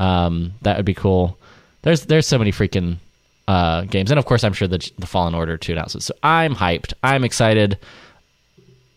Um, 0.00 0.52
that 0.62 0.76
would 0.76 0.86
be 0.86 0.94
cool. 0.94 1.38
There's 1.82 2.06
there's 2.06 2.26
so 2.26 2.38
many 2.38 2.50
freaking 2.50 2.96
uh, 3.46 3.82
games, 3.82 4.10
and 4.10 4.18
of 4.18 4.24
course, 4.26 4.42
I'm 4.42 4.52
sure 4.52 4.66
that 4.68 4.90
the 4.98 5.06
Fallen 5.06 5.34
Order 5.34 5.56
two 5.56 5.72
announcements. 5.72 6.06
So 6.06 6.14
I'm 6.22 6.54
hyped. 6.54 6.92
I'm 7.04 7.22
excited, 7.22 7.78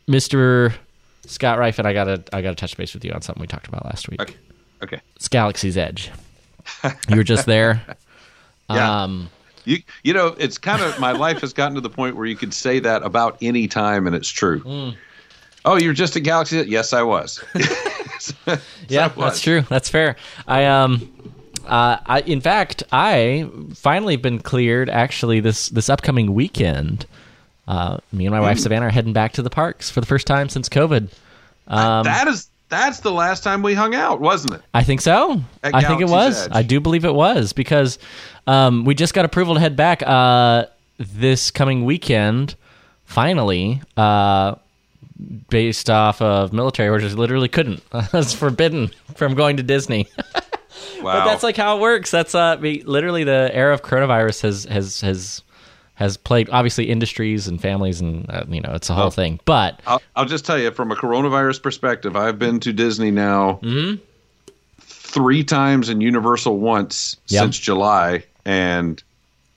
Mister 0.08 0.74
Scott 1.26 1.60
Ryfun. 1.60 1.86
I 1.86 1.94
gotta 1.94 2.24
I 2.34 2.42
gotta 2.42 2.56
touch 2.56 2.76
base 2.78 2.94
with 2.94 3.06
you 3.06 3.12
on 3.12 3.22
something 3.22 3.42
we 3.42 3.48
talked 3.48 3.68
about 3.68 3.86
last 3.86 4.10
week. 4.10 4.22
Okay. 4.22 4.36
Okay. 4.82 5.00
It's 5.16 5.28
Galaxy's 5.28 5.78
Edge. 5.78 6.12
you 7.10 7.16
were 7.18 7.24
just 7.24 7.46
there. 7.46 7.82
Yeah. 8.70 9.04
Um, 9.04 9.30
You 9.66 9.78
you 10.04 10.14
know, 10.14 10.28
it's 10.40 10.58
kind 10.58 10.82
of 10.82 10.98
my 11.00 11.12
life 11.12 11.42
has 11.42 11.52
gotten 11.54 11.76
to 11.76 11.82
the 11.82 11.90
point 11.90 12.16
where 12.16 12.26
you 12.26 12.36
could 12.36 12.54
say 12.54 12.80
that 12.80 13.04
about 13.04 13.38
any 13.42 13.68
time 13.68 14.08
and 14.08 14.16
it's 14.16 14.30
true. 14.30 14.62
Mm. 14.62 14.96
Oh, 15.66 15.76
you're 15.76 15.94
just 15.94 16.16
a 16.16 16.22
galaxy. 16.22 16.64
Yes, 16.68 16.94
I 16.94 17.04
was. 17.04 17.44
yeah, 18.88 19.06
I 19.06 19.08
that's 19.10 19.42
true. 19.42 19.62
That's 19.62 19.90
fair. 19.90 20.16
I 20.48 20.66
um, 20.66 21.12
uh, 21.66 21.98
I 22.06 22.22
in 22.22 22.42
fact, 22.42 22.84
I 22.92 23.50
finally 23.74 24.16
been 24.16 24.40
cleared. 24.40 24.90
Actually, 24.90 25.40
this 25.40 25.70
this 25.70 25.90
upcoming 25.90 26.34
weekend, 26.34 27.06
uh, 27.68 27.98
me 28.12 28.26
and 28.26 28.34
my 28.34 28.40
wife 28.40 28.58
Mm. 28.58 28.62
Savannah 28.62 28.86
are 28.88 28.92
heading 28.92 29.14
back 29.14 29.34
to 29.34 29.42
the 29.42 29.50
parks 29.50 29.90
for 29.90 30.00
the 30.00 30.08
first 30.08 30.28
time 30.28 30.50
since 30.50 30.70
COVID. 30.70 31.10
Um, 31.68 32.04
that 32.04 32.28
is 32.28 32.50
that's 32.70 33.02
the 33.02 33.12
last 33.12 33.44
time 33.44 33.62
we 33.62 33.76
hung 33.76 33.94
out, 33.96 34.20
wasn't 34.20 34.56
it? 34.56 34.62
I 34.74 34.84
think 34.84 35.02
so. 35.02 35.42
At 35.62 35.76
I 35.76 35.82
think 35.82 36.02
it 36.02 36.10
was. 36.10 36.48
Edge. 36.48 36.52
I 36.54 36.64
do 36.64 36.80
believe 36.80 37.06
it 37.06 37.14
was 37.14 37.54
because 37.54 38.00
um, 38.48 38.84
we 38.84 38.96
just 38.96 39.14
got 39.14 39.26
approval 39.26 39.54
to 39.54 39.60
head 39.60 39.76
back 39.76 40.02
uh, 40.04 40.66
this 40.98 41.52
coming 41.52 41.86
weekend. 41.86 42.56
Finally, 43.06 43.82
uh, 43.96 44.56
based 45.50 45.90
off 45.90 46.22
of 46.22 46.54
military 46.54 46.90
orders, 46.90 47.18
literally 47.18 47.48
couldn't. 47.50 47.82
Was 48.14 48.34
forbidden 48.34 48.92
from 49.16 49.36
going 49.36 49.58
to 49.58 49.64
Disney. 49.64 50.08
Wow. 51.02 51.20
But 51.20 51.26
that's 51.26 51.44
like 51.44 51.56
how 51.58 51.78
it 51.78 51.82
works. 51.82 52.12
That's 52.12 52.34
uh, 52.34 52.56
literally 52.56 53.24
the 53.26 53.50
era 53.54 53.74
of 53.74 53.82
coronavirus 53.84 54.42
has 54.42 54.64
has 54.66 55.02
has 55.02 55.42
has 55.96 56.18
plagued 56.18 56.50
obviously 56.50 56.90
industries 56.90 57.48
and 57.48 57.62
families 57.62 58.00
and 58.02 58.26
uh, 58.30 58.44
you 58.48 58.60
know 58.62 58.72
it's 58.74 58.90
a 58.90 58.94
whole 58.94 59.08
Oh. 59.08 59.10
thing. 59.10 59.40
But 59.46 59.82
I'll, 59.86 60.02
I'll 60.16 60.26
just 60.26 60.46
tell 60.46 60.58
you 60.58 60.72
from 60.72 60.92
a 60.92 60.96
coronavirus 60.96 61.62
perspective, 61.62 62.16
I've 62.16 62.40
been 62.40 62.60
to 62.62 62.72
Disney 62.74 63.12
now 63.12 63.60
Mm-hmm. 63.64 64.02
three 64.80 65.44
times 65.44 65.90
and 65.90 66.02
Universal 66.02 66.58
once 66.60 67.18
Yep. 67.28 67.42
since 67.44 67.58
July 67.60 68.24
and 68.46 69.02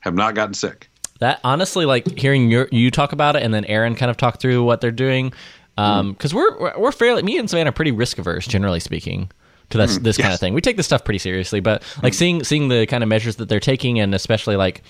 have 0.01 0.15
not 0.15 0.35
gotten 0.35 0.55
sick. 0.55 0.89
That 1.21 1.41
honestly, 1.43 1.87
like 1.87 2.19
hearing 2.19 2.51
your, 2.51 2.69
you 2.71 2.91
talk 2.91 3.13
about 3.13 3.37
it, 3.37 3.43
and 3.43 3.53
then 3.55 3.65
Aaron 3.65 3.95
kind 3.95 4.11
of 4.11 4.17
talk 4.17 4.41
through 4.41 4.65
what 4.65 4.81
they're 4.81 4.91
doing, 4.91 5.33
um, 5.79 6.13
because 6.13 6.35
we're 6.35 6.59
we're- 6.59 6.75
we're 6.79 6.93
fairly 6.93 7.23
me 7.23 7.39
and 7.39 7.49
Savannah 7.49 7.71
are 7.71 7.73
pretty 7.73 7.93
risk 7.93 8.19
averse, 8.19 8.47
generally 8.47 8.81
speaking, 8.81 9.31
to 9.71 9.79
this 9.79 9.95
mm-hmm. 9.95 10.05
this 10.05 10.19
kind 10.19 10.35
of 10.35 10.41
thing. 10.41 10.55
We 10.55 10.61
take 10.61 10.77
this 10.77 10.87
stuff 10.87 11.05
pretty 11.05 11.19
seriously, 11.19 11.61
but 11.61 11.83
like 12.03 12.13
mm-hmm. 12.13 12.19
seeing 12.19 12.45
seeing 12.45 12.69
the 12.69 12.87
kind 12.87 13.03
of 13.03 13.09
measures 13.09 13.37
that 13.37 13.49
they're 13.49 13.61
taking, 13.61 13.99
and 13.99 14.15
especially 14.15 14.57
like 14.57 14.83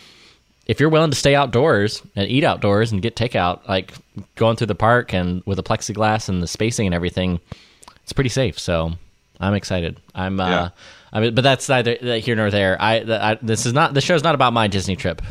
if 0.67 0.81
you're 0.81 0.89
willing 0.89 1.11
to 1.11 1.17
stay 1.17 1.35
outdoors 1.35 2.03
and 2.17 2.29
eat 2.29 2.43
outdoors 2.43 2.91
and 2.91 3.01
get 3.01 3.15
takeout, 3.15 3.67
like 3.69 3.95
going 4.35 4.57
through 4.57 4.67
the 4.67 4.75
park 4.75 5.15
and 5.15 5.43
with 5.47 5.57
the 5.57 5.63
plexiglass 5.63 6.29
and 6.29 6.43
the 6.43 6.49
spacing 6.49 6.87
and 6.87 6.95
everything, 6.95 7.39
it's 8.03 8.13
pretty 8.13 8.31
safe. 8.31 8.59
So 8.59 8.93
I'm 9.41 9.55
excited. 9.55 10.01
I'm. 10.15 10.41
Uh, 10.41 10.71
I 11.13 11.21
mean, 11.21 11.35
but 11.35 11.43
that's 11.43 11.69
neither 11.69 11.97
uh, 12.03 12.15
here 12.15 12.35
nor 12.35 12.51
there. 12.51 12.77
I, 12.81 12.97
I 12.97 13.39
this 13.41 13.65
is 13.65 13.73
not 13.73 13.95
the 13.95 14.01
show's 14.01 14.25
not 14.25 14.35
about 14.35 14.53
my 14.53 14.67
Disney 14.67 14.97
trip. 14.97 15.23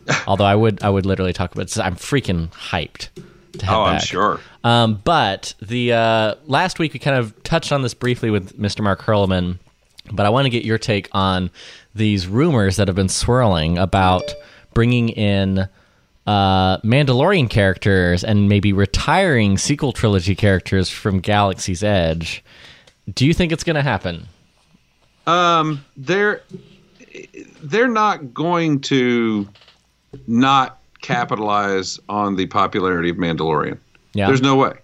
Although 0.26 0.44
I 0.44 0.54
would 0.54 0.82
I 0.82 0.90
would 0.90 1.06
literally 1.06 1.32
talk 1.32 1.54
about. 1.54 1.76
I'm 1.78 1.96
freaking 1.96 2.48
hyped. 2.50 3.08
To 3.58 3.66
head 3.66 3.74
Oh, 3.74 3.82
I'm 3.82 4.00
sure. 4.00 4.40
Um, 4.64 5.00
but 5.04 5.54
the 5.60 5.92
uh, 5.92 6.34
last 6.46 6.78
week 6.78 6.94
we 6.94 6.98
kind 6.98 7.16
of 7.16 7.40
touched 7.42 7.72
on 7.72 7.82
this 7.82 7.94
briefly 7.94 8.30
with 8.30 8.58
Mr. 8.58 8.80
Mark 8.80 9.02
Hurlman, 9.02 9.58
but 10.10 10.24
I 10.24 10.30
want 10.30 10.46
to 10.46 10.50
get 10.50 10.64
your 10.64 10.78
take 10.78 11.08
on 11.12 11.50
these 11.94 12.26
rumors 12.26 12.76
that 12.76 12.88
have 12.88 12.96
been 12.96 13.08
swirling 13.10 13.76
about 13.76 14.22
bringing 14.72 15.10
in 15.10 15.68
uh, 16.26 16.78
Mandalorian 16.78 17.50
characters 17.50 18.24
and 18.24 18.48
maybe 18.48 18.72
retiring 18.72 19.58
sequel 19.58 19.92
trilogy 19.92 20.34
characters 20.34 20.88
from 20.88 21.20
Galaxy's 21.20 21.82
Edge. 21.82 22.44
Do 23.12 23.26
you 23.26 23.34
think 23.34 23.52
it's 23.52 23.64
going 23.64 23.76
to 23.76 23.82
happen? 23.82 24.28
Um, 25.26 25.84
they're 25.96 26.42
they're 27.62 27.88
not 27.88 28.32
going 28.32 28.80
to 28.80 29.48
not 30.26 30.78
capitalize 31.00 31.98
on 32.08 32.36
the 32.36 32.46
popularity 32.46 33.10
of 33.10 33.16
Mandalorian. 33.16 33.78
Yeah. 34.14 34.26
There's 34.26 34.42
no 34.42 34.56
way. 34.56 34.74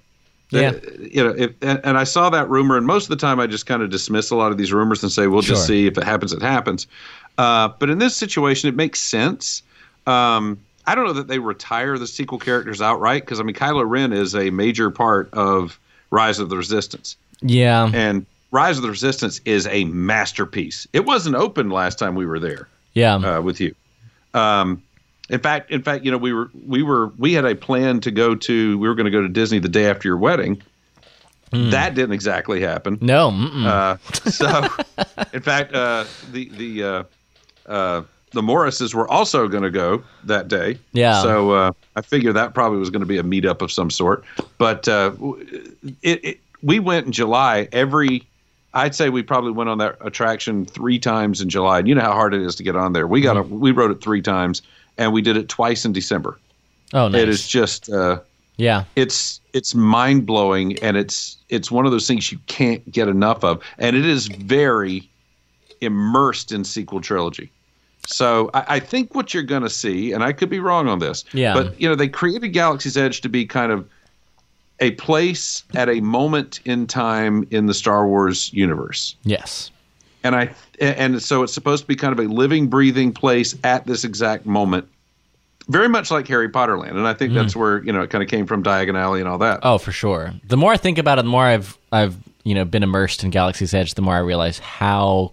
Yeah. 0.50 0.70
Uh, 0.70 0.80
you 0.98 1.22
know, 1.22 1.34
if, 1.36 1.52
and, 1.62 1.80
and 1.84 1.98
I 1.98 2.04
saw 2.04 2.30
that 2.30 2.48
rumor, 2.48 2.76
and 2.76 2.86
most 2.86 3.04
of 3.04 3.10
the 3.10 3.16
time 3.16 3.38
I 3.38 3.46
just 3.46 3.66
kind 3.66 3.82
of 3.82 3.90
dismiss 3.90 4.30
a 4.30 4.36
lot 4.36 4.50
of 4.50 4.56
these 4.58 4.72
rumors 4.72 5.02
and 5.02 5.12
say, 5.12 5.26
"We'll 5.26 5.42
just 5.42 5.66
see 5.66 5.86
if 5.86 5.98
it 5.98 6.04
happens, 6.04 6.32
it 6.32 6.40
happens." 6.40 6.86
Uh, 7.36 7.68
but 7.78 7.90
in 7.90 7.98
this 7.98 8.16
situation, 8.16 8.68
it 8.68 8.74
makes 8.74 8.98
sense. 9.00 9.62
Um, 10.06 10.58
I 10.86 10.94
don't 10.94 11.04
know 11.04 11.12
that 11.12 11.28
they 11.28 11.38
retire 11.38 11.98
the 11.98 12.06
sequel 12.06 12.38
characters 12.38 12.80
outright 12.80 13.22
because 13.26 13.40
I 13.40 13.42
mean, 13.42 13.54
Kylo 13.54 13.84
Ren 13.86 14.12
is 14.14 14.34
a 14.34 14.48
major 14.50 14.90
part 14.90 15.28
of 15.34 15.78
Rise 16.10 16.38
of 16.38 16.48
the 16.48 16.56
Resistance, 16.56 17.16
Yeah. 17.42 17.90
and 17.92 18.24
Rise 18.50 18.78
of 18.78 18.82
the 18.82 18.88
Resistance 18.88 19.42
is 19.44 19.66
a 19.66 19.84
masterpiece. 19.84 20.88
It 20.94 21.04
wasn't 21.04 21.36
open 21.36 21.68
last 21.68 21.98
time 21.98 22.14
we 22.14 22.24
were 22.24 22.38
there 22.40 22.68
Yeah. 22.94 23.16
uh, 23.16 23.42
with 23.42 23.60
you. 23.60 23.74
Um, 24.32 24.82
in 25.28 25.40
fact, 25.40 25.70
in 25.70 25.82
fact, 25.82 26.04
you 26.04 26.10
know, 26.10 26.18
we 26.18 26.32
were 26.32 26.50
we 26.66 26.82
were 26.82 27.08
we 27.18 27.32
had 27.32 27.44
a 27.44 27.54
plan 27.54 28.00
to 28.00 28.10
go 28.10 28.34
to 28.34 28.78
we 28.78 28.88
were 28.88 28.94
going 28.94 29.06
to 29.06 29.10
go 29.10 29.22
to 29.22 29.28
Disney 29.28 29.58
the 29.58 29.68
day 29.68 29.88
after 29.90 30.08
your 30.08 30.16
wedding. 30.16 30.62
That 31.50 31.94
didn't 31.94 32.12
exactly 32.12 32.60
happen. 32.60 32.98
no. 33.00 33.30
Uh, 33.30 33.96
so, 34.28 34.68
in 35.32 35.40
fact, 35.40 35.74
uh, 35.74 36.04
the 36.30 36.48
the 36.50 36.84
uh, 36.84 37.02
uh, 37.66 38.02
the 38.32 38.42
Morrises 38.42 38.94
were 38.94 39.08
also 39.08 39.48
going 39.48 39.62
to 39.62 39.70
go 39.70 40.02
that 40.24 40.48
day. 40.48 40.78
Yeah. 40.92 41.22
So 41.22 41.52
uh, 41.52 41.72
I 41.96 42.02
figure 42.02 42.32
that 42.34 42.52
probably 42.54 42.78
was 42.78 42.90
going 42.90 43.00
to 43.00 43.06
be 43.06 43.18
a 43.18 43.22
meetup 43.22 43.62
of 43.62 43.72
some 43.72 43.90
sort. 43.90 44.24
But 44.58 44.88
uh, 44.88 45.12
it, 46.02 46.24
it 46.24 46.40
we 46.62 46.80
went 46.80 47.06
in 47.06 47.12
July. 47.12 47.68
Every 47.72 48.26
I'd 48.74 48.94
say 48.94 49.08
we 49.08 49.22
probably 49.22 49.52
went 49.52 49.70
on 49.70 49.78
that 49.78 49.96
attraction 50.00 50.66
three 50.66 50.98
times 50.98 51.40
in 51.40 51.48
July. 51.48 51.78
And 51.78 51.88
you 51.88 51.94
know 51.94 52.02
how 52.02 52.12
hard 52.12 52.34
it 52.34 52.42
is 52.42 52.54
to 52.56 52.62
get 52.62 52.76
on 52.76 52.92
there. 52.92 53.06
We 53.06 53.20
got 53.20 53.36
a, 53.36 53.42
we 53.42 53.72
rode 53.72 53.90
it 53.90 54.02
three 54.02 54.20
times, 54.20 54.62
and 54.98 55.12
we 55.12 55.22
did 55.22 55.36
it 55.36 55.48
twice 55.48 55.84
in 55.84 55.92
December. 55.92 56.38
oh, 56.92 57.08
nice. 57.08 57.22
It 57.22 57.28
is 57.28 57.46
just. 57.48 57.90
Uh, 57.90 58.20
yeah. 58.56 58.82
it's 58.96 59.40
it's 59.52 59.72
mind 59.72 60.26
blowing 60.26 60.76
and 60.80 60.96
it's 60.96 61.36
it's 61.48 61.70
one 61.70 61.86
of 61.86 61.92
those 61.92 62.08
things 62.08 62.32
you 62.32 62.38
can't 62.48 62.82
get 62.90 63.06
enough 63.06 63.44
of 63.44 63.62
and 63.78 63.94
it 63.94 64.04
is 64.04 64.26
very 64.26 65.08
immersed 65.80 66.50
in 66.50 66.64
sequel 66.64 67.00
trilogy 67.00 67.52
so 68.08 68.50
i, 68.54 68.64
I 68.76 68.80
think 68.80 69.14
what 69.14 69.32
you're 69.32 69.44
going 69.44 69.62
to 69.62 69.70
see 69.70 70.10
and 70.10 70.24
i 70.24 70.32
could 70.32 70.50
be 70.50 70.58
wrong 70.58 70.88
on 70.88 70.98
this 70.98 71.24
Yeah. 71.32 71.54
but 71.54 71.80
you 71.80 71.88
know 71.88 71.94
they 71.94 72.08
created 72.08 72.48
galaxy's 72.48 72.96
edge 72.96 73.20
to 73.20 73.28
be 73.28 73.46
kind 73.46 73.70
of 73.70 73.88
a 74.80 74.90
place 74.92 75.62
at 75.76 75.88
a 75.88 76.00
moment 76.00 76.58
in 76.64 76.88
time 76.88 77.46
in 77.52 77.66
the 77.66 77.74
star 77.74 78.08
wars 78.08 78.52
universe 78.52 79.14
Yes. 79.22 79.70
and 80.24 80.34
i 80.34 80.52
and 80.80 81.22
so 81.22 81.42
it's 81.42 81.52
supposed 81.52 81.82
to 81.84 81.88
be 81.88 81.96
kind 81.96 82.12
of 82.18 82.24
a 82.24 82.28
living 82.32 82.66
breathing 82.68 83.12
place 83.12 83.54
at 83.64 83.86
this 83.86 84.04
exact 84.04 84.46
moment 84.46 84.86
very 85.68 85.88
much 85.88 86.10
like 86.10 86.26
harry 86.26 86.48
potter 86.48 86.78
land 86.78 86.96
and 86.96 87.06
i 87.06 87.12
think 87.12 87.32
that's 87.34 87.54
where 87.56 87.82
you 87.84 87.92
know 87.92 88.00
it 88.02 88.10
kind 88.10 88.22
of 88.24 88.30
came 88.30 88.46
from 88.46 88.62
diagon 88.62 88.96
alley 88.98 89.20
and 89.20 89.28
all 89.28 89.38
that 89.38 89.60
Oh, 89.62 89.78
for 89.78 89.92
sure. 89.92 90.32
The 90.46 90.56
more 90.56 90.72
I 90.72 90.76
think 90.76 90.98
about 90.98 91.18
it, 91.18 91.22
the 91.22 91.28
more 91.30 91.44
I've 91.44 91.76
I've 91.92 92.16
you 92.44 92.54
know 92.54 92.64
been 92.64 92.82
immersed 92.82 93.22
in 93.24 93.30
Galaxy's 93.30 93.74
Edge, 93.74 93.94
the 93.94 94.02
more 94.02 94.14
I 94.14 94.20
realize 94.20 94.58
how 94.58 95.32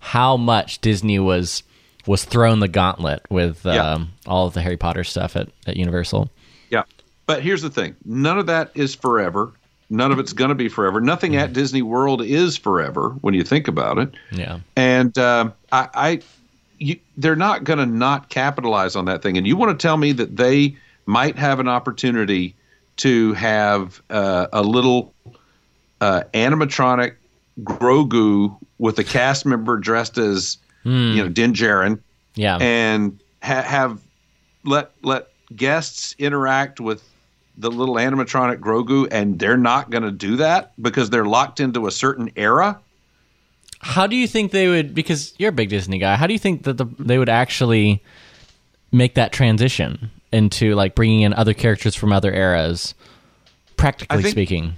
how 0.00 0.36
much 0.36 0.80
Disney 0.80 1.18
was 1.18 1.62
was 2.06 2.24
thrown 2.24 2.60
the 2.60 2.68
gauntlet 2.68 3.22
with 3.30 3.64
um, 3.66 3.74
Yeah. 3.74 3.98
all 4.26 4.46
of 4.46 4.54
the 4.54 4.60
Harry 4.62 4.76
Potter 4.76 5.04
stuff 5.04 5.36
at, 5.36 5.48
at 5.66 5.76
Universal. 5.76 6.30
Yeah. 6.70 6.82
But 7.26 7.42
here's 7.42 7.62
the 7.62 7.70
thing 7.70 7.96
none 8.04 8.38
of 8.38 8.46
that 8.46 8.70
is 8.74 8.94
forever. 8.94 9.52
None 9.94 10.12
of 10.12 10.18
it's 10.18 10.32
going 10.32 10.50
to 10.50 10.54
be 10.54 10.68
forever. 10.68 11.00
Nothing 11.00 11.36
at 11.36 11.52
Disney 11.52 11.82
World 11.82 12.20
is 12.22 12.56
forever 12.56 13.10
when 13.20 13.32
you 13.34 13.42
think 13.44 13.68
about 13.68 13.98
it. 13.98 14.12
Yeah. 14.30 14.60
And 14.76 15.16
um, 15.18 15.52
I, 15.72 15.88
I 15.94 16.20
you, 16.78 16.98
they're 17.16 17.36
not 17.36 17.64
going 17.64 17.78
to 17.78 17.86
not 17.86 18.28
capitalize 18.28 18.96
on 18.96 19.04
that 19.06 19.22
thing. 19.22 19.38
And 19.38 19.46
you 19.46 19.56
want 19.56 19.78
to 19.78 19.82
tell 19.82 19.96
me 19.96 20.12
that 20.12 20.36
they 20.36 20.76
might 21.06 21.36
have 21.38 21.60
an 21.60 21.68
opportunity 21.68 22.54
to 22.96 23.32
have 23.34 24.02
uh, 24.10 24.46
a 24.52 24.62
little 24.62 25.14
uh, 26.00 26.22
animatronic 26.34 27.14
Grogu 27.62 28.56
with 28.78 28.98
a 28.98 29.04
cast 29.04 29.46
member 29.46 29.76
dressed 29.76 30.18
as 30.18 30.58
you 30.84 31.16
know 31.16 31.28
Din 31.28 31.54
Djarin 31.54 32.00
Yeah. 32.34 32.58
and 32.60 33.18
ha- 33.42 33.62
have 33.62 34.00
let 34.64 34.90
let 35.02 35.28
guests 35.56 36.14
interact 36.18 36.78
with 36.80 37.02
the 37.56 37.70
little 37.70 37.94
animatronic 37.96 38.58
Grogu, 38.58 39.08
and 39.10 39.38
they're 39.38 39.56
not 39.56 39.90
going 39.90 40.02
to 40.02 40.10
do 40.10 40.36
that 40.36 40.72
because 40.80 41.10
they're 41.10 41.24
locked 41.24 41.60
into 41.60 41.86
a 41.86 41.90
certain 41.90 42.30
era. 42.36 42.80
How 43.80 44.06
do 44.06 44.16
you 44.16 44.26
think 44.26 44.50
they 44.50 44.68
would? 44.68 44.94
Because 44.94 45.34
you're 45.38 45.50
a 45.50 45.52
big 45.52 45.68
Disney 45.68 45.98
guy. 45.98 46.16
How 46.16 46.26
do 46.26 46.32
you 46.32 46.38
think 46.38 46.64
that 46.64 46.78
the, 46.78 46.86
they 46.98 47.18
would 47.18 47.28
actually 47.28 48.02
make 48.92 49.14
that 49.14 49.32
transition 49.32 50.10
into 50.32 50.74
like 50.74 50.94
bringing 50.94 51.20
in 51.20 51.34
other 51.34 51.54
characters 51.54 51.94
from 51.94 52.12
other 52.12 52.32
eras? 52.32 52.94
Practically 53.76 54.18
I 54.18 54.22
think- 54.22 54.32
speaking. 54.32 54.74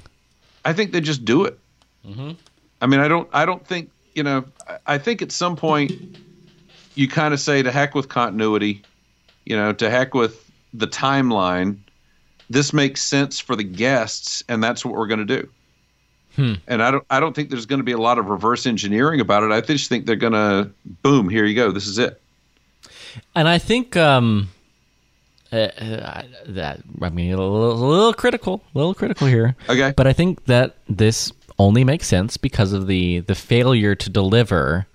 I 0.64 0.72
think 0.72 0.91
they 0.93 1.01
just 1.01 1.24
do 1.24 1.45
it. 1.45 1.59
Mm-hmm. 2.05 2.33
I 2.83 2.87
mean, 2.87 2.99
I 3.01 3.07
don't. 3.09 3.29
I 3.33 3.45
don't 3.47 3.64
think 3.64 3.91
you 4.14 4.22
know. 4.24 4.45
I- 4.68 4.79
I 4.87 4.99
think 4.99 5.22
at 5.22 5.31
some 5.33 5.55
point 5.57 5.93
you 6.97 7.07
kind 7.09 7.33
of 7.33 7.39
say 7.41 7.62
to 7.62 7.70
heck 7.70 7.95
with 7.95 8.09
continuity. 8.09 8.83
You 9.45 9.57
know, 9.57 9.72
to 9.74 9.89
heck 9.89 10.12
with 10.14 10.51
the 10.74 10.89
timeline. 10.89 11.79
This 12.49 12.72
makes 12.72 13.03
sense 13.03 13.40
for 13.40 13.57
the 13.57 13.64
guests, 13.64 14.44
and 14.49 14.62
that's 14.62 14.84
what 14.84 14.94
we're 14.94 15.09
going 15.09 15.26
to 15.26 15.42
do. 15.42 15.49
And 16.66 16.82
I 16.82 16.90
don't. 16.90 17.05
I 17.09 17.18
don't 17.18 17.34
think 17.34 17.49
there's 17.49 17.64
going 17.66 17.78
to 17.78 17.84
be 17.84 17.92
a 17.92 17.99
lot 17.99 18.18
of 18.18 18.26
reverse 18.26 18.66
engineering 18.66 19.20
about 19.20 19.42
it. 19.42 19.53
I 19.53 19.62
just 19.62 19.88
think 19.88 20.05
they're 20.05 20.16
going 20.16 20.34
to 20.34 20.70
boom. 21.03 21.30
Here 21.30 21.47
you 21.47 21.55
go. 21.55 21.70
This 21.72 21.86
is 21.86 21.99
it. 21.99 22.20
And 23.34 23.49
I 23.49 23.57
think 23.57 23.97
um, 23.97 24.51
uh, 25.51 25.57
uh, 25.57 26.22
that 26.49 26.80
I 27.01 27.09
mean 27.09 27.32
a 27.32 27.38
little, 27.38 27.72
a 27.72 27.88
little 27.88 28.12
critical, 28.12 28.62
a 28.74 28.78
little 28.78 28.94
critical 28.94 29.26
here. 29.26 29.57
Okay. 29.70 29.94
but 29.97 30.07
I 30.07 30.12
think 30.12 30.44
that 30.44 30.76
this 30.88 31.32
only 31.59 31.84
makes 31.84 32.07
sense 32.07 32.36
because 32.36 32.72
of 32.74 32.86
the 32.86 33.20
the 33.20 33.34
failure 33.34 33.94
to 33.94 34.11
deliver 34.11 34.86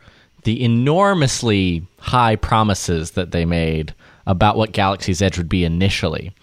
the 0.43 0.63
enormously 0.63 1.87
high 1.99 2.35
promises 2.35 3.11
that 3.11 3.31
they 3.31 3.45
made 3.45 3.93
about 4.27 4.57
what 4.57 4.71
Galaxy's 4.71 5.21
Edge 5.21 5.37
would 5.37 5.49
be 5.49 5.63
initially. 5.63 6.33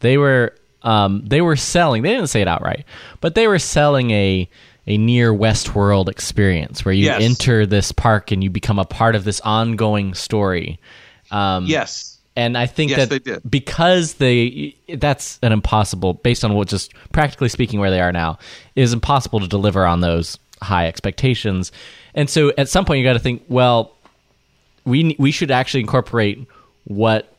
They 0.00 0.18
were 0.18 0.54
um, 0.82 1.24
they 1.26 1.40
were 1.40 1.56
selling. 1.56 2.02
They 2.02 2.10
didn't 2.14 2.28
say 2.28 2.42
it 2.42 2.48
outright, 2.48 2.84
but 3.20 3.34
they 3.34 3.48
were 3.48 3.58
selling 3.58 4.10
a 4.10 4.48
a 4.88 4.98
near 4.98 5.32
Westworld 5.32 6.08
experience 6.08 6.84
where 6.84 6.94
you 6.94 7.06
Yes. 7.06 7.20
enter 7.22 7.66
this 7.66 7.90
park 7.90 8.30
and 8.30 8.44
you 8.44 8.50
become 8.50 8.78
a 8.78 8.84
part 8.84 9.16
of 9.16 9.24
this 9.24 9.40
ongoing 9.40 10.14
story. 10.14 10.78
Um, 11.32 11.66
Yes. 11.66 12.18
and 12.36 12.56
I 12.56 12.66
think 12.66 12.92
Yes, 12.92 13.08
that 13.08 13.24
they 13.24 13.38
because 13.48 14.14
they 14.14 14.76
that's 14.96 15.40
an 15.42 15.50
impossible 15.52 16.14
based 16.14 16.44
on 16.44 16.54
what 16.54 16.68
just 16.68 16.92
practically 17.10 17.48
speaking 17.48 17.80
where 17.80 17.90
they 17.90 18.00
are 18.00 18.12
now 18.12 18.38
it 18.76 18.82
is 18.82 18.92
impossible 18.92 19.40
to 19.40 19.48
deliver 19.48 19.84
on 19.86 20.00
those 20.02 20.38
high 20.62 20.86
expectations. 20.86 21.72
And 22.14 22.30
so 22.30 22.52
at 22.56 22.68
some 22.68 22.84
point 22.84 22.98
you 23.00 23.04
got 23.04 23.14
to 23.14 23.18
think, 23.18 23.42
well, 23.48 23.92
we 24.84 25.16
we 25.18 25.32
should 25.32 25.50
actually 25.50 25.80
incorporate 25.80 26.46
what 26.84 27.32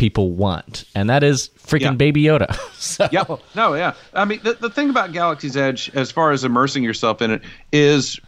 people 0.00 0.32
want, 0.32 0.84
and 0.94 1.08
that 1.10 1.22
is 1.22 1.50
freaking 1.58 1.80
Yeah. 1.82 1.90
Baby 1.92 2.22
Yoda. 2.24 2.52
so, 2.74 3.06
Yep. 3.12 3.40
No, 3.54 3.74
yeah. 3.74 3.94
I 4.14 4.24
mean, 4.24 4.40
the, 4.42 4.54
the 4.54 4.70
thing 4.70 4.90
about 4.90 5.12
Galaxy's 5.12 5.56
Edge, 5.56 5.90
as 5.94 6.10
far 6.10 6.32
as 6.32 6.42
immersing 6.42 6.82
yourself 6.82 7.20
in 7.22 7.30
it, 7.30 7.42
is 7.70 8.18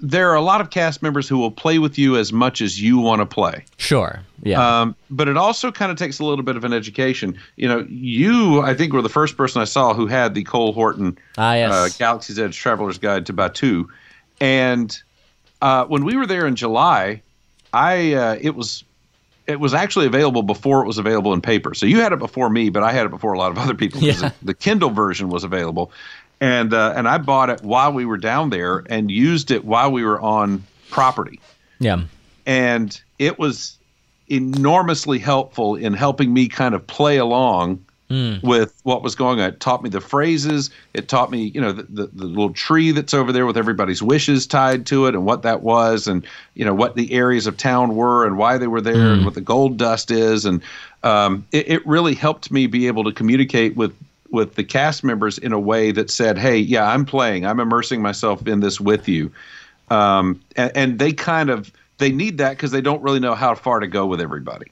there 0.00 0.30
are 0.30 0.36
a 0.36 0.40
lot 0.40 0.60
of 0.60 0.70
cast 0.70 1.02
members 1.02 1.28
who 1.28 1.36
will 1.38 1.50
play 1.50 1.80
with 1.80 1.98
you 1.98 2.16
as 2.16 2.32
much 2.32 2.60
as 2.60 2.80
you 2.80 2.98
want 2.98 3.20
to 3.20 3.26
play. 3.26 3.64
Sure. 3.78 4.20
Yeah. 4.44 4.80
Um, 4.82 4.94
but 5.10 5.26
it 5.26 5.36
also 5.36 5.72
kind 5.72 5.90
of 5.90 5.98
takes 5.98 6.20
a 6.20 6.24
little 6.24 6.44
bit 6.44 6.56
of 6.56 6.62
an 6.62 6.72
education. 6.72 7.36
You 7.56 7.66
know, 7.66 7.84
you, 7.90 8.62
I 8.62 8.74
think, 8.74 8.92
were 8.92 9.02
the 9.02 9.08
first 9.08 9.36
person 9.36 9.60
I 9.60 9.64
saw 9.64 9.94
who 9.94 10.06
had 10.06 10.34
the 10.34 10.44
Cole 10.44 10.72
Horton 10.72 11.18
Ah, 11.36 11.54
yes. 11.54 11.72
uh, 11.72 11.88
Galaxy's 11.98 12.38
Edge 12.38 12.56
Traveler's 12.56 12.98
Guide 12.98 13.26
to 13.26 13.32
Batuu. 13.32 13.86
And 14.40 14.96
uh, 15.60 15.84
when 15.86 16.04
we 16.04 16.16
were 16.16 16.26
there 16.26 16.46
in 16.46 16.54
July, 16.54 17.22
I 17.72 18.12
uh, 18.14 18.36
it 18.40 18.54
was 18.54 18.84
it 19.48 19.58
was 19.58 19.74
actually 19.74 20.06
available 20.06 20.42
before 20.42 20.82
it 20.82 20.86
was 20.86 20.98
available 20.98 21.32
in 21.32 21.40
paper. 21.40 21.74
So 21.74 21.86
you 21.86 22.00
had 22.00 22.12
it 22.12 22.20
before 22.20 22.48
me, 22.50 22.68
but 22.68 22.84
I 22.84 22.92
had 22.92 23.06
it 23.06 23.08
before 23.08 23.32
a 23.32 23.38
lot 23.38 23.50
of 23.50 23.58
other 23.64 23.74
people. 23.74 24.00
Yeah. 24.00 24.30
The, 24.42 24.54
Kindle 24.54 24.90
version 24.90 25.28
was 25.30 25.42
available, 25.42 25.90
and 26.40 26.72
uh, 26.72 26.92
and 26.94 27.08
I 27.08 27.18
bought 27.18 27.50
it 27.50 27.62
while 27.62 27.92
we 27.92 28.04
were 28.04 28.18
down 28.18 28.50
there 28.50 28.84
and 28.88 29.10
used 29.10 29.50
it 29.50 29.64
while 29.64 29.90
we 29.90 30.04
were 30.04 30.20
on 30.20 30.62
property 30.90 31.40
yeah. 31.78 32.02
and 32.46 33.00
it 33.18 33.38
was 33.38 33.78
enormously 34.28 35.18
helpful 35.18 35.76
in 35.76 35.94
helping 35.94 36.32
me 36.32 36.48
kind 36.48 36.74
of 36.74 36.86
play 36.86 37.16
along 37.16 37.84
with 38.42 38.78
what 38.84 39.02
was 39.02 39.14
going 39.14 39.40
on. 39.40 39.50
It 39.50 39.60
taught 39.60 39.82
me 39.82 39.90
the 39.90 40.00
phrases. 40.00 40.70
It 40.94 41.08
taught 41.08 41.30
me, 41.30 41.52
you 41.54 41.60
know, 41.60 41.72
the, 41.72 41.82
the, 41.84 42.06
the 42.06 42.24
little 42.24 42.52
tree 42.52 42.90
that's 42.90 43.14
over 43.14 43.32
there 43.32 43.46
with 43.46 43.56
everybody's 43.56 44.02
wishes 44.02 44.46
tied 44.46 44.86
to 44.86 45.06
it 45.06 45.14
and 45.14 45.26
what 45.26 45.42
that 45.42 45.62
was 45.62 46.06
and, 46.06 46.26
you 46.54 46.64
know, 46.64 46.74
what 46.74 46.96
the 46.96 47.12
areas 47.12 47.46
of 47.46 47.56
town 47.56 47.96
were 47.96 48.26
and 48.26 48.38
why 48.38 48.58
they 48.58 48.66
were 48.66 48.80
there 48.80 49.12
and 49.12 49.24
what 49.24 49.34
the 49.34 49.40
gold 49.40 49.76
dust 49.76 50.10
is. 50.10 50.44
And 50.44 50.62
um, 51.02 51.46
it, 51.52 51.68
it 51.68 51.86
really 51.86 52.14
helped 52.14 52.50
me 52.50 52.66
be 52.66 52.86
able 52.86 53.04
to 53.04 53.12
communicate 53.12 53.76
with 53.76 53.94
with 54.30 54.56
the 54.56 54.64
cast 54.64 55.02
members 55.04 55.38
in 55.38 55.54
a 55.54 55.58
way 55.58 55.90
that 55.90 56.10
said, 56.10 56.36
"Hey, 56.36 56.58
yeah, 56.58 56.86
I'm 56.86 57.06
playing. 57.06 57.46
I'm 57.46 57.60
immersing 57.60 58.02
myself 58.02 58.46
in 58.46 58.60
this 58.60 58.78
with 58.78 59.08
you." 59.08 59.32
um, 59.90 60.40
and, 60.56 60.72
and 60.74 60.98
they 60.98 61.12
kind 61.12 61.50
of 61.50 61.72
they 61.98 62.10
need 62.12 62.38
that 62.38 62.50
because 62.50 62.70
they 62.70 62.80
don't 62.80 63.02
really 63.02 63.20
know 63.20 63.34
how 63.34 63.54
far 63.54 63.80
to 63.80 63.86
go 63.86 64.06
with 64.06 64.20
everybody. 64.20 64.70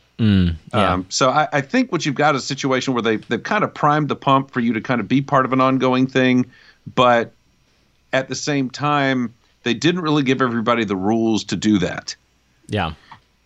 yeah. 0.73 0.93
Um, 0.93 1.07
so 1.09 1.31
I, 1.31 1.49
I 1.53 1.61
think 1.61 1.93
what 1.93 2.07
you've 2.07 2.15
got 2.15 2.35
is 2.35 2.43
a 2.43 2.47
situation 2.47 2.95
where 2.95 3.03
they 3.03 3.17
they've 3.17 3.43
kind 3.43 3.65
of 3.65 3.75
primed 3.75 4.09
the 4.09 4.17
pump 4.17 4.51
for 4.51 4.61
you 4.61 4.73
to 4.73 4.81
kind 4.81 5.01
of 5.01 5.09
be 5.09 5.21
part 5.21 5.45
of 5.45 5.53
an 5.53 5.61
ongoing 5.61 6.07
thing, 6.07 6.47
but 6.95 7.33
at 8.13 8.29
the 8.29 8.35
same 8.35 8.71
time 8.71 9.35
they 9.65 9.75
didn't 9.75 10.01
really 10.01 10.23
give 10.23 10.41
everybody 10.41 10.85
the 10.85 10.97
rules 10.97 11.45
to 11.45 11.57
do 11.57 11.79
that. 11.79 12.17
Yeah. 12.69 12.95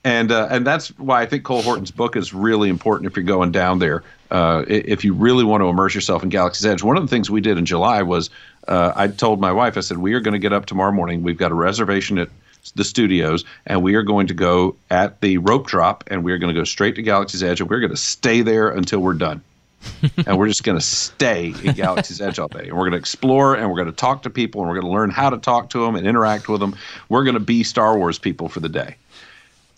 And 0.04 0.30
uh, 0.30 0.48
and 0.50 0.66
that's 0.66 0.88
why 0.98 1.22
I 1.22 1.26
think 1.26 1.44
Cole 1.44 1.62
Horton's 1.62 1.90
book 1.90 2.16
is 2.16 2.32
really 2.32 2.68
important 2.68 3.10
if 3.10 3.16
you're 3.16 3.24
going 3.24 3.52
down 3.52 3.80
there. 3.80 4.02
Uh, 4.30 4.64
if 4.68 5.04
you 5.04 5.12
really 5.12 5.44
want 5.44 5.62
to 5.62 5.66
immerse 5.66 5.94
yourself 5.94 6.22
in 6.22 6.28
Galaxy's 6.28 6.64
Edge, 6.64 6.82
one 6.82 6.96
of 6.96 7.02
the 7.02 7.08
things 7.08 7.30
we 7.30 7.40
did 7.40 7.58
in 7.58 7.66
July 7.66 8.02
was 8.02 8.30
uh, 8.68 8.92
I 8.94 9.08
told 9.08 9.40
my 9.40 9.52
wife, 9.52 9.76
I 9.76 9.80
said, 9.80 9.98
we 9.98 10.14
are 10.14 10.20
going 10.20 10.32
to 10.32 10.38
get 10.38 10.52
up 10.52 10.66
tomorrow 10.66 10.92
morning. 10.92 11.22
We've 11.22 11.36
got 11.36 11.50
a 11.50 11.54
reservation 11.54 12.18
at 12.18 12.28
the 12.74 12.84
studios, 12.84 13.44
and 13.66 13.82
we 13.82 13.94
are 13.94 14.02
going 14.02 14.26
to 14.28 14.34
go 14.34 14.76
at 14.90 15.20
the 15.20 15.38
rope 15.38 15.66
drop, 15.66 16.04
and 16.08 16.24
we 16.24 16.32
are 16.32 16.38
going 16.38 16.52
to 16.54 16.58
go 16.58 16.64
straight 16.64 16.94
to 16.96 17.02
Galaxy's 17.02 17.42
Edge, 17.42 17.60
and 17.60 17.70
we're 17.70 17.80
going 17.80 17.90
to 17.90 17.96
stay 17.96 18.42
there 18.42 18.70
until 18.70 19.00
we're 19.00 19.14
done. 19.14 19.42
and 20.26 20.38
we're 20.38 20.48
just 20.48 20.62
going 20.62 20.78
to 20.78 20.84
stay 20.84 21.54
at 21.66 21.74
Galaxy's 21.74 22.20
Edge 22.20 22.38
all 22.38 22.48
day. 22.48 22.68
And 22.68 22.72
we're 22.72 22.80
going 22.80 22.92
to 22.92 22.98
explore 22.98 23.54
and 23.54 23.68
we're 23.70 23.76
going 23.76 23.86
to 23.86 23.92
talk 23.92 24.22
to 24.24 24.30
people 24.30 24.60
and 24.60 24.68
we're 24.68 24.78
going 24.78 24.86
to 24.86 24.92
learn 24.92 25.08
how 25.08 25.30
to 25.30 25.38
talk 25.38 25.70
to 25.70 25.80
them 25.80 25.96
and 25.96 26.06
interact 26.06 26.50
with 26.50 26.60
them. 26.60 26.76
We're 27.08 27.24
going 27.24 27.34
to 27.34 27.40
be 27.40 27.64
Star 27.64 27.96
Wars 27.96 28.18
people 28.18 28.50
for 28.50 28.60
the 28.60 28.68
day. 28.68 28.96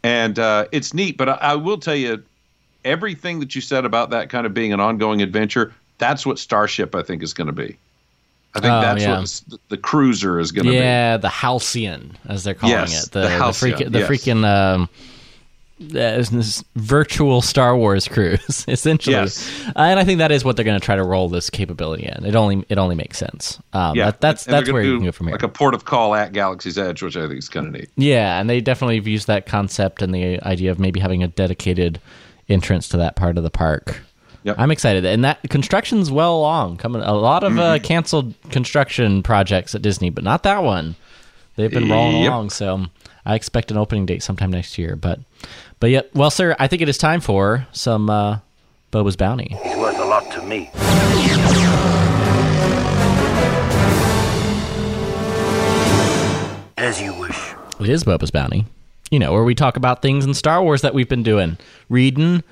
And 0.03 0.39
uh, 0.41 0.67
it's 0.73 0.93
neat, 0.93 1.17
but 1.17 1.29
I, 1.29 1.33
I 1.35 1.55
will 1.55 1.79
tell 1.79 1.95
you 1.95 2.21
everything 2.85 3.41
that 3.41 3.55
you 3.55 3.61
said 3.61 3.85
about 3.85 4.11
that 4.11 4.29
kind 4.29 4.47
of 4.47 4.55
being 4.55 4.73
an 4.73 4.81
ongoing 4.81 5.23
adventure, 5.23 5.73
that's 5.99 6.27
what 6.27 6.39
Starship, 6.39 6.95
I 6.95 7.03
think, 7.03 7.23
is 7.23 7.33
going 7.33 7.47
to 7.47 7.53
be. 7.53 7.77
I 8.55 8.61
think 8.61 8.73
Oh, 8.73 8.81
that's 8.83 9.03
yeah. 9.03 9.19
what 9.19 9.43
the, 9.49 9.59
the 9.69 9.77
cruiser 9.79 10.39
is 10.39 10.53
going 10.53 10.67
to 10.67 10.73
be. 10.73 10.77
Yeah, 10.77 11.17
the 11.17 11.29
Halcyon, 11.29 12.19
as 12.29 12.45
they're 12.45 12.55
calling 12.55 12.77
Yes, 12.77 13.07
it. 13.07 13.13
The, 13.13 13.21
the 13.21 13.29
the, 13.29 13.31
Halcyon, 13.31 13.73
freaking, 13.73 13.93
the 13.93 13.99
yes. 14.01 14.11
freaking 14.11 14.45
um, 14.45 14.89
uh, 15.83 15.85
this 15.85 16.63
virtual 16.77 17.43
Star 17.43 17.77
Wars 17.77 18.07
cruise, 18.09 18.65
essentially. 18.69 19.17
Yes. 19.17 19.51
Uh, 19.69 19.73
and 19.81 19.99
I 19.99 20.05
think 20.05 20.19
that 20.19 20.31
is 20.31 20.45
what 20.45 20.57
they're 20.57 20.65
going 20.65 20.79
to 20.79 20.85
try 20.85 20.97
to 20.97 21.03
roll 21.03 21.29
this 21.29 21.51
capability 21.51 22.05
in. 22.05 22.25
It 22.25 22.37
only 22.37 22.65
it 22.69 22.79
only 22.79 22.95
makes 22.95 23.19
sense. 23.19 23.59
Um, 23.73 23.97
that, 23.99 24.21
that's 24.21 24.47
And 24.47 24.55
that's 24.55 24.71
where 24.71 24.83
you 24.83 24.97
can 24.97 25.07
go 25.07 25.13
from 25.13 25.27
here. 25.27 25.35
Like 25.35 25.43
a 25.43 25.49
port 25.49 25.75
of 25.75 25.85
call 25.85 26.15
at 26.15 26.33
Galaxy's 26.33 26.79
Edge, 26.79 27.03
which 27.03 27.17
I 27.17 27.27
think 27.27 27.39
is 27.39 27.49
kind 27.49 27.67
of 27.67 27.73
neat. 27.73 27.91
Yeah, 27.97 28.39
and 28.39 28.49
they 28.49 28.61
definitely 28.61 28.97
have 28.97 29.07
used 29.07 29.27
that 29.27 29.47
concept 29.47 30.03
and 30.03 30.15
the 30.15 30.41
idea 30.43 30.71
of 30.71 30.79
maybe 30.79 31.01
having 31.01 31.23
a 31.23 31.29
dedicated 31.29 32.01
entrance 32.49 32.89
to 32.89 32.97
that 32.99 33.17
part 33.17 33.37
of 33.37 33.45
the 33.45 33.51
park. 33.51 34.01
Yep. 34.45 34.57
I'm 34.59 34.71
excited, 34.73 35.05
and 35.05 35.25
that 35.25 35.41
construction's 35.51 36.11
well 36.11 36.37
along. 36.37 36.79
Coming 36.79 37.03
a 37.03 37.15
lot 37.15 37.45
of 37.45 37.59
uh, 37.59 37.77
Mm-hmm. 37.77 37.85
canceled 37.85 38.35
construction 38.51 39.23
projects 39.23 39.75
at 39.75 39.83
Disney, 39.83 40.11
but 40.11 40.25
not 40.25 40.43
that 40.43 40.63
one. 40.65 40.97
They've 41.57 41.71
been 41.71 41.89
rolling 41.89 42.23
Yep. 42.23 42.33
along, 42.33 42.51
so 42.51 42.87
I 43.25 43.35
expect 43.37 43.71
an 43.71 43.77
opening 43.77 44.05
date 44.07 44.23
sometime 44.23 44.51
next 44.51 44.79
year. 44.79 44.97
But, 44.97 45.21
but 45.81 45.91
yeah, 45.91 46.01
well, 46.15 46.31
sir, 46.31 46.57
I 46.59 46.67
think 46.67 46.83
it 46.83 46.89
is 46.89 46.99
time 46.99 47.21
for 47.21 47.67
some 47.73 48.11
uh, 48.11 48.39
Boba's 48.91 49.17
Bounty. 49.17 49.57
He's 49.63 49.77
worth 49.77 49.99
a 49.99 50.05
lot 50.05 50.31
to 50.33 50.43
me. 50.43 50.71
As 56.79 57.01
you 57.01 57.15
wish. 57.15 57.39
It 57.81 57.89
is 57.89 58.03
Boba's 58.05 58.31
Bounty. 58.31 58.65
You 59.11 59.19
know, 59.19 59.33
where 59.33 59.45
we 59.45 59.55
talk 59.55 59.77
about 59.77 60.03
things 60.03 60.25
in 60.25 60.35
Star 60.35 60.63
Wars 60.63 60.83
that 60.83 60.95
we've 60.95 61.09
been 61.09 61.23
doing, 61.23 61.59
reading, 61.89 62.43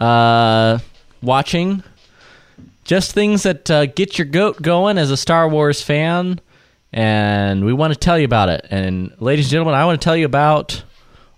uh, 0.00 0.78
watching, 1.24 1.82
just 2.84 3.12
things 3.12 3.42
that 3.44 3.70
uh, 3.70 3.86
get 3.86 4.18
your 4.18 4.26
goat 4.26 4.60
going 4.62 4.98
as 4.98 5.10
a 5.10 5.16
Star 5.16 5.48
Wars 5.48 5.82
fan. 5.82 6.40
And 6.92 7.64
we 7.64 7.72
want 7.72 7.92
to 7.92 7.98
tell 7.98 8.18
you 8.18 8.24
about 8.24 8.48
it. 8.50 8.66
And 8.70 9.12
ladies 9.20 9.46
and 9.46 9.50
gentlemen, 9.50 9.74
I 9.74 9.84
want 9.84 10.00
to 10.00 10.04
tell 10.04 10.16
you 10.16 10.26
about 10.26 10.84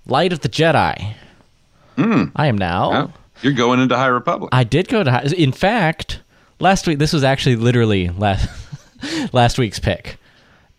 Light 0.07 0.32
of 0.32 0.41
the 0.41 0.49
Jedi. 0.51 1.14
I 1.99 2.47
am 2.47 2.59
now. 2.59 2.91
Yeah. 2.93 3.07
You're 3.43 3.53
going 3.55 3.80
into 3.80 3.97
High 3.97 4.07
Republic. 4.09 4.51
I 4.53 4.64
did 4.64 4.89
go 4.89 5.03
to. 5.03 5.11
Hi- 5.11 5.24
In 5.37 5.53
fact, 5.53 6.20
last 6.61 6.87
week 6.87 6.99
this 6.99 7.12
was 7.12 7.24
actually 7.24 7.57
literally 7.57 8.09
last 8.11 8.49
last 9.32 9.59
week's 9.59 9.78
pick. 9.78 10.18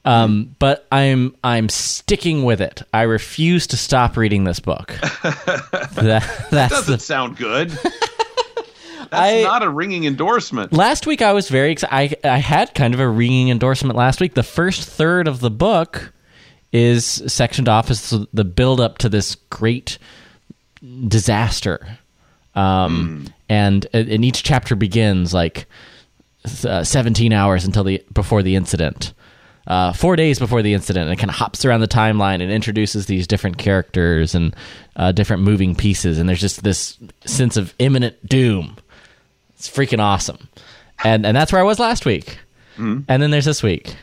Um, 0.05 0.55
but 0.59 0.85
I'm 0.91 1.35
I'm 1.43 1.69
sticking 1.69 2.43
with 2.43 2.61
it. 2.61 2.81
I 2.93 3.01
refuse 3.03 3.67
to 3.67 3.77
stop 3.77 4.15
reading 4.15 4.43
this 4.43 4.59
book. 4.59 4.87
that, 5.23 6.47
that's 6.51 6.73
Doesn't 6.73 6.93
the, 6.93 6.99
sound 6.99 7.35
good. 7.37 7.71
That's 9.09 9.21
I- 9.21 9.41
not 9.43 9.63
a 9.63 9.69
ringing 9.69 10.05
endorsement. 10.05 10.73
last 10.73 11.05
week 11.07 11.21
I 11.21 11.33
was 11.33 11.49
very 11.49 11.71
excited. 11.71 12.17
I 12.23 12.33
I 12.35 12.37
had 12.37 12.73
kind 12.75 12.93
of 12.93 12.99
a 12.99 13.07
ringing 13.07 13.49
endorsement 13.49 13.95
last 13.95 14.19
week. 14.21 14.33
The 14.33 14.43
first 14.43 14.87
third 14.87 15.27
of 15.27 15.39
the 15.39 15.51
book 15.51 16.13
is 16.73 17.05
sectioned 17.27 17.69
off 17.69 17.89
as 17.89 18.09
the- 18.33 18.43
build 18.45 18.79
up 18.81 18.97
to 18.99 19.09
this 19.09 19.35
great 19.49 19.97
disaster. 21.07 21.97
Um, 22.55 23.27
and 23.49 23.85
and 23.93 24.25
each 24.25 24.43
chapter 24.43 24.75
begins 24.75 25.33
like 25.33 25.67
uh, 26.65 26.83
17 26.83 27.31
hours 27.33 27.65
until 27.65 27.83
the 27.83 28.03
before 28.13 28.41
the 28.43 28.55
incident. 28.55 29.13
Uh, 29.67 29.91
four 29.91 30.15
days 30.15 30.39
before 30.39 30.61
the 30.61 30.73
incident, 30.73 31.09
and 31.09 31.13
it 31.13 31.17
kind 31.19 31.29
of 31.29 31.35
hops 31.35 31.65
around 31.65 31.81
the 31.81 31.89
timeline 31.89 32.41
and 32.41 32.49
introduces 32.49 33.05
these 33.05 33.27
different 33.27 33.57
characters 33.57 34.33
and 34.33 34.55
uh, 34.95 35.11
different 35.11 35.43
moving 35.43 35.75
pieces, 35.75 36.17
and 36.19 36.29
there's 36.29 36.39
just 36.39 36.63
this 36.63 36.97
sense 37.25 37.57
of 37.57 37.73
imminent 37.77 38.15
doom. 38.27 38.77
It's 39.57 39.69
freaking 39.69 39.99
awesome, 39.99 40.47
and 41.03 41.25
and 41.25 41.35
that's 41.35 41.51
where 41.51 41.61
I 41.61 41.63
was 41.65 41.79
last 41.79 42.05
week, 42.05 42.37
and 42.77 43.05
then 43.07 43.31
there's 43.31 43.45
this 43.45 43.63
week, 43.63 43.95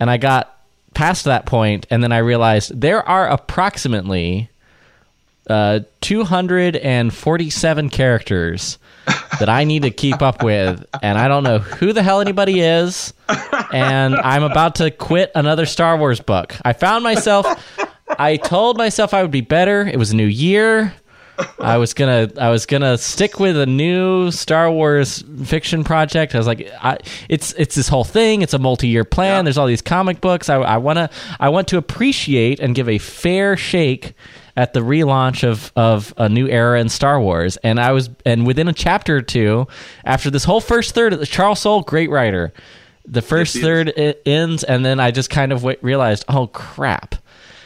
and 0.00 0.10
I 0.10 0.16
got 0.16 0.50
past 0.94 1.24
that 1.26 1.44
point, 1.44 1.86
and 1.90 2.02
then 2.02 2.10
I 2.12 2.18
realized 2.18 2.80
there 2.80 3.06
are 3.06 3.28
approximately 3.28 4.48
uh, 5.50 5.80
247 6.00 7.90
characters 7.90 8.78
that 9.38 9.48
I 9.50 9.64
need 9.64 9.82
to 9.82 9.90
keep 9.90 10.22
up 10.22 10.42
with, 10.42 10.84
and 11.02 11.18
I 11.18 11.28
don't 11.28 11.42
know 11.44 11.58
who 11.58 11.92
the 11.92 12.02
hell 12.02 12.20
anybody 12.22 12.60
is, 12.60 13.12
and 13.72 14.14
I'm 14.14 14.42
about 14.42 14.76
to 14.76 14.90
quit 14.90 15.30
another 15.34 15.66
Star 15.66 15.96
Wars 15.98 16.20
book. 16.20 16.54
I 16.64 16.72
found 16.72 17.04
myself. 17.04 17.46
I 18.18 18.36
told 18.36 18.78
myself 18.78 19.12
I 19.12 19.22
would 19.22 19.30
be 19.30 19.40
better. 19.42 19.86
It 19.86 19.98
was 19.98 20.12
a 20.12 20.16
new 20.16 20.26
year. 20.26 20.94
I 21.58 21.78
was 21.78 21.94
gonna 21.94 22.30
I 22.38 22.50
was 22.50 22.66
gonna 22.66 22.96
stick 22.98 23.40
with 23.40 23.56
a 23.56 23.66
new 23.66 24.30
Star 24.30 24.70
Wars 24.70 25.24
fiction 25.44 25.84
project. 25.84 26.34
I 26.34 26.38
was 26.38 26.46
like, 26.46 26.70
I, 26.80 26.98
it's 27.28 27.52
it's 27.54 27.74
this 27.74 27.88
whole 27.88 28.04
thing. 28.04 28.42
It's 28.42 28.54
a 28.54 28.58
multi 28.58 28.88
year 28.88 29.04
plan. 29.04 29.44
There's 29.44 29.58
all 29.58 29.66
these 29.66 29.82
comic 29.82 30.20
books. 30.20 30.48
I, 30.48 30.56
I 30.56 30.76
wanna 30.76 31.10
I 31.40 31.48
want 31.48 31.68
to 31.68 31.76
appreciate 31.76 32.60
and 32.60 32.74
give 32.74 32.88
a 32.88 32.98
fair 32.98 33.56
shake 33.56 34.14
at 34.56 34.72
the 34.72 34.80
relaunch 34.80 35.42
of 35.42 35.72
of 35.74 36.14
a 36.16 36.28
new 36.28 36.46
era 36.48 36.80
in 36.80 36.88
Star 36.88 37.20
Wars. 37.20 37.56
And 37.58 37.80
I 37.80 37.92
was 37.92 38.10
and 38.24 38.46
within 38.46 38.68
a 38.68 38.72
chapter 38.72 39.16
or 39.16 39.22
two, 39.22 39.66
after 40.04 40.30
this 40.30 40.44
whole 40.44 40.60
first 40.60 40.94
third, 40.94 41.12
of 41.14 41.28
Charles 41.28 41.60
Soule, 41.60 41.82
great 41.82 42.10
writer. 42.10 42.52
The 43.06 43.22
first 43.22 43.56
third 43.58 43.92
ends, 44.24 44.64
and 44.64 44.82
then 44.84 44.98
I 44.98 45.10
just 45.10 45.28
kind 45.28 45.52
of 45.52 45.58
w- 45.58 45.76
realized, 45.82 46.24
oh 46.26 46.46
crap 46.46 47.16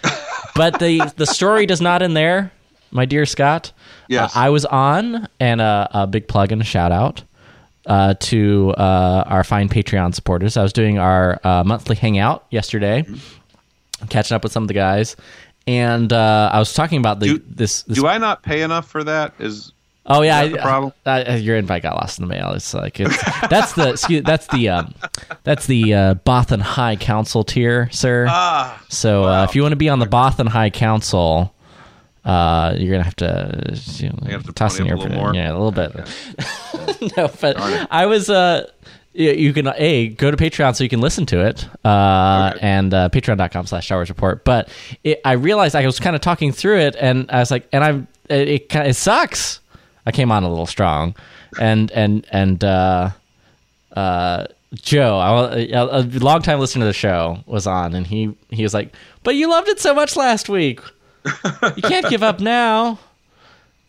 but 0.56 0.80
the 0.80 1.12
the 1.16 1.26
story 1.26 1.64
does 1.66 1.80
not 1.80 2.02
end 2.02 2.16
there, 2.16 2.50
my 2.90 3.04
dear 3.04 3.26
Scott. 3.26 3.72
Yes. 4.08 4.34
Uh, 4.36 4.40
I 4.40 4.50
was 4.50 4.64
on, 4.64 5.28
and 5.40 5.60
uh, 5.60 5.88
a 5.90 6.06
big 6.06 6.28
plug 6.28 6.52
and 6.52 6.60
a 6.62 6.64
shout 6.64 6.92
out 6.92 7.22
uh, 7.86 8.14
to 8.20 8.70
uh, 8.76 9.24
our 9.26 9.44
fine 9.44 9.68
Patreon 9.68 10.14
supporters. 10.14 10.56
I 10.56 10.62
was 10.62 10.72
doing 10.72 10.98
our 10.98 11.40
uh, 11.44 11.64
monthly 11.64 11.96
hangout 11.96 12.46
yesterday, 12.50 13.04
catching 14.08 14.34
up 14.34 14.42
with 14.42 14.52
some 14.52 14.62
of 14.64 14.68
the 14.68 14.74
guys, 14.74 15.16
and 15.66 16.12
uh, 16.12 16.50
I 16.52 16.58
was 16.58 16.72
talking 16.72 16.98
about 16.98 17.20
the 17.20 17.26
Do- 17.38 17.42
this. 17.48 17.82
this 17.82 17.96
Do 17.98 18.06
I 18.06 18.18
not 18.18 18.42
pay 18.42 18.62
enough 18.62 18.88
for 18.88 19.04
that? 19.04 19.34
Is 19.38 19.72
Oh 20.10 20.22
yeah, 20.22 20.46
the 20.46 20.56
problem? 20.56 20.94
I- 21.04 21.36
your 21.36 21.56
invite 21.58 21.82
got 21.82 21.96
lost 21.96 22.18
in 22.18 22.26
the 22.26 22.34
mail. 22.34 22.52
It's 22.52 22.72
like 22.72 22.98
it's 22.98 23.14
that's 23.50 23.74
the 23.74 23.90
excuse, 23.90 24.22
that's 24.24 24.46
the 24.46 24.70
um, 24.70 24.94
that's 25.44 25.66
the 25.66 25.92
uh, 25.92 26.14
Bothan 26.14 26.60
High 26.62 26.96
Council 26.96 27.44
tier, 27.44 27.90
sir. 27.92 28.26
ah 28.26 28.82
so 28.88 29.24
uh, 29.24 29.44
if 29.44 29.54
you 29.54 29.60
want 29.60 29.72
to 29.72 29.76
be 29.76 29.90
on 29.90 29.98
the 29.98 30.06
Bothan 30.06 30.48
High 30.48 30.70
Council, 30.70 31.54
uh, 32.24 32.74
you're 32.76 32.92
gonna 32.92 33.04
have 33.04 33.16
to, 33.16 33.78
you 33.96 34.10
know, 34.10 34.30
have 34.30 34.44
to 34.44 34.52
toss 34.52 34.78
in 34.78 34.86
your 34.86 34.96
a 34.96 34.98
little 34.98 35.16
more? 35.16 35.34
yeah 35.34 35.50
a 35.50 35.56
little 35.58 35.72
bit. 35.72 35.94
no, 37.16 37.30
but 37.40 37.56
I 37.90 38.06
was 38.06 38.30
uh. 38.30 38.70
You 39.14 39.52
can 39.52 39.66
a 39.66 40.08
go 40.10 40.30
to 40.30 40.36
Patreon 40.36 40.76
so 40.76 40.84
you 40.84 40.90
can 40.90 41.00
listen 41.00 41.26
to 41.26 41.44
it, 41.44 41.66
uh, 41.84 42.52
and 42.60 42.94
uh, 42.94 43.08
Patreon.com 43.08 43.66
slash 43.66 43.86
Star 43.86 43.98
Report. 43.98 44.44
But 44.44 44.68
it, 45.02 45.20
I 45.24 45.32
realized 45.32 45.74
I 45.74 45.84
was 45.86 45.98
kind 45.98 46.14
of 46.14 46.22
talking 46.22 46.52
through 46.52 46.78
it, 46.78 46.94
and 46.94 47.28
I 47.28 47.40
was 47.40 47.50
like, 47.50 47.66
and 47.72 47.82
I'm 47.82 48.06
it, 48.28 48.48
it 48.48 48.68
kind 48.68 48.84
of 48.86 48.90
it 48.90 48.94
sucks. 48.94 49.58
I 50.06 50.12
came 50.12 50.30
on 50.30 50.44
a 50.44 50.48
little 50.48 50.66
strong, 50.66 51.16
and 51.58 51.90
and 51.90 52.26
and 52.30 52.62
uh, 52.62 53.10
uh, 53.96 54.46
Joe, 54.74 55.18
I, 55.18 55.66
a, 55.72 55.84
a 55.84 56.02
long 56.20 56.42
time 56.42 56.60
listener 56.60 56.82
to 56.82 56.86
the 56.86 56.92
show, 56.92 57.42
was 57.46 57.66
on, 57.66 57.94
and 57.94 58.06
he 58.06 58.34
he 58.50 58.62
was 58.62 58.74
like, 58.74 58.94
"But 59.22 59.34
you 59.34 59.48
loved 59.48 59.68
it 59.68 59.80
so 59.80 59.94
much 59.94 60.14
last 60.16 60.48
week, 60.48 60.80
you 61.24 61.82
can't 61.82 62.08
give 62.08 62.22
up 62.22 62.40
now." 62.40 62.98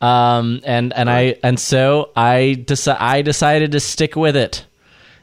Um, 0.01 0.61
and 0.63 0.93
and 0.93 1.09
I 1.09 1.35
and 1.43 1.59
so 1.59 2.11
I 2.15 2.55
deci- 2.65 2.99
I 2.99 3.21
decided 3.21 3.73
to 3.73 3.79
stick 3.79 4.15
with 4.15 4.35
it, 4.35 4.65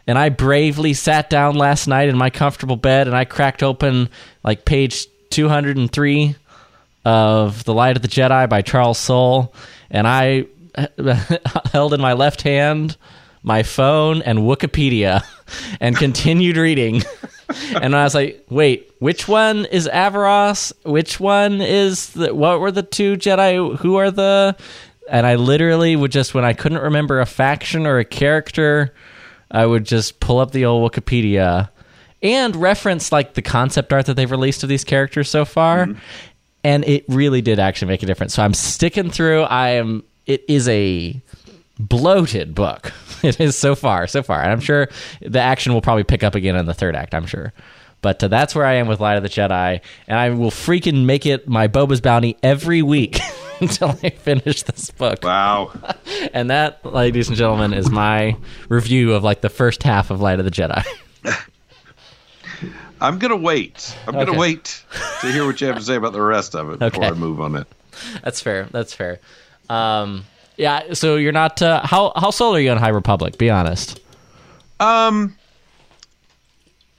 and 0.06 0.18
I 0.18 0.28
bravely 0.28 0.92
sat 0.92 1.30
down 1.30 1.54
last 1.56 1.86
night 1.86 2.08
in 2.08 2.16
my 2.16 2.30
comfortable 2.30 2.76
bed, 2.76 3.06
and 3.06 3.16
I 3.16 3.24
cracked 3.24 3.62
open 3.62 4.10
like 4.44 4.64
page 4.64 5.06
two 5.30 5.48
hundred 5.48 5.76
and 5.78 5.90
three 5.90 6.36
of 7.04 7.64
The 7.64 7.72
Light 7.72 7.96
of 7.96 8.02
the 8.02 8.08
Jedi 8.08 8.48
by 8.48 8.62
Charles 8.62 8.98
Soule, 8.98 9.54
and 9.90 10.06
I 10.06 10.46
held 11.72 11.94
in 11.94 12.00
my 12.00 12.12
left 12.12 12.42
hand 12.42 12.96
my 13.46 13.62
phone 13.62 14.20
and 14.22 14.40
Wikipedia 14.40 15.24
and 15.80 15.96
continued 15.96 16.58
reading. 16.58 17.02
and 17.74 17.94
I 17.94 18.04
was 18.04 18.14
like, 18.14 18.44
wait, 18.48 18.90
which 18.98 19.28
one 19.28 19.64
is 19.66 19.88
Avaros? 19.88 20.72
Which 20.84 21.20
one 21.20 21.60
is 21.60 22.10
the, 22.10 22.34
what 22.34 22.60
were 22.60 22.72
the 22.72 22.82
two 22.82 23.16
Jedi? 23.16 23.76
Who 23.78 23.96
are 23.96 24.10
the. 24.10 24.56
And 25.08 25.26
I 25.26 25.36
literally 25.36 25.94
would 25.94 26.10
just, 26.10 26.34
when 26.34 26.44
I 26.44 26.52
couldn't 26.52 26.82
remember 26.82 27.20
a 27.20 27.26
faction 27.26 27.86
or 27.86 27.98
a 27.98 28.04
character, 28.04 28.92
I 29.50 29.64
would 29.64 29.84
just 29.84 30.18
pull 30.18 30.40
up 30.40 30.50
the 30.50 30.64
old 30.64 30.90
Wikipedia 30.90 31.68
and 32.22 32.56
reference 32.56 33.12
like 33.12 33.34
the 33.34 33.42
concept 33.42 33.92
art 33.92 34.06
that 34.06 34.14
they've 34.14 34.30
released 34.30 34.62
of 34.64 34.68
these 34.68 34.82
characters 34.82 35.30
so 35.30 35.44
far. 35.44 35.86
Mm-hmm. 35.86 35.98
And 36.64 36.84
it 36.84 37.04
really 37.06 37.42
did 37.42 37.60
actually 37.60 37.88
make 37.88 38.02
a 38.02 38.06
difference. 38.06 38.34
So 38.34 38.42
I'm 38.42 38.54
sticking 38.54 39.10
through. 39.10 39.42
I 39.42 39.70
am, 39.70 40.02
it 40.26 40.44
is 40.48 40.68
a 40.68 41.22
bloated 41.78 42.54
book. 42.54 42.92
It 43.22 43.40
is 43.40 43.56
so 43.56 43.74
far, 43.74 44.06
so 44.06 44.22
far. 44.22 44.42
And 44.42 44.52
I'm 44.52 44.60
sure 44.60 44.88
the 45.22 45.40
action 45.40 45.72
will 45.72 45.80
probably 45.80 46.04
pick 46.04 46.22
up 46.22 46.34
again 46.34 46.54
in 46.54 46.66
the 46.66 46.74
third 46.74 46.94
act, 46.94 47.14
I'm 47.14 47.26
sure. 47.26 47.52
But 48.02 48.22
uh, 48.22 48.28
that's 48.28 48.54
where 48.54 48.66
I 48.66 48.74
am 48.74 48.86
with 48.86 49.00
Light 49.00 49.16
of 49.16 49.22
the 49.22 49.28
Jedi. 49.30 49.80
And 50.06 50.18
I 50.18 50.30
will 50.30 50.50
freaking 50.50 51.06
make 51.06 51.24
it 51.24 51.48
my 51.48 51.66
Boba's 51.66 52.02
Bounty 52.02 52.36
every 52.42 52.82
week 52.82 53.18
until 53.60 53.98
I 54.02 54.10
finish 54.10 54.62
this 54.64 54.90
book. 54.90 55.20
wow. 55.24 55.72
And 56.34 56.50
that, 56.50 56.84
ladies 56.84 57.28
and 57.28 57.36
gentlemen, 57.36 57.72
is 57.72 57.90
my 57.90 58.36
review 58.68 59.14
of 59.14 59.24
like 59.24 59.40
the 59.40 59.48
first 59.48 59.82
half 59.82 60.10
of 60.10 60.20
Light 60.20 60.38
of 60.38 60.44
the 60.44 60.50
Jedi. 60.52 60.84
I'm 63.00 63.18
gonna 63.18 63.36
wait. 63.36 63.96
I'm 64.06 64.14
gonna 64.14 64.38
wait 64.38 64.84
to 65.20 65.32
hear 65.32 65.46
what 65.46 65.60
you 65.60 65.66
have 65.66 65.76
to 65.76 65.82
say 65.82 65.96
about 65.96 66.12
the 66.12 66.20
rest 66.22 66.54
of 66.54 66.70
it 66.70 66.78
before 66.78 67.04
I 67.04 67.12
move 67.12 67.40
on 67.40 67.56
it. 67.56 67.66
that's 68.22 68.40
fair. 68.40 68.64
That's 68.70 68.94
fair. 68.94 69.20
Um, 69.68 70.24
yeah, 70.56 70.92
so 70.94 71.16
you're 71.16 71.32
not. 71.32 71.60
Uh, 71.62 71.80
how, 71.84 72.12
how 72.16 72.30
sold 72.30 72.56
are 72.56 72.60
you 72.60 72.70
on 72.70 72.76
High 72.78 72.88
Republic? 72.90 73.38
Be 73.38 73.50
honest. 73.50 74.00
Um, 74.80 75.36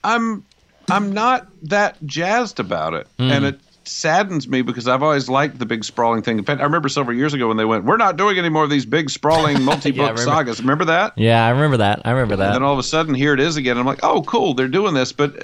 I'm 0.04 0.44
I'm 0.90 1.12
not 1.12 1.46
that 1.64 1.96
jazzed 2.06 2.60
about 2.60 2.94
it, 2.94 3.06
Hmm. 3.18 3.30
and 3.30 3.44
it 3.44 3.60
saddens 3.84 4.46
me 4.48 4.60
because 4.62 4.86
I've 4.86 5.02
always 5.02 5.28
liked 5.30 5.58
the 5.58 5.64
big 5.66 5.82
sprawling 5.84 6.22
thing. 6.22 6.38
In 6.38 6.44
fact, 6.44 6.60
I 6.60 6.64
remember 6.64 6.88
several 6.88 7.16
years 7.16 7.32
ago 7.34 7.48
when 7.48 7.56
they 7.56 7.64
went, 7.64 7.84
"We're 7.84 7.96
not 7.96 8.16
doing 8.16 8.38
any 8.38 8.48
more 8.48 8.64
of 8.64 8.70
these 8.70 8.84
big 8.86 9.10
sprawling 9.10 9.62
multi-book 9.64 10.00
remember. 10.10 10.22
sagas." 10.22 10.60
Remember 10.60 10.84
that? 10.86 11.12
Yeah, 11.16 11.44
I 11.44 11.50
remember 11.50 11.78
that. 11.78 12.02
I 12.04 12.10
remember 12.10 12.34
And 12.34 12.42
that. 12.42 12.52
then 12.52 12.62
all 12.62 12.72
of 12.72 12.78
a 12.78 12.82
sudden, 12.84 13.14
here 13.14 13.32
it 13.34 13.40
is 13.40 13.56
again. 13.56 13.78
I'm 13.78 13.86
like, 13.86 14.00
"Oh, 14.02 14.22
cool, 14.22 14.54
they're 14.54 14.68
doing 14.68 14.94
this." 14.94 15.12
But 15.12 15.42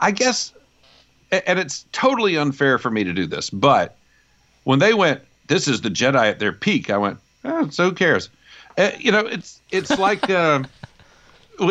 I 0.00 0.10
guess, 0.10 0.52
and 1.30 1.58
it's 1.58 1.84
totally 1.92 2.36
unfair 2.36 2.78
for 2.78 2.90
me 2.90 3.04
to 3.04 3.12
do 3.12 3.26
this, 3.26 3.50
but 3.50 3.96
when 4.64 4.78
they 4.78 4.94
went, 4.94 5.20
"This 5.48 5.68
is 5.68 5.80
the 5.80 5.90
Jedi 5.90 6.28
at 6.30 6.38
their 6.38 6.52
peak," 6.52 6.90
I 6.90 6.96
went, 6.96 7.18
oh, 7.44 7.68
"So 7.70 7.90
who 7.90 7.92
cares?" 7.94 8.28
Uh, 8.78 8.90
you 8.98 9.12
know, 9.12 9.26
it's 9.26 9.60
it's 9.70 9.90
like. 9.98 10.28
Uh, 10.30 10.62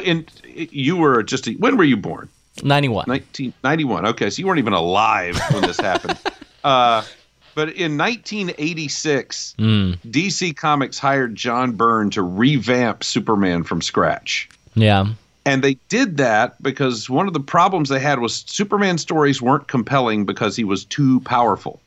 in 0.04 0.26
you 0.46 0.96
were 0.96 1.22
just 1.24 1.48
a, 1.48 1.54
when 1.54 1.76
were 1.76 1.84
you 1.84 1.98
born 1.98 2.30
91. 2.64 3.06
1991 3.08 4.06
okay 4.06 4.30
so 4.30 4.40
you 4.40 4.46
weren't 4.48 4.60
even 4.60 4.74
alive 4.74 5.38
when 5.52 5.64
this 5.64 5.80
happened 5.80 6.18
uh, 6.64 7.04
but 7.56 7.70
in 7.70 7.98
1986 7.98 9.56
dc 9.58 10.56
comics 10.56 11.00
hired 11.00 11.36
john 11.36 11.72
byrne 11.74 12.10
to 12.12 12.22
revamp 12.22 13.04
superman 13.04 13.64
from 13.64 13.82
scratch 13.82 14.48
Yeah. 14.76 15.08
and 15.46 15.64
they 15.64 15.74
did 15.90 16.18
that 16.18 16.62
because 16.62 17.10
one 17.10 17.28
of 17.28 17.34
the 17.34 17.40
problems 17.42 17.90
they 17.90 18.00
had 18.00 18.20
was 18.20 18.44
superman 18.48 18.98
stories 19.00 19.42
weren't 19.42 19.68
compelling 19.68 20.26
because 20.26 20.56
he 20.56 20.64
was 20.64 20.86
too 20.86 21.20
powerful 21.22 21.82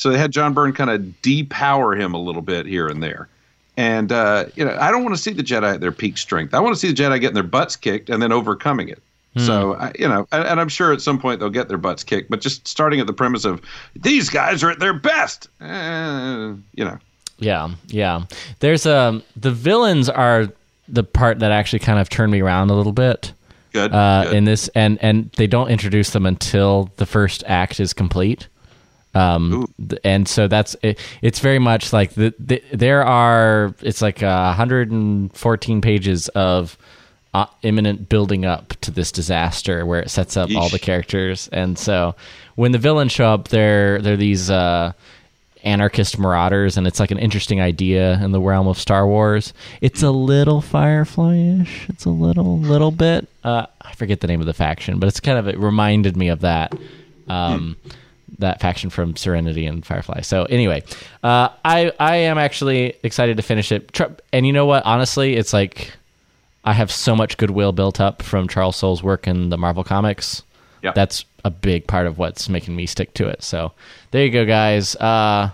so 0.00 0.10
they 0.10 0.18
had 0.18 0.30
john 0.30 0.52
byrne 0.52 0.72
kind 0.72 0.90
of 0.90 1.00
depower 1.22 1.98
him 1.98 2.14
a 2.14 2.20
little 2.20 2.42
bit 2.42 2.66
here 2.66 2.88
and 2.88 3.02
there 3.02 3.28
and 3.76 4.12
uh, 4.12 4.44
you 4.56 4.64
know, 4.64 4.76
I 4.78 4.90
don't 4.90 5.04
want 5.04 5.16
to 5.16 5.22
see 5.22 5.32
the 5.32 5.42
Jedi 5.42 5.74
at 5.74 5.80
their 5.80 5.92
peak 5.92 6.18
strength. 6.18 6.52
I 6.52 6.60
want 6.60 6.74
to 6.74 6.78
see 6.78 6.88
the 6.88 7.02
Jedi 7.02 7.18
getting 7.18 7.34
their 7.34 7.42
butts 7.42 7.76
kicked 7.76 8.10
and 8.10 8.20
then 8.20 8.30
overcoming 8.30 8.90
it. 8.90 9.02
So 9.36 9.74
I, 9.74 9.92
you 9.98 10.08
know, 10.08 10.26
and, 10.32 10.44
and 10.44 10.60
I'm 10.60 10.68
sure 10.68 10.92
at 10.92 11.00
some 11.00 11.18
point 11.18 11.38
they'll 11.38 11.50
get 11.50 11.68
their 11.68 11.78
butts 11.78 12.02
kicked. 12.02 12.30
But 12.30 12.40
just 12.40 12.66
starting 12.66 13.00
at 13.00 13.06
the 13.06 13.12
premise 13.12 13.44
of 13.44 13.62
these 13.94 14.28
guys 14.28 14.64
are 14.64 14.70
at 14.70 14.80
their 14.80 14.92
best, 14.92 15.48
eh, 15.60 16.54
you 16.74 16.84
know, 16.84 16.98
Yeah, 17.38 17.70
yeah. 17.86 18.24
There's 18.58 18.86
um 18.86 19.22
the 19.36 19.52
villains 19.52 20.08
are 20.08 20.48
the 20.88 21.04
part 21.04 21.38
that 21.38 21.52
actually 21.52 21.78
kind 21.78 22.00
of 22.00 22.08
turned 22.08 22.32
me 22.32 22.40
around 22.40 22.70
a 22.70 22.74
little 22.74 22.92
bit 22.92 23.32
good. 23.72 23.92
uh, 23.92 24.24
good. 24.24 24.34
in 24.34 24.44
this, 24.44 24.68
and 24.74 24.98
and 25.00 25.30
they 25.36 25.46
don't 25.46 25.68
introduce 25.68 26.10
them 26.10 26.26
until 26.26 26.90
the 26.96 27.06
first 27.06 27.44
act 27.46 27.78
is 27.78 27.92
complete. 27.92 28.48
Um, 29.14 29.72
th- 29.88 30.00
and 30.04 30.28
so 30.28 30.46
that's 30.46 30.76
it, 30.82 30.98
it's 31.20 31.40
very 31.40 31.58
much 31.58 31.92
like 31.92 32.12
the, 32.14 32.32
the 32.38 32.62
there 32.72 33.04
are 33.04 33.74
it's 33.82 34.00
like 34.02 34.22
uh, 34.22 34.54
114 34.56 35.80
pages 35.80 36.28
of 36.28 36.78
uh, 37.34 37.46
imminent 37.62 38.08
building 38.08 38.44
up 38.44 38.68
to 38.82 38.90
this 38.90 39.10
disaster 39.10 39.84
where 39.84 40.00
it 40.00 40.10
sets 40.10 40.36
up 40.36 40.50
all 40.54 40.68
the 40.68 40.78
characters, 40.78 41.48
and 41.52 41.76
so 41.78 42.14
when 42.54 42.70
the 42.72 42.78
villains 42.78 43.10
show 43.12 43.26
up, 43.26 43.48
they're 43.48 44.00
they're 44.00 44.16
these. 44.16 44.50
Uh, 44.50 44.92
anarchist 45.62 46.18
marauders 46.18 46.78
and 46.78 46.86
it's 46.86 46.98
like 46.98 47.10
an 47.10 47.18
interesting 47.18 47.60
idea 47.60 48.14
in 48.24 48.32
the 48.32 48.40
realm 48.40 48.66
of 48.66 48.78
Star 48.78 49.06
Wars. 49.06 49.52
It's 49.82 50.02
a 50.02 50.10
little 50.10 50.62
Firefly-ish. 50.62 51.86
It's 51.90 52.06
a 52.06 52.10
little 52.10 52.58
little 52.58 52.90
bit 52.90 53.28
uh 53.44 53.66
I 53.82 53.92
forget 53.94 54.20
the 54.20 54.26
name 54.26 54.40
of 54.40 54.46
the 54.46 54.54
faction, 54.54 54.98
but 54.98 55.08
it's 55.08 55.20
kind 55.20 55.38
of 55.38 55.48
it 55.48 55.58
reminded 55.58 56.16
me 56.16 56.28
of 56.28 56.40
that. 56.40 56.72
Um 57.28 57.76
that 58.38 58.60
faction 58.60 58.90
from 58.90 59.16
Serenity 59.16 59.66
and 59.66 59.84
Firefly. 59.84 60.20
So 60.20 60.44
anyway, 60.44 60.82
uh, 61.22 61.48
I 61.64 61.92
I 61.98 62.16
am 62.16 62.38
actually 62.38 62.94
excited 63.02 63.36
to 63.36 63.42
finish 63.42 63.72
it. 63.72 63.98
And 64.32 64.46
you 64.46 64.52
know 64.52 64.66
what? 64.66 64.84
Honestly, 64.84 65.36
it's 65.36 65.52
like 65.52 65.92
I 66.64 66.72
have 66.72 66.90
so 66.90 67.16
much 67.16 67.36
goodwill 67.36 67.72
built 67.72 68.00
up 68.00 68.22
from 68.22 68.48
Charles 68.48 68.76
Soule's 68.76 69.02
work 69.02 69.26
in 69.26 69.50
the 69.50 69.58
Marvel 69.58 69.84
comics. 69.84 70.42
Yeah. 70.82 70.92
That's 70.94 71.24
a 71.44 71.50
big 71.50 71.86
part 71.86 72.06
of 72.06 72.18
what's 72.18 72.48
making 72.48 72.76
me 72.76 72.86
stick 72.86 73.14
to 73.14 73.28
it. 73.28 73.42
So 73.42 73.72
there 74.10 74.24
you 74.24 74.30
go, 74.30 74.46
guys. 74.46 74.96
Uh, 74.96 75.50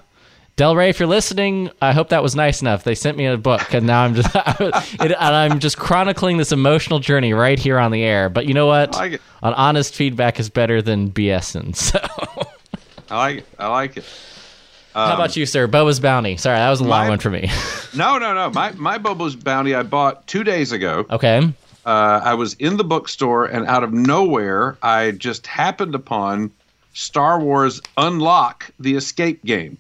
Del 0.57 0.75
Rey, 0.75 0.89
if 0.89 0.99
you're 0.99 1.07
listening, 1.09 1.71
I 1.83 1.93
hope 1.93 2.09
that 2.09 2.23
was 2.23 2.35
nice 2.35 2.63
enough. 2.63 2.83
They 2.83 2.95
sent 2.95 3.19
me 3.19 3.27
a 3.27 3.37
book, 3.37 3.75
and 3.75 3.87
now 3.87 4.05
I'm 4.05 4.15
just 4.15 4.31
it, 4.35 5.01
and 5.01 5.15
I'm 5.15 5.59
just 5.59 5.77
chronicling 5.77 6.39
this 6.39 6.51
emotional 6.51 6.99
journey 6.99 7.35
right 7.35 7.59
here 7.59 7.79
on 7.79 7.91
the 7.91 8.03
air. 8.03 8.31
But 8.31 8.47
you 8.47 8.55
know 8.55 8.67
what? 8.67 8.97
An 9.43 9.53
honest 9.53 9.95
feedback 9.95 10.41
is 10.41 10.49
better 10.49 10.81
than 10.81 11.11
BSing. 11.11 11.77
So, 11.77 12.01
I 13.11 13.17
like 13.17 13.39
it. 13.39 13.47
I 13.59 13.69
like 13.69 13.97
it. 13.97 14.05
how 14.95 15.15
about 15.15 15.37
you, 15.37 15.47
sir? 15.47 15.67
Boba's 15.69 16.01
Bounty. 16.01 16.37
Sorry, 16.37 16.57
that 16.59 16.71
was 16.71 16.81
a 16.81 16.85
long 16.85 17.05
my- 17.05 17.09
one 17.11 17.19
for 17.19 17.31
me. 17.31 17.51
No, 17.95 18.19
no, 18.19 18.35
no. 18.35 18.51
My 18.51 18.73
my 18.73 18.99
Boba's 18.99 19.35
Bounty 19.37 19.75
I 19.75 19.83
bought 19.83 20.27
two 20.27 20.45
days 20.45 20.71
ago. 20.73 21.07
okay. 21.11 21.51
Uh, 21.87 22.21
I 22.23 22.35
was 22.35 22.53
in 22.55 22.77
the 22.77 22.85
bookstore, 22.85 23.47
and 23.47 23.65
out 23.67 23.85
of 23.85 23.93
nowhere, 23.93 24.77
I 24.83 25.13
just 25.13 25.47
happened 25.47 25.95
upon 25.95 26.51
Star 26.95 27.39
Wars 27.41 27.81
Unlock 27.97 28.71
the 28.81 28.97
Escape 28.97 29.43
game. 29.45 29.79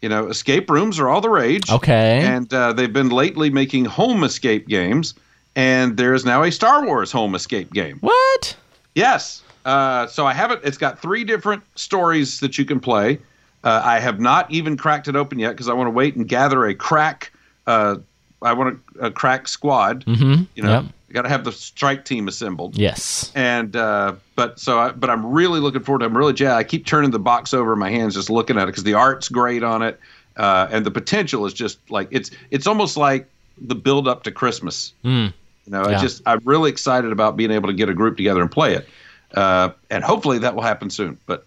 You 0.00 0.08
know, 0.08 0.28
escape 0.28 0.70
rooms 0.70 0.98
are 0.98 1.08
all 1.08 1.20
the 1.20 1.28
rage. 1.30 1.68
Okay. 1.70 2.22
And 2.24 2.52
uh, 2.54 2.72
they've 2.72 2.92
been 2.92 3.08
lately 3.10 3.50
making 3.50 3.84
home 3.86 4.24
escape 4.24 4.66
games, 4.68 5.14
and 5.56 5.96
there 5.96 6.14
is 6.14 6.24
now 6.24 6.42
a 6.44 6.50
Star 6.52 6.86
Wars 6.86 7.12
home 7.12 7.34
escape 7.34 7.72
game. 7.72 7.98
What? 8.00 8.56
Yes. 8.94 9.41
Uh, 9.64 10.06
so 10.06 10.26
I 10.26 10.32
haven't. 10.32 10.60
It's 10.64 10.78
got 10.78 11.00
three 11.00 11.24
different 11.24 11.62
stories 11.78 12.40
that 12.40 12.58
you 12.58 12.64
can 12.64 12.80
play. 12.80 13.18
Uh, 13.64 13.80
I 13.84 14.00
have 14.00 14.18
not 14.18 14.50
even 14.50 14.76
cracked 14.76 15.06
it 15.08 15.14
open 15.14 15.38
yet 15.38 15.50
because 15.50 15.68
I 15.68 15.72
want 15.72 15.86
to 15.86 15.92
wait 15.92 16.16
and 16.16 16.28
gather 16.28 16.66
a 16.66 16.74
crack. 16.74 17.32
Uh, 17.66 17.96
I 18.42 18.52
want 18.54 18.80
a, 19.00 19.06
a 19.06 19.10
crack 19.10 19.46
squad. 19.46 20.04
Mm-hmm. 20.04 20.42
You 20.56 20.62
know, 20.64 20.72
Yep. 20.80 20.84
you 21.08 21.14
got 21.14 21.22
to 21.22 21.28
have 21.28 21.44
the 21.44 21.52
strike 21.52 22.04
team 22.04 22.26
assembled. 22.26 22.76
Yes. 22.76 23.30
And 23.36 23.76
uh, 23.76 24.14
but 24.34 24.58
so 24.58 24.80
I, 24.80 24.90
but 24.90 25.10
I'm 25.10 25.24
really 25.24 25.60
looking 25.60 25.82
forward 25.82 26.00
to. 26.00 26.06
it. 26.06 26.08
I'm 26.08 26.16
really 26.18 26.32
jazzed. 26.32 26.58
I 26.58 26.64
keep 26.64 26.86
turning 26.86 27.12
the 27.12 27.20
box 27.20 27.54
over 27.54 27.72
in 27.72 27.78
my 27.78 27.90
hands, 27.90 28.14
just 28.14 28.30
looking 28.30 28.56
at 28.58 28.64
it 28.64 28.66
because 28.66 28.82
the 28.84 28.94
art's 28.94 29.28
great 29.28 29.62
on 29.62 29.82
it, 29.82 30.00
uh, 30.36 30.66
and 30.72 30.84
the 30.84 30.90
potential 30.90 31.46
is 31.46 31.52
just 31.54 31.78
like 31.88 32.08
it's 32.10 32.32
it's 32.50 32.66
almost 32.66 32.96
like 32.96 33.28
the 33.60 33.76
build 33.76 34.08
up 34.08 34.24
to 34.24 34.32
Christmas. 34.32 34.92
Mm. 35.04 35.32
You 35.66 35.70
know, 35.72 35.84
I 35.84 35.96
just 36.00 36.20
I'm 36.26 36.40
really 36.44 36.68
excited 36.70 37.12
about 37.12 37.36
being 37.36 37.52
able 37.52 37.68
to 37.68 37.74
get 37.74 37.88
a 37.88 37.94
group 37.94 38.16
together 38.16 38.40
and 38.40 38.50
play 38.50 38.74
it, 38.74 38.88
uh, 39.34 39.70
and 39.90 40.02
hopefully 40.04 40.38
that 40.38 40.54
will 40.54 40.62
happen 40.62 40.90
soon. 40.90 41.18
But 41.26 41.44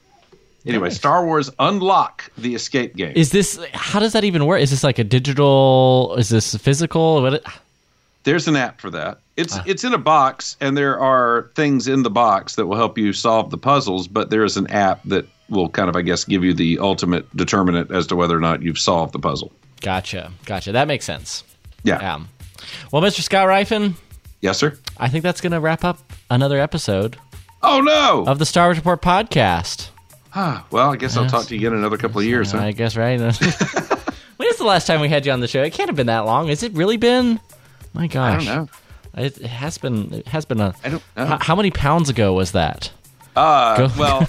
anyway, 0.66 0.90
Star 0.90 1.26
Wars 1.26 1.50
Unlock 1.60 2.30
the 2.38 2.56
Escape 2.56 2.96
game. 2.96 3.14
Is 3.16 3.32
this? 3.32 3.60
How 3.74 4.00
does 4.00 4.14
that 4.14 4.24
even 4.24 4.46
work? 4.46 4.62
Is 4.62 4.72
this 4.72 4.84
like 4.84 5.00
a 5.00 5.04
digital? 5.04 6.16
Is 6.18 6.30
this 6.30 6.56
physical? 6.56 7.22
What? 7.22 7.34
It, 7.36 7.46
There's 8.24 8.48
an 8.48 8.56
app 8.56 8.82
for 8.82 8.90
that. 8.92 9.20
It's 9.38 9.58
Ah. 9.58 9.64
it's 9.66 9.84
in 9.84 9.94
a 9.94 9.98
box, 9.98 10.56
and 10.62 10.78
there 10.78 11.00
are 11.00 11.52
things 11.56 11.88
in 11.88 12.04
the 12.04 12.10
box 12.10 12.56
that 12.56 12.66
will 12.68 12.78
help 12.78 12.98
you 12.98 13.14
solve 13.14 13.50
the 13.52 13.58
puzzles. 13.58 14.08
But 14.08 14.30
there 14.30 14.44
is 14.44 14.58
an 14.58 14.68
app 14.68 15.02
that 15.06 15.28
will 15.50 15.70
kind 15.70 15.90
of, 15.90 15.96
I 15.96 16.02
guess, 16.02 16.24
give 16.24 16.44
you 16.44 16.54
the 16.54 16.80
ultimate 16.80 17.26
determinant 17.38 17.92
as 17.92 18.08
to 18.08 18.16
whether 18.16 18.36
or 18.36 18.40
not 18.40 18.64
you've 18.64 18.80
solved 18.80 19.14
the 19.14 19.20
puzzle. 19.20 19.52
gotcha. 19.82 20.32
Gotcha. 20.46 20.72
That 20.72 20.88
makes 20.88 21.06
sense. 21.06 21.44
Yeah. 21.84 21.98
Um, 22.16 22.30
well, 22.92 23.02
Mr. 23.04 23.22
Scott 23.22 23.48
Ryfun, 23.48 23.94
Yes, 24.42 24.58
sir. 24.58 24.76
I 24.98 25.08
think 25.10 25.24
that's 25.24 25.42
going 25.42 25.52
to 25.52 25.60
wrap 25.60 25.84
up 25.84 26.00
another 26.32 26.60
episode 26.60 27.18
Oh 27.68 27.82
no. 27.82 28.26
of 28.28 28.40
the 28.40 28.46
Star 28.46 28.68
Wars 28.68 28.78
Report 28.78 29.02
podcast. 29.02 29.90
Ah, 30.36 30.66
well, 30.70 30.92
I 30.92 30.98
guess 30.98 31.16
I'll 31.18 31.28
talk 31.28 31.46
to 31.48 31.54
you 31.56 31.60
again 31.62 31.74
in 31.74 31.80
another 31.80 31.98
couple 31.98 32.20
of 32.20 32.26
years. 32.28 32.52
Huh? 32.52 32.60
I 32.60 32.72
guess 32.74 32.96
right. 32.96 33.20
when 34.38 34.50
is 34.50 34.58
the 34.58 34.66
last 34.66 34.86
time 34.86 35.00
we 35.02 35.10
had 35.10 35.26
you 35.26 35.32
on 35.32 35.40
the 35.40 35.48
show? 35.48 35.64
It 35.64 35.74
can't 35.74 35.90
have 35.90 35.96
been 35.96 36.08
that 36.08 36.26
long. 36.26 36.50
Has 36.50 36.62
it 36.62 36.74
really 36.74 36.98
been? 36.98 37.40
My 37.94 38.04
I 38.04 38.08
gosh, 38.08 38.46
don't 38.46 38.56
know. 38.56 38.70
It, 39.24 39.38
it 39.40 39.48
has 39.48 39.78
been. 39.78 40.14
It 40.14 40.28
has 40.28 40.46
been 40.46 40.60
a. 40.60 40.76
I 40.84 40.90
don't 40.90 41.04
know. 41.16 41.36
H- 41.36 41.42
how 41.42 41.56
many 41.56 41.72
pounds 41.72 42.10
ago 42.10 42.34
was 42.34 42.52
that? 42.52 42.92
Uh, 43.36 43.78
Go- 43.78 43.92
well, 43.98 44.28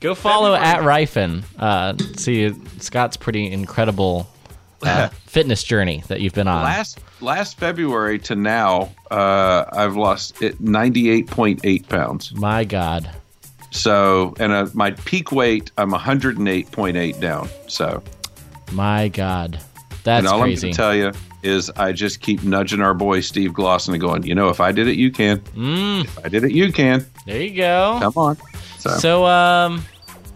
Go 0.00 0.14
follow 0.16 0.54
at 0.54 0.78
Ryfun. 0.80 1.44
Uh, 1.58 1.94
see, 2.16 2.52
Scott's 2.78 3.16
pretty 3.16 3.52
incredible 3.52 4.26
uh, 4.82 5.08
fitness 5.26 5.62
journey 5.62 6.02
that 6.08 6.20
you've 6.20 6.34
been 6.34 6.48
on. 6.48 6.62
last 6.62 7.00
last 7.20 7.58
February 7.58 8.18
to 8.20 8.34
now, 8.34 8.90
uh, 9.10 9.64
I've 9.72 9.96
lost 9.96 10.36
98.8 10.36 11.88
pounds. 11.88 12.34
My 12.34 12.64
God. 12.64 13.10
So, 13.70 14.34
and 14.38 14.52
uh, 14.52 14.66
my 14.74 14.90
peak 14.90 15.32
weight, 15.32 15.70
I'm 15.78 15.92
108.8 15.92 17.20
down. 17.20 17.48
So, 17.68 18.02
My 18.70 19.08
God. 19.08 19.58
That's 20.04 20.26
and 20.26 20.28
all 20.28 20.40
crazy. 20.40 20.68
I'm 20.68 20.72
going 20.72 20.72
to 20.72 20.76
tell 20.76 20.94
you 20.94 21.12
is 21.42 21.70
I 21.70 21.92
just 21.92 22.20
keep 22.20 22.42
nudging 22.42 22.80
our 22.80 22.94
boy 22.94 23.20
Steve 23.20 23.52
Glosson 23.52 23.90
and 23.90 24.00
going, 24.00 24.24
you 24.24 24.34
know, 24.34 24.48
if 24.48 24.60
I 24.60 24.72
did 24.72 24.88
it, 24.88 24.96
you 24.96 25.10
can. 25.10 25.38
Mm. 25.40 26.04
If 26.04 26.24
I 26.24 26.28
did 26.28 26.44
it, 26.44 26.52
you 26.52 26.72
can. 26.72 27.06
there 27.26 27.42
you 27.42 27.56
go. 27.56 27.98
Come 28.00 28.12
on. 28.16 28.36
So, 28.78 28.90
So, 28.90 29.26
um, 29.26 29.84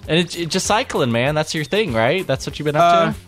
and 0.08 0.18
it's 0.18 0.36
it, 0.36 0.48
just 0.48 0.66
cycling, 0.66 1.12
man. 1.12 1.34
That's 1.34 1.54
your 1.54 1.64
thing, 1.64 1.92
right? 1.92 2.26
That's 2.26 2.46
what 2.46 2.58
you've 2.58 2.66
been 2.66 2.76
up 2.76 2.82
uh, 2.82 3.12
to. 3.12 3.18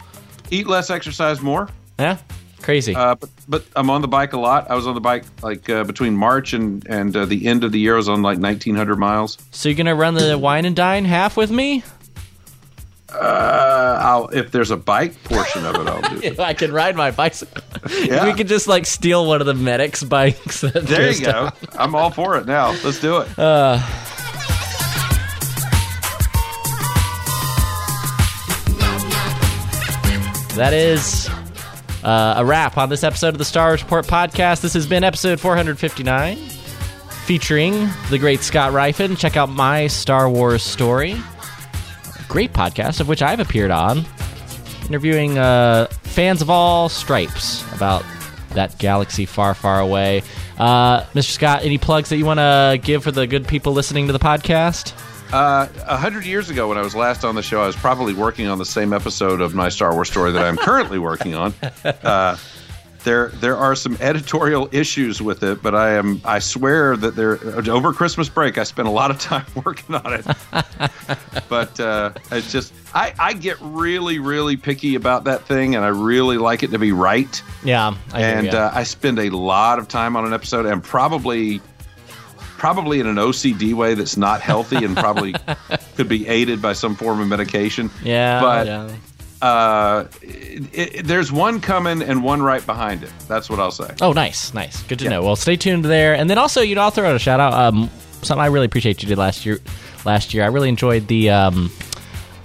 Eat 0.51 0.66
less, 0.66 0.90
exercise 0.90 1.40
more. 1.40 1.68
Yeah, 1.99 2.18
crazy. 2.62 2.94
Uh, 2.94 3.14
but 3.16 3.30
but 3.49 3.64
I'm 3.76 3.90
on 3.90 4.03
the 4.03 4.09
bike 4.09 4.32
a 4.32 4.38
lot. 4.38 4.70
I 4.70 4.74
was 4.74 4.86
on 4.86 4.94
the 4.94 5.01
bike 5.01 5.24
like 5.42 5.68
uh, 5.68 5.84
between 5.84 6.14
March 6.16 6.53
and 6.53 6.86
and 6.88 7.16
uh, 7.16 7.24
the 7.24 7.46
end 7.46 7.64
of 7.64 7.72
the 7.72 7.78
year. 7.80 7.94
I 7.94 7.96
was 7.96 8.09
on 8.09 8.22
like 8.22 8.38
1,900 8.38 8.96
miles. 8.96 9.38
so 9.51 9.68
you're 9.68 9.76
gonna 9.76 9.94
run 9.94 10.14
the 10.14 10.36
wine 10.38 10.64
and 10.64 10.76
dine 10.76 11.05
half 11.05 11.36
with 11.36 11.51
me? 11.51 11.82
Uh, 13.11 13.99
I'll 14.03 14.28
if 14.28 14.51
there's 14.53 14.70
a 14.70 14.76
bike 14.76 15.14
portion 15.24 15.64
of 15.64 15.74
it, 15.76 15.86
I'll 15.86 16.03
do. 16.03 16.20
it. 16.22 16.38
I 16.38 16.53
can 16.53 16.72
ride 16.72 16.94
my 16.96 17.11
bicycle. 17.11 17.62
Yeah. 18.05 18.26
we 18.26 18.34
could 18.34 18.49
just 18.49 18.66
like 18.66 18.84
steal 18.84 19.24
one 19.26 19.40
of 19.40 19.46
the 19.46 19.55
medics' 19.55 20.03
bikes. 20.05 20.61
There 20.61 21.11
you 21.11 21.24
go. 21.24 21.49
I'm 21.78 21.94
all 21.94 22.11
for 22.11 22.36
it 22.36 22.44
now. 22.44 22.72
Let's 22.84 23.01
do 23.01 23.18
it. 23.18 23.28
That 30.59 30.72
is 30.72 31.28
uh, 32.02 32.34
a 32.36 32.44
wrap 32.44 32.78
on 32.78 32.88
this 32.88 33.04
episode 33.04 33.28
of 33.28 33.38
the 33.38 33.44
Star 33.44 33.68
Wars 33.68 33.80
Report 33.80 34.04
podcast. 34.09 34.61
This 34.61 34.74
has 34.74 34.88
been 34.88 35.04
episode 35.04 35.38
459, 35.38 36.36
featuring 37.26 37.88
the 38.11 38.18
great 38.18 38.40
Scott 38.40 38.72
Ryfun. 38.72 39.16
Check 39.16 39.36
out 39.36 39.48
my 39.48 39.86
Star 39.86 40.28
Wars 40.28 40.64
story. 40.64 41.14
Great 42.26 42.52
podcast, 42.52 42.98
of 42.98 43.06
which 43.06 43.22
I've 43.22 43.38
appeared 43.38 43.70
on, 43.70 44.04
interviewing 44.88 45.38
uh, 45.38 45.86
fans 46.02 46.42
of 46.42 46.50
all 46.50 46.88
stripes 46.88 47.62
about 47.72 48.04
that 48.54 48.76
galaxy 48.78 49.26
far, 49.26 49.54
far 49.54 49.78
away. 49.78 50.24
Uh, 50.59 51.02
Mr. 51.12 51.30
Scott, 51.30 51.62
any 51.62 51.78
plugs 51.78 52.09
that 52.09 52.16
you 52.16 52.24
want 52.24 52.38
to 52.40 52.80
give 52.82 53.04
for 53.04 53.12
the 53.12 53.28
good 53.28 53.46
people 53.46 53.74
listening 53.74 54.09
to 54.09 54.12
the 54.12 54.18
podcast? 54.18 54.92
Uh, 55.32 55.68
A 55.86 55.96
hundred 55.96 56.24
years 56.24 56.48
ago, 56.50 56.68
when 56.68 56.78
I 56.78 56.82
was 56.82 56.94
last 56.94 57.24
on 57.24 57.34
the 57.34 57.42
show, 57.42 57.62
I 57.62 57.66
was 57.66 57.76
probably 57.76 58.14
working 58.14 58.46
on 58.46 58.58
the 58.58 58.64
same 58.64 58.92
episode 58.92 59.40
of 59.40 59.54
my 59.54 59.68
Star 59.68 59.92
Wars 59.94 60.08
story 60.10 60.32
that 60.32 60.44
I'm 60.44 60.56
currently 60.56 60.98
working 60.98 61.34
on. 61.34 61.54
Uh, 62.02 62.36
there, 63.04 63.28
there 63.28 63.56
are 63.56 63.74
some 63.76 63.96
editorial 64.00 64.68
issues 64.72 65.22
with 65.22 65.42
it, 65.42 65.62
but 65.62 65.74
I 65.74 65.90
am, 65.92 66.20
I 66.24 66.40
swear 66.40 66.96
that 66.96 67.14
there. 67.14 67.38
Over 67.70 67.92
Christmas 67.92 68.28
break, 68.28 68.58
I 68.58 68.64
spent 68.64 68.88
a 68.88 68.90
lot 68.90 69.10
of 69.10 69.20
time 69.20 69.46
working 69.64 69.94
on 69.94 70.12
it. 70.14 70.26
but 71.48 71.78
uh, 71.80 72.12
it's 72.32 72.50
just, 72.50 72.74
I, 72.94 73.14
I 73.18 73.32
get 73.34 73.56
really, 73.60 74.18
really 74.18 74.56
picky 74.56 74.94
about 74.96 75.24
that 75.24 75.46
thing, 75.46 75.76
and 75.76 75.84
I 75.84 75.88
really 75.88 76.38
like 76.38 76.62
it 76.62 76.70
to 76.72 76.78
be 76.78 76.92
right. 76.92 77.40
Yeah, 77.64 77.94
I 78.12 78.22
and 78.22 78.48
uh, 78.48 78.70
I 78.74 78.82
spend 78.82 79.18
a 79.20 79.30
lot 79.30 79.78
of 79.78 79.86
time 79.88 80.16
on 80.16 80.26
an 80.26 80.34
episode, 80.34 80.66
and 80.66 80.82
probably, 80.82 81.60
probably 82.59 83.00
in 83.00 83.06
an 83.06 83.16
OCD 83.16 83.72
way 83.72 83.94
that's 83.94 84.16
not 84.18 84.40
healthy, 84.42 84.84
and 84.84 84.94
probably 84.96 85.34
could 85.96 86.09
be 86.09 86.28
aided 86.28 86.61
by 86.61 86.74
some 86.74 86.94
form 86.94 87.20
of 87.20 87.28
medication. 87.28 87.90
yeah, 88.04 88.40
but 88.40 88.66
yeah. 88.66 88.90
uh, 89.40 90.09
it, 90.20 90.74
it, 90.96 91.06
there's 91.06 91.32
one 91.32 91.61
coming 91.61 92.02
and 92.02 92.22
one 92.22 92.42
right 92.42 92.64
behind 92.66 93.02
it. 93.04 93.12
That's 93.28 93.48
what 93.48 93.61
I'll 93.61 93.70
say. 93.70 93.94
Oh, 94.02 94.12
nice, 94.12 94.52
nice. 94.52 94.82
Good 94.82 94.98
to 94.98 95.04
Yeah. 95.04 95.11
know. 95.12 95.22
Well, 95.22 95.36
stay 95.36 95.56
tuned 95.56 95.84
there, 95.84 96.14
and 96.14 96.28
then 96.28 96.36
also, 96.38 96.61
you 96.61 96.74
know, 96.74 96.82
I'll 96.82 96.90
throw 96.90 97.09
out 97.09 97.16
a 97.16 97.18
shout 97.18 97.40
out. 97.40 97.54
Um, 97.54 97.88
something 98.22 98.42
I 98.42 98.46
really 98.46 98.66
appreciate 98.66 99.02
you 99.02 99.09
did 99.09 99.16
last 99.18 99.46
year. 99.46 99.59
Last 100.04 100.34
year, 100.34 100.44
I 100.44 100.46
really 100.48 100.68
enjoyed 100.68 101.06
the 101.09 101.30
um, 101.30 101.70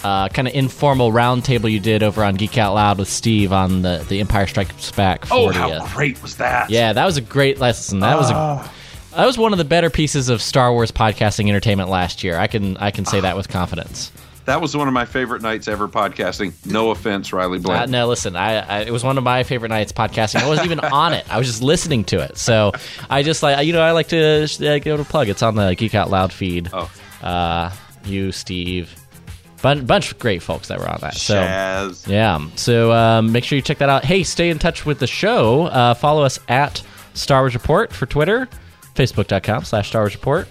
uh, 0.04 0.28
kind 0.30 0.48
of 0.48 0.54
informal 0.56 1.12
roundtable 1.12 1.72
you 1.72 1.80
did 1.80 2.04
over 2.04 2.24
on 2.24 2.36
Geek 2.36 2.58
Out 2.58 2.74
Loud 2.74 2.98
with 2.98 3.08
Steve 3.10 3.54
on 3.54 3.82
the 3.84 4.04
the 4.10 4.20
Empire 4.20 4.48
Strikes 4.48 4.92
Back 4.92 5.22
40th. 5.26 5.32
Oh, 5.32 5.52
how 5.52 5.88
great 5.96 6.22
was 6.22 6.38
that? 6.38 6.70
Yeah, 6.70 6.94
that 6.94 7.06
was 7.06 7.18
a 7.18 7.22
great 7.22 7.60
lesson. 7.60 8.00
That 8.02 8.18
was 8.18 8.30
a 8.32 8.70
that 9.16 9.26
was 9.26 9.38
one 9.38 9.52
of 9.54 9.58
the 9.58 9.66
better 9.66 9.90
pieces 9.90 10.30
of 10.30 10.42
Star 10.42 10.72
Wars 10.72 10.92
podcasting 10.92 11.48
entertainment 11.50 11.90
last 11.90 12.24
year. 12.24 12.38
I 12.38 12.48
can 12.48 12.78
I 12.78 12.92
can 12.92 13.06
say 13.06 13.20
that 13.22 13.36
with 13.36 13.50
confidence. 13.50 14.12
That 14.46 14.60
was 14.60 14.76
one 14.76 14.90
of 14.90 14.94
my 14.94 15.06
favorite 15.06 15.42
nights 15.42 15.70
ever 15.70 15.88
podcasting. 15.88 16.54
No 16.66 16.92
offense, 16.92 17.32
Riley 17.32 17.60
Uh, 17.60 17.62
Blunt. 17.62 17.90
no, 17.92 18.08
listen, 18.08 18.36
I, 18.36 18.56
I 18.58 18.80
it 18.82 18.92
was 18.92 19.02
one 19.04 19.18
of 19.18 19.24
my 19.24 19.44
favorite 19.44 19.70
nights 19.70 19.94
podcasting. 19.94 20.42
I 20.42 20.48
wasn't 20.50 20.66
even 20.66 20.80
on 20.82 21.14
it. 21.14 21.26
I 21.34 21.38
was 21.38 21.48
just 21.48 21.64
listening 21.64 22.04
to 22.06 22.20
it. 22.20 22.38
So 22.38 22.74
I 23.10 23.24
just 23.24 23.42
like 23.42 23.66
you 23.66 23.72
know 23.74 23.82
I 23.82 23.92
like 23.92 24.10
to 24.10 24.44
uh, 24.44 24.48
give 24.80 24.88
it 24.88 25.00
a 25.00 25.06
plug. 25.06 25.30
It's 25.30 25.42
on 25.44 25.56
the 25.56 25.74
Geek 25.76 25.96
Out 25.96 26.10
Loud 26.10 26.34
feed. 26.34 26.70
Oh. 26.74 26.92
Uh, 27.22 27.72
you, 28.04 28.34
Steve, 28.34 28.94
bun- 29.62 29.86
bunch 29.86 30.12
of 30.12 30.20
great 30.20 30.44
folks 30.44 30.68
that 30.68 30.78
were 30.78 30.90
on 30.90 30.98
that. 31.00 31.16
So 31.16 31.36
Shaz. 31.36 32.06
yeah, 32.06 32.46
so 32.56 32.92
um, 32.92 33.32
make 33.32 33.46
sure 33.46 33.56
you 33.56 33.62
check 33.62 33.78
that 33.78 33.88
out. 33.88 34.04
Hey, 34.04 34.24
stay 34.24 34.50
in 34.50 34.60
touch 34.60 34.86
with 34.86 35.00
the 35.00 35.08
show. 35.08 35.68
Uh, 35.68 35.94
follow 35.94 36.24
us 36.24 36.38
at 36.50 36.84
Star 37.14 37.44
Wars 37.44 37.54
Report 37.54 37.94
for 37.94 38.06
Twitter, 38.06 38.50
facebook.com 38.96 39.64
slash 39.66 39.90
Star 39.90 40.04
Wars 40.04 40.16
Report. 40.16 40.48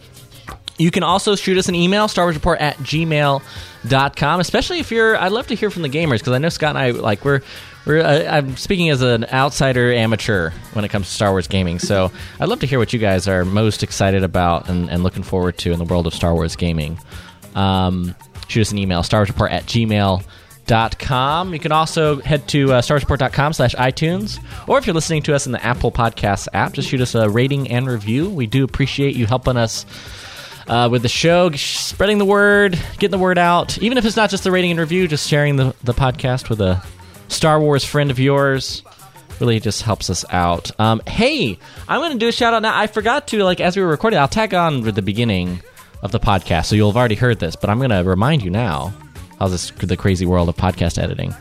You 0.79 0.91
can 0.91 1.03
also 1.03 1.37
shoot 1.37 1.59
us 1.59 1.69
an 1.69 1.75
email, 1.75 2.09
Star 2.09 2.25
Wars 2.25 2.35
Report 2.35 2.59
at 2.61 2.77
gmail.com, 2.79 4.41
especially 4.41 4.79
if 4.81 4.91
you're, 4.91 5.17
I'd 5.17 5.33
love 5.33 5.47
to 5.49 5.55
hear 5.55 5.71
from 5.71 5.83
the 5.83 5.89
gamers 5.89 6.19
because 6.19 6.33
I 6.33 6.39
know 6.39 6.49
Scott 6.49 6.71
and 6.71 6.79
I, 6.79 6.91
like, 6.91 7.25
we're, 7.25 7.43
we're, 7.87 8.01
uh, 8.01 8.25
I'm 8.25 8.57
speaking 8.57 8.89
as 8.89 9.03
an 9.03 9.27
outsider 9.27 9.93
amateur 9.93 10.51
when 10.73 10.85
it 10.85 10.89
comes 10.89 11.09
to 11.09 11.13
Star 11.13 11.31
Wars 11.31 11.47
gaming. 11.47 11.79
So 11.79 12.11
I'd 12.41 12.49
love 12.49 12.61
to 12.61 12.67
hear 12.67 12.79
what 12.79 12.93
you 12.93 12.99
guys 12.99 13.29
are 13.29 13.45
most 13.45 13.83
excited 13.83 14.25
about 14.25 14.69
and, 14.69 14.91
and 14.91 15.03
looking 15.03 15.23
forward 15.23 15.59
to 15.59 15.73
in 15.73 15.79
the 15.79 15.85
world 15.85 16.07
of 16.07 16.15
Star 16.15 16.35
Wars 16.35 16.57
gaming. 16.57 16.99
Um, 17.55 18.15
shoot 18.49 18.63
us 18.63 18.73
an 18.73 18.79
email, 18.79 19.03
Star 19.03 19.21
Wars 19.21 19.29
Report 19.29 19.53
at 19.53 19.65
gmail.com. 19.65 20.25
You 20.67 21.59
can 21.59 21.73
also 21.73 22.21
head 22.21 22.49
to 22.49 22.73
uh, 22.73 22.83
starsreport.com 22.83 23.53
slash 23.53 23.75
iTunes, 23.75 24.39
or 24.67 24.79
if 24.79 24.87
you're 24.87 24.95
listening 24.95 25.23
to 25.25 25.35
us 25.35 25.47
in 25.47 25.53
the 25.53 25.63
Apple 25.63 25.93
Podcasts 25.93 26.49
app, 26.53 26.73
just 26.73 26.89
shoot 26.89 27.01
us 27.01 27.15
a 27.15 27.29
rating 27.29 27.69
and 27.69 27.87
review. 27.87 28.31
We 28.31 28.47
do 28.47 28.65
appreciate 28.65 29.15
you 29.17 29.27
helping 29.27 29.57
us 29.57 29.85
uh, 30.69 30.89
with 30.91 31.03
the 31.03 31.09
show, 31.09 31.51
spreading 31.51 32.19
the 32.19 32.25
word, 32.25 32.79
getting 32.95 33.11
the 33.11 33.19
word 33.19 33.39
out. 33.39 33.79
Even 33.79 33.99
if 33.99 34.05
it's 34.05 34.17
not 34.17 34.31
just 34.31 34.45
the 34.45 34.51
rating 34.51 34.71
and 34.71 34.81
review, 34.81 35.09
just 35.09 35.29
sharing 35.29 35.57
the, 35.57 35.75
the 35.83 35.93
podcast 35.93 36.49
with 36.49 36.61
a 36.61 36.83
Star 37.29 37.61
Wars 37.61 37.85
friend 37.85 38.11
of 38.11 38.19
yours 38.19 38.83
really 39.41 39.59
just 39.59 39.83
helps 39.83 40.09
us 40.09 40.25
out. 40.31 40.71
Um, 40.79 41.03
hey, 41.07 41.59
I'm 41.89 42.01
going 42.01 42.13
to 42.13 42.19
do 42.19 42.29
a 42.29 42.33
shout 42.33 42.55
out 42.55 42.63
now. 42.63 42.79
I 42.79 42.87
forgot 42.87 43.27
to, 43.29 43.43
like, 43.43 43.61
as 43.61 43.77
we 43.77 43.83
were 43.83 43.89
recording, 43.89 44.19
I'll 44.19 44.29
tag 44.29 44.55
on 44.55 44.83
with 44.83 44.95
the 44.95 45.03
beginning 45.03 45.63
of 46.03 46.13
the 46.13 46.21
podcast, 46.21 46.67
so 46.67 46.77
you'll 46.77 46.91
have 46.91 46.97
already 46.97 47.15
heard 47.15 47.41
this, 47.41 47.57
but 47.57 47.69
I'm 47.69 47.79
going 47.79 47.91
to 47.91 48.03
remind 48.03 48.43
you 48.43 48.51
now. 48.51 48.93
How's 49.43 49.51
this 49.51 49.71
the 49.73 49.97
crazy 49.97 50.25
world 50.25 50.49
of 50.49 50.57
podcast 50.57 51.03
editing? 51.03 51.35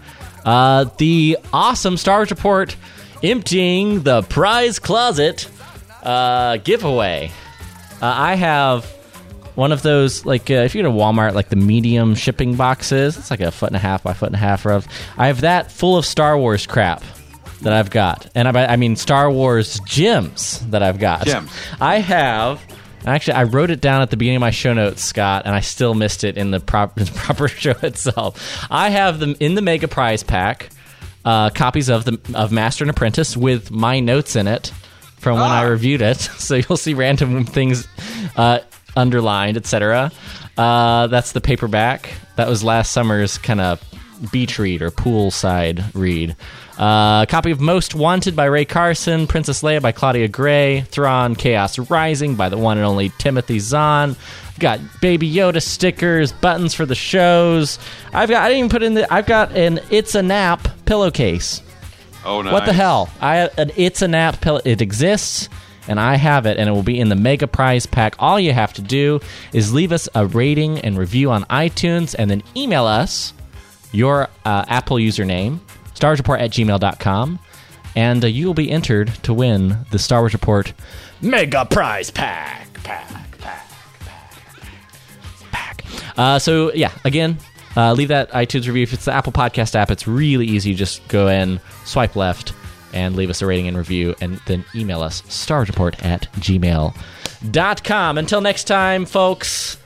Uh, 0.43 0.86
the 0.97 1.38
awesome 1.54 1.97
Star 1.97 2.18
Wars 2.18 2.32
Report 2.32 2.76
emptying 3.22 4.02
the 4.02 4.24
prize 4.24 4.80
closet 4.80 5.47
uh, 6.02 6.58
giveaway. 6.58 7.32
Uh, 8.02 8.12
I 8.18 8.34
have 8.34 8.86
one 9.54 9.72
of 9.72 9.84
those 9.84 10.26
like 10.26 10.49
uh, 10.49 10.56
if 10.66 10.74
you 10.74 10.82
go 10.82 10.89
to 10.89 10.97
Walmart, 10.97 11.36
like 11.36 11.49
the 11.49 11.56
medium 11.56 12.16
shipping 12.16 12.56
boxes. 12.56 13.18
It's 13.18 13.30
like 13.30 13.39
a 13.39 13.52
foot 13.52 13.70
and 13.70 13.76
a 13.76 13.80
half 13.80 14.02
by 14.02 14.14
foot 14.14 14.30
and 14.30 14.36
a 14.36 14.39
half 14.39 14.66
of. 14.66 14.88
I 15.16 15.28
have 15.28 15.41
that 15.41 15.72
full 15.72 15.95
of 15.95 16.04
Star 16.04 16.36
Wars 16.36 16.66
crap 16.66 17.04
that 17.62 17.72
I've 17.72 17.91
got, 17.91 18.28
and 18.34 18.47
I, 18.47 18.66
I 18.66 18.78
mean 18.78 18.95
Star 18.95 19.30
Wars 19.30 19.80
gems 19.82 20.58
that 20.72 20.82
I've 20.82 20.97
got. 20.97 21.28
Gems. 21.28 21.52
I 21.80 21.99
have. 21.99 22.60
Actually, 23.06 23.34
I 23.34 23.43
wrote 23.43 23.72
it 23.72 23.82
down 23.82 24.02
at 24.02 24.10
the 24.10 24.18
beginning 24.18 24.38
of 24.38 24.41
my 24.41 24.52
show 24.52 24.74
notes, 24.74 25.02
Scott, 25.02 25.43
and 25.45 25.56
I 25.56 25.60
still 25.62 25.93
missed 25.93 26.24
it 26.24 26.38
in 26.38 26.52
the 26.52 26.60
proper, 26.60 27.06
proper 27.16 27.47
show 27.47 27.76
itself. 27.82 28.66
I 28.70 28.89
have 28.89 29.20
them 29.20 29.36
in 29.39 29.56
the 29.56 29.62
Mega 29.62 29.88
Prize 29.88 30.24
pack, 30.24 30.70
uh, 31.26 31.49
copies 31.49 31.89
of 31.89 32.06
the 32.06 32.20
of 32.34 32.52
Master 32.52 32.84
and 32.84 32.91
Apprentice 32.91 33.36
with 33.38 33.72
my 33.72 33.99
notes 33.99 34.36
in 34.36 34.47
it 34.47 34.72
from 35.18 35.36
when 35.36 35.49
I 35.49 35.64
reviewed 35.64 36.02
it. 36.02 36.18
So 36.41 36.56
you'll 36.56 36.78
see 36.78 36.93
random 36.95 37.45
things 37.45 37.88
uh, 38.36 38.60
underlined, 38.95 39.58
etc. 39.58 40.12
Uh, 40.58 41.08
that's 41.08 41.32
the 41.32 41.41
paperback. 41.41 42.12
That 42.36 42.49
was 42.49 42.64
last 42.64 42.91
summer's 42.91 43.38
kind 43.38 43.62
of 43.62 43.82
beach 44.32 44.60
read 44.60 44.82
or 44.82 44.91
poolside 44.91 45.84
read. 45.93 46.36
Uh, 46.82 47.27
copy 47.27 47.51
of 47.51 47.61
Most 47.61 47.93
Wanted 47.93 48.36
by 48.36 48.45
Rae 48.45 48.65
Carson, 48.65 49.27
Princess 49.27 49.61
Leia 49.61 49.84
by 49.84 49.91
Claudia 49.91 50.27
Gray, 50.27 50.82
Thrawn 50.82 51.36
Chaos 51.36 51.77
Rising 51.77 52.34
by 52.34 52.49
the 52.49 52.57
one 52.57 52.79
and 52.79 52.88
only 52.88 53.09
Timothy 53.19 53.59
Zahn. 53.59 54.15
I've 54.47 54.59
got 54.59 54.79
Baby 54.99 55.32
Yoda 55.32 55.61
stickers, 55.61 56.32
buttons 56.32 56.73
for 56.73 56.88
the 56.88 56.95
shows. 56.95 57.77
I've 58.13 58.29
got 58.29 58.41
I 58.41 58.47
didn't 58.47 58.57
even 58.57 58.69
put 58.71 58.82
in 58.82 58.95
the 58.95 59.13
I've 59.13 59.27
got 59.27 59.55
an 59.55 59.79
It's 59.91 60.15
a 60.15 60.23
Nap 60.23 60.67
pillowcase. 60.86 61.61
Oh, 62.25 62.41
nice. 62.41 62.51
What 62.51 62.65
the 62.65 62.73
hell? 62.73 63.11
I 63.21 63.47
an 63.59 63.69
It's 63.75 64.01
a 64.01 64.07
Nap 64.07 64.41
pillow. 64.41 64.61
It 64.65 64.82
exists, 64.82 65.49
and 65.88 65.99
I 65.99 66.15
have 66.15 66.47
it, 66.47 66.57
and 66.57 66.67
it 66.67 66.71
will 66.71 66.82
be 66.82 66.99
in 66.99 67.09
the 67.09 67.15
Mega 67.15 67.45
Prize 67.45 67.86
pack. 67.86 68.15
All 68.17 68.39
you 68.39 68.53
have 68.53 68.73
to 68.73 68.82
do 68.82 69.19
is 69.53 69.71
leave 69.71 69.91
us 69.91 70.09
a 70.15 70.25
rating 70.25 70.79
and 70.79 70.97
review 70.97 71.29
on 71.29 71.43
iTunes, 71.43 72.15
and 72.17 72.32
then 72.32 72.41
email 72.57 72.88
us 72.88 73.34
your 73.91 74.29
uh, 74.45 74.65
Apple 74.67 74.97
username, 74.97 75.59
starsreport 76.02 76.39
at 76.39 76.52
gmail.com, 76.52 77.39
and 77.95 78.24
uh, 78.24 78.28
you 78.28 78.47
will 78.47 78.54
be 78.54 78.72
entered 78.72 79.14
to 79.24 79.34
win 79.34 79.78
the 79.91 79.99
Star 79.99 80.22
Wars 80.22 80.34
Report 80.34 80.74
Mega 81.22 81.66
Prize 81.66 82.10
Pack. 82.10 82.74
Pack, 82.84 83.08
pack, 83.38 83.68
pack, 83.91 84.24
pack. 85.52 85.86
Uh, 86.18 86.39
so, 86.39 86.74
yeah, 86.74 86.91
again, 87.06 87.38
uh, 87.78 87.93
leave 87.93 88.08
that 88.08 88.32
iTunes 88.32 88.66
review. 88.66 88.84
If 88.84 88.93
it's 88.93 89.06
the 89.06 89.14
Apple 89.14 89.32
Podcast 89.32 89.76
app, 89.76 89.91
it's 89.91 90.08
really 90.08 90.47
easy. 90.47 90.74
Just 90.74 91.08
go 91.08 91.28
in, 91.28 91.60
swipe 91.86 92.16
left, 92.16 92.54
and 92.93 93.16
leave 93.16 93.30
us 93.30 93.41
a 93.41 93.45
rating 93.45 93.68
and 93.68 93.78
review, 93.78 94.16
and 94.20 94.41
then 94.47 94.66
email 94.74 95.02
us, 95.02 95.22
starsreport 95.24 96.04
at 96.04 96.32
gmail.com. 96.34 98.18
Until 98.18 98.41
next 98.41 98.64
time, 98.64 99.06
folks, 99.06 99.78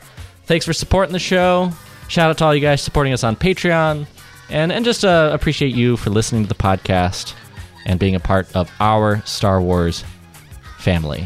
thanks 0.45 0.66
for 0.66 0.74
supporting 0.74 1.13
the 1.13 1.20
show. 1.20 1.72
Shout 2.07 2.30
out 2.30 2.38
to 2.38 2.45
all 2.45 2.55
you 2.55 2.61
guys 2.61 2.82
supporting 2.82 3.13
us 3.13 3.24
on 3.24 3.36
Patreon. 3.36 4.07
And, 4.49 4.71
and 4.71 4.85
just 4.85 5.03
uh, 5.03 5.31
appreciate 5.33 5.75
you 5.75 5.97
for 5.97 6.09
listening 6.09 6.43
to 6.43 6.49
the 6.49 6.55
podcast 6.55 7.33
and 7.85 7.99
being 7.99 8.15
a 8.15 8.19
part 8.19 8.53
of 8.55 8.71
our 8.79 9.21
Star 9.25 9.61
Wars 9.61 10.03
family. 10.79 11.25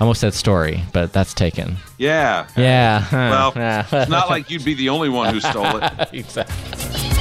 Almost 0.00 0.20
said 0.20 0.34
story, 0.34 0.82
but 0.92 1.12
that's 1.12 1.34
taken. 1.34 1.76
Yeah. 1.96 2.46
Yeah. 2.56 3.06
Well, 3.10 3.52
it's 3.92 4.10
not 4.10 4.28
like 4.28 4.50
you'd 4.50 4.64
be 4.64 4.74
the 4.74 4.90
only 4.90 5.08
one 5.08 5.34
who 5.34 5.40
stole 5.40 5.76
it. 5.76 6.08
exactly. 6.12 7.17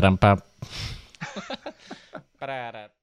Parampap. 0.00 0.40
Pararat. 2.40 2.99